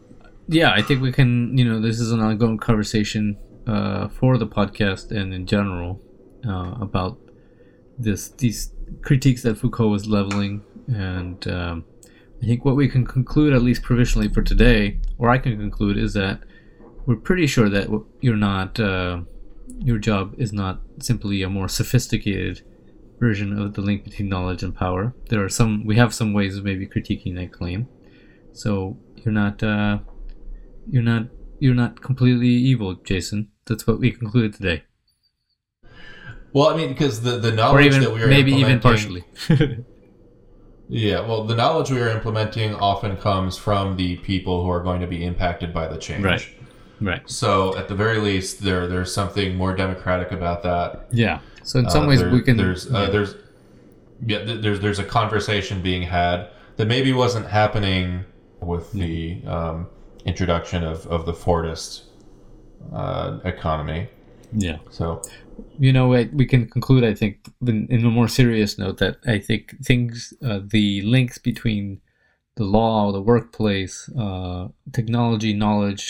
yeah, 0.49 0.73
I 0.73 0.83
think 0.83 1.01
we 1.01 1.13
can, 1.13 1.57
you 1.57 1.65
know, 1.65 1.81
this 1.81 1.99
is 1.99 2.13
an 2.13 2.21
ongoing 2.21 2.59
conversation 2.59 3.39
uh, 3.67 4.09
for 4.09 4.37
the 4.37 4.47
podcast 4.47 5.11
and 5.11 5.33
in 5.33 5.47
general 5.47 6.01
uh, 6.47 6.75
about 6.81 7.19
this 7.99 8.29
these 8.29 8.73
critiques 9.03 9.43
that 9.43 9.57
Foucault 9.57 9.89
was 9.89 10.07
leveling. 10.07 10.63
And 10.89 11.47
um, 11.49 11.85
I 12.43 12.47
think 12.47 12.65
what 12.65 12.77
we 12.77 12.89
can 12.89 13.07
conclude, 13.07 13.53
at 13.55 13.63
least 13.63 13.83
provisionally 13.83 14.29
for 14.29 14.43
today, 14.43 15.01
or 15.19 15.31
I 15.31 15.39
can 15.39 15.57
conclude, 15.57 15.97
is 15.97 16.13
that 16.15 16.41
we're 17.07 17.17
pretty 17.17 17.47
sure 17.47 17.69
that 17.69 17.89
you're 18.21 18.37
not, 18.37 18.79
uh, 18.81 19.21
your 19.79 19.99
job 19.99 20.35
is 20.39 20.53
not 20.53 20.81
simply 21.01 21.43
a 21.43 21.49
more 21.49 21.69
sophisticated 21.69 22.63
version 23.19 23.59
of 23.59 23.75
the 23.75 23.81
link 23.81 24.05
between 24.05 24.29
knowledge 24.29 24.63
and 24.63 24.75
power. 24.75 25.15
There 25.29 25.43
are 25.43 25.49
some, 25.49 25.87
we 25.87 25.97
have 25.97 26.13
some 26.13 26.33
ways 26.33 26.57
of 26.57 26.65
maybe 26.65 26.87
critiquing 26.87 27.37
that 27.37 27.53
claim. 27.53 27.89
So 28.53 28.99
you're 29.17 29.33
not, 29.33 29.63
uh, 29.63 30.01
you're 30.89 31.03
not, 31.03 31.29
you're 31.59 31.75
not 31.75 32.03
completely 32.03 32.49
evil, 32.49 32.95
Jason. 32.95 33.51
That's 33.67 33.87
what 33.87 33.99
we 33.99 34.11
concluded 34.13 34.55
today, 34.55 34.85
Well, 36.53 36.69
I 36.69 36.77
mean, 36.77 36.89
because 36.89 37.23
the, 37.23 37.39
the 37.39 37.53
knowledge 37.53 37.87
even 37.87 38.03
that 38.03 38.13
we 38.13 38.23
are 38.23 38.29
maybe 38.29 38.53
even 38.53 38.81
partially. 38.81 39.25
Yeah, 40.89 41.27
well, 41.27 41.45
the 41.45 41.55
knowledge 41.57 41.91
we 41.91 42.01
are 42.01 42.09
implementing 42.09 42.75
often 42.75 43.17
comes 43.17 43.59
from 43.59 43.97
the 43.97 44.17
people 44.19 44.63
who 44.63 44.71
are 44.71 44.83
going 44.83 45.01
to 45.01 45.07
be 45.07 45.25
impacted 45.25 45.75
by 45.75 45.89
the 45.89 45.99
change. 45.99 46.25
Right. 46.25 46.49
Right. 47.01 47.23
So, 47.31 47.77
at 47.77 47.89
the 47.89 47.95
very 47.95 48.19
least, 48.19 48.63
there 48.63 48.87
there's 48.87 49.13
something 49.13 49.57
more 49.57 49.75
democratic 49.77 50.33
about 50.33 50.63
that. 50.63 51.07
Yeah. 51.13 51.41
So 51.63 51.79
in 51.81 51.91
some 51.91 52.05
Uh, 52.05 52.09
ways 52.09 52.21
there- 52.21 52.31
we 52.31 52.43
can. 52.43 52.57
There's 52.57 52.87
uh, 52.87 53.01
yeah. 53.01 53.11
there's 53.11 53.35
yeah, 54.27 54.45
th- 54.45 54.61
there's 54.63 54.81
there's 54.81 54.99
a 54.99 55.05
conversation 55.05 55.83
being 55.83 56.03
had 56.03 56.49
that 56.77 56.87
maybe 56.89 57.13
wasn't 57.13 57.47
happening 57.47 58.25
with 58.61 58.93
the 58.93 59.43
um, 59.47 59.87
introduction 60.25 60.85
of 60.85 61.07
of 61.09 61.27
the 61.27 61.33
Fordist 61.33 62.03
uh, 62.93 63.39
economy. 63.45 64.09
yeah. 64.53 64.79
So, 64.91 65.21
you 65.79 65.93
know 65.93 66.15
I- 66.15 66.29
we 66.33 66.45
can 66.47 66.69
conclude 66.69 67.03
i 67.03 67.15
think 67.15 67.35
in 67.67 67.87
in 67.91 68.05
a 68.05 68.11
more 68.11 68.29
serious 68.29 68.77
note 68.79 68.99
that 68.99 69.17
i 69.27 69.39
think 69.39 69.75
things 69.83 70.35
uh, 70.45 70.61
the 70.75 71.01
links 71.03 71.39
between 71.39 72.01
the 72.57 72.65
law 72.65 73.11
the 73.13 73.23
workplace 73.23 73.97
uh, 74.19 74.69
technology 74.93 75.53
knowledge 75.55 76.05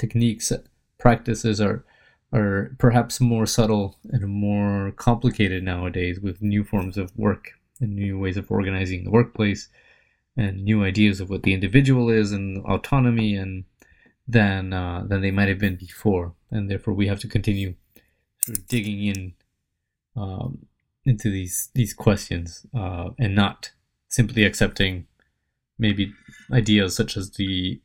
techniques 0.00 0.52
practices 0.98 1.60
are 1.60 1.84
are 2.32 2.76
perhaps 2.78 3.20
more 3.20 3.46
subtle 3.46 3.96
and 4.10 4.24
more 4.28 4.92
complicated 4.96 5.64
nowadays 5.64 6.20
with 6.20 6.40
new 6.40 6.62
forms 6.62 6.96
of 6.96 7.16
work 7.16 7.52
and 7.80 7.94
new 7.94 8.18
ways 8.18 8.36
of 8.36 8.50
organizing 8.50 9.02
the 9.04 9.10
workplace 9.10 9.68
and 10.36 10.64
new 10.64 10.84
ideas 10.84 11.20
of 11.20 11.28
what 11.28 11.42
the 11.42 11.52
individual 11.52 12.08
is 12.08 12.30
and 12.30 12.64
autonomy 12.64 13.34
and 13.34 13.64
than 14.28 14.72
uh, 14.72 15.02
than 15.08 15.20
they 15.22 15.32
might 15.32 15.48
have 15.48 15.58
been 15.58 15.76
before. 15.76 16.34
And 16.50 16.70
therefore 16.70 16.94
we 16.94 17.08
have 17.08 17.20
to 17.20 17.28
continue 17.28 17.74
sort 18.44 18.58
of 18.58 18.66
digging 18.68 19.04
in 19.06 19.34
um, 20.16 20.66
into 21.04 21.30
these 21.30 21.70
these 21.74 21.92
questions 21.92 22.64
uh, 22.74 23.10
and 23.18 23.34
not 23.34 23.72
simply 24.08 24.44
accepting 24.44 25.06
maybe 25.78 26.12
ideas 26.52 26.94
such 26.94 27.16
as 27.16 27.32
the 27.32 27.80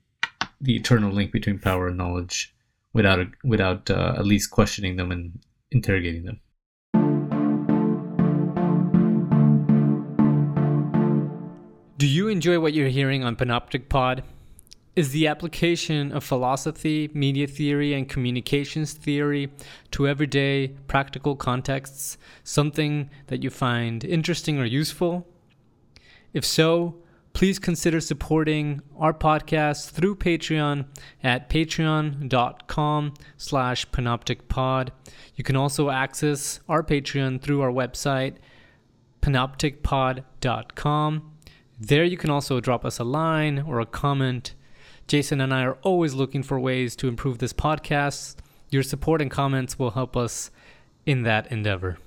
the 0.62 0.76
eternal 0.76 1.12
link 1.12 1.32
between 1.32 1.60
power 1.60 1.88
and 1.88 1.98
knowledge 1.98 2.56
without 2.94 3.28
without 3.44 3.90
uh, 3.90 4.16
at 4.18 4.26
least 4.26 4.52
questioning 4.52 4.96
them 4.96 5.12
and 5.12 5.40
interrogating 5.72 6.24
them. 6.26 6.40
Do 11.98 12.08
you 12.08 12.28
enjoy 12.28 12.60
what 12.60 12.74
you're 12.74 12.90
hearing 12.90 13.24
on 13.24 13.36
Panoptic 13.36 13.88
Pod? 13.90 14.24
Is 14.96 15.12
the 15.12 15.28
application 15.28 16.14
of 16.14 16.24
philosophy, 16.24 17.10
media 17.14 17.48
theory, 17.48 17.94
and 17.94 18.08
communications 18.08 18.94
theory 18.94 19.52
to 19.92 20.08
everyday 20.08 20.70
practical 20.88 21.36
contexts 21.36 22.18
something 22.46 23.10
that 23.28 23.44
you 23.44 23.50
find 23.50 24.06
interesting 24.06 24.58
or 24.58 24.66
useful? 24.66 25.28
If 26.34 26.46
so, 26.46 26.96
please 27.36 27.60
consider 27.60 28.00
supporting 28.00 28.82
our 28.98 29.14
podcast 29.14 29.92
through 29.92 30.16
Patreon 30.16 30.86
at 31.22 31.50
patreon.com 31.50 33.14
slash 33.36 33.86
panopticpod. 33.90 34.90
You 35.36 35.44
can 35.44 35.58
also 35.58 35.90
access 35.90 36.62
our 36.70 36.82
Patreon 36.82 37.42
through 37.42 37.60
our 37.62 37.72
website, 37.72 38.38
panopticpod.com. 39.22 41.32
There 41.78 42.06
you 42.06 42.16
can 42.16 42.30
also 42.30 42.62
drop 42.62 42.86
us 42.86 43.00
a 43.00 43.04
line 43.04 43.60
or 43.60 43.82
a 43.82 43.86
comment. 43.86 44.54
Jason 45.06 45.42
and 45.42 45.54
I 45.54 45.64
are 45.64 45.78
always 45.82 46.14
looking 46.14 46.42
for 46.42 46.58
ways 46.58 46.96
to 46.96 47.10
improve 47.10 47.40
this 47.40 47.52
podcast. 47.52 48.38
Your 48.70 48.82
support 48.82 49.22
and 49.22 49.30
comments 49.30 49.78
will 49.78 49.92
help 49.92 50.16
us 50.16 50.52
in 51.06 51.24
that 51.24 51.52
endeavor. 51.52 51.98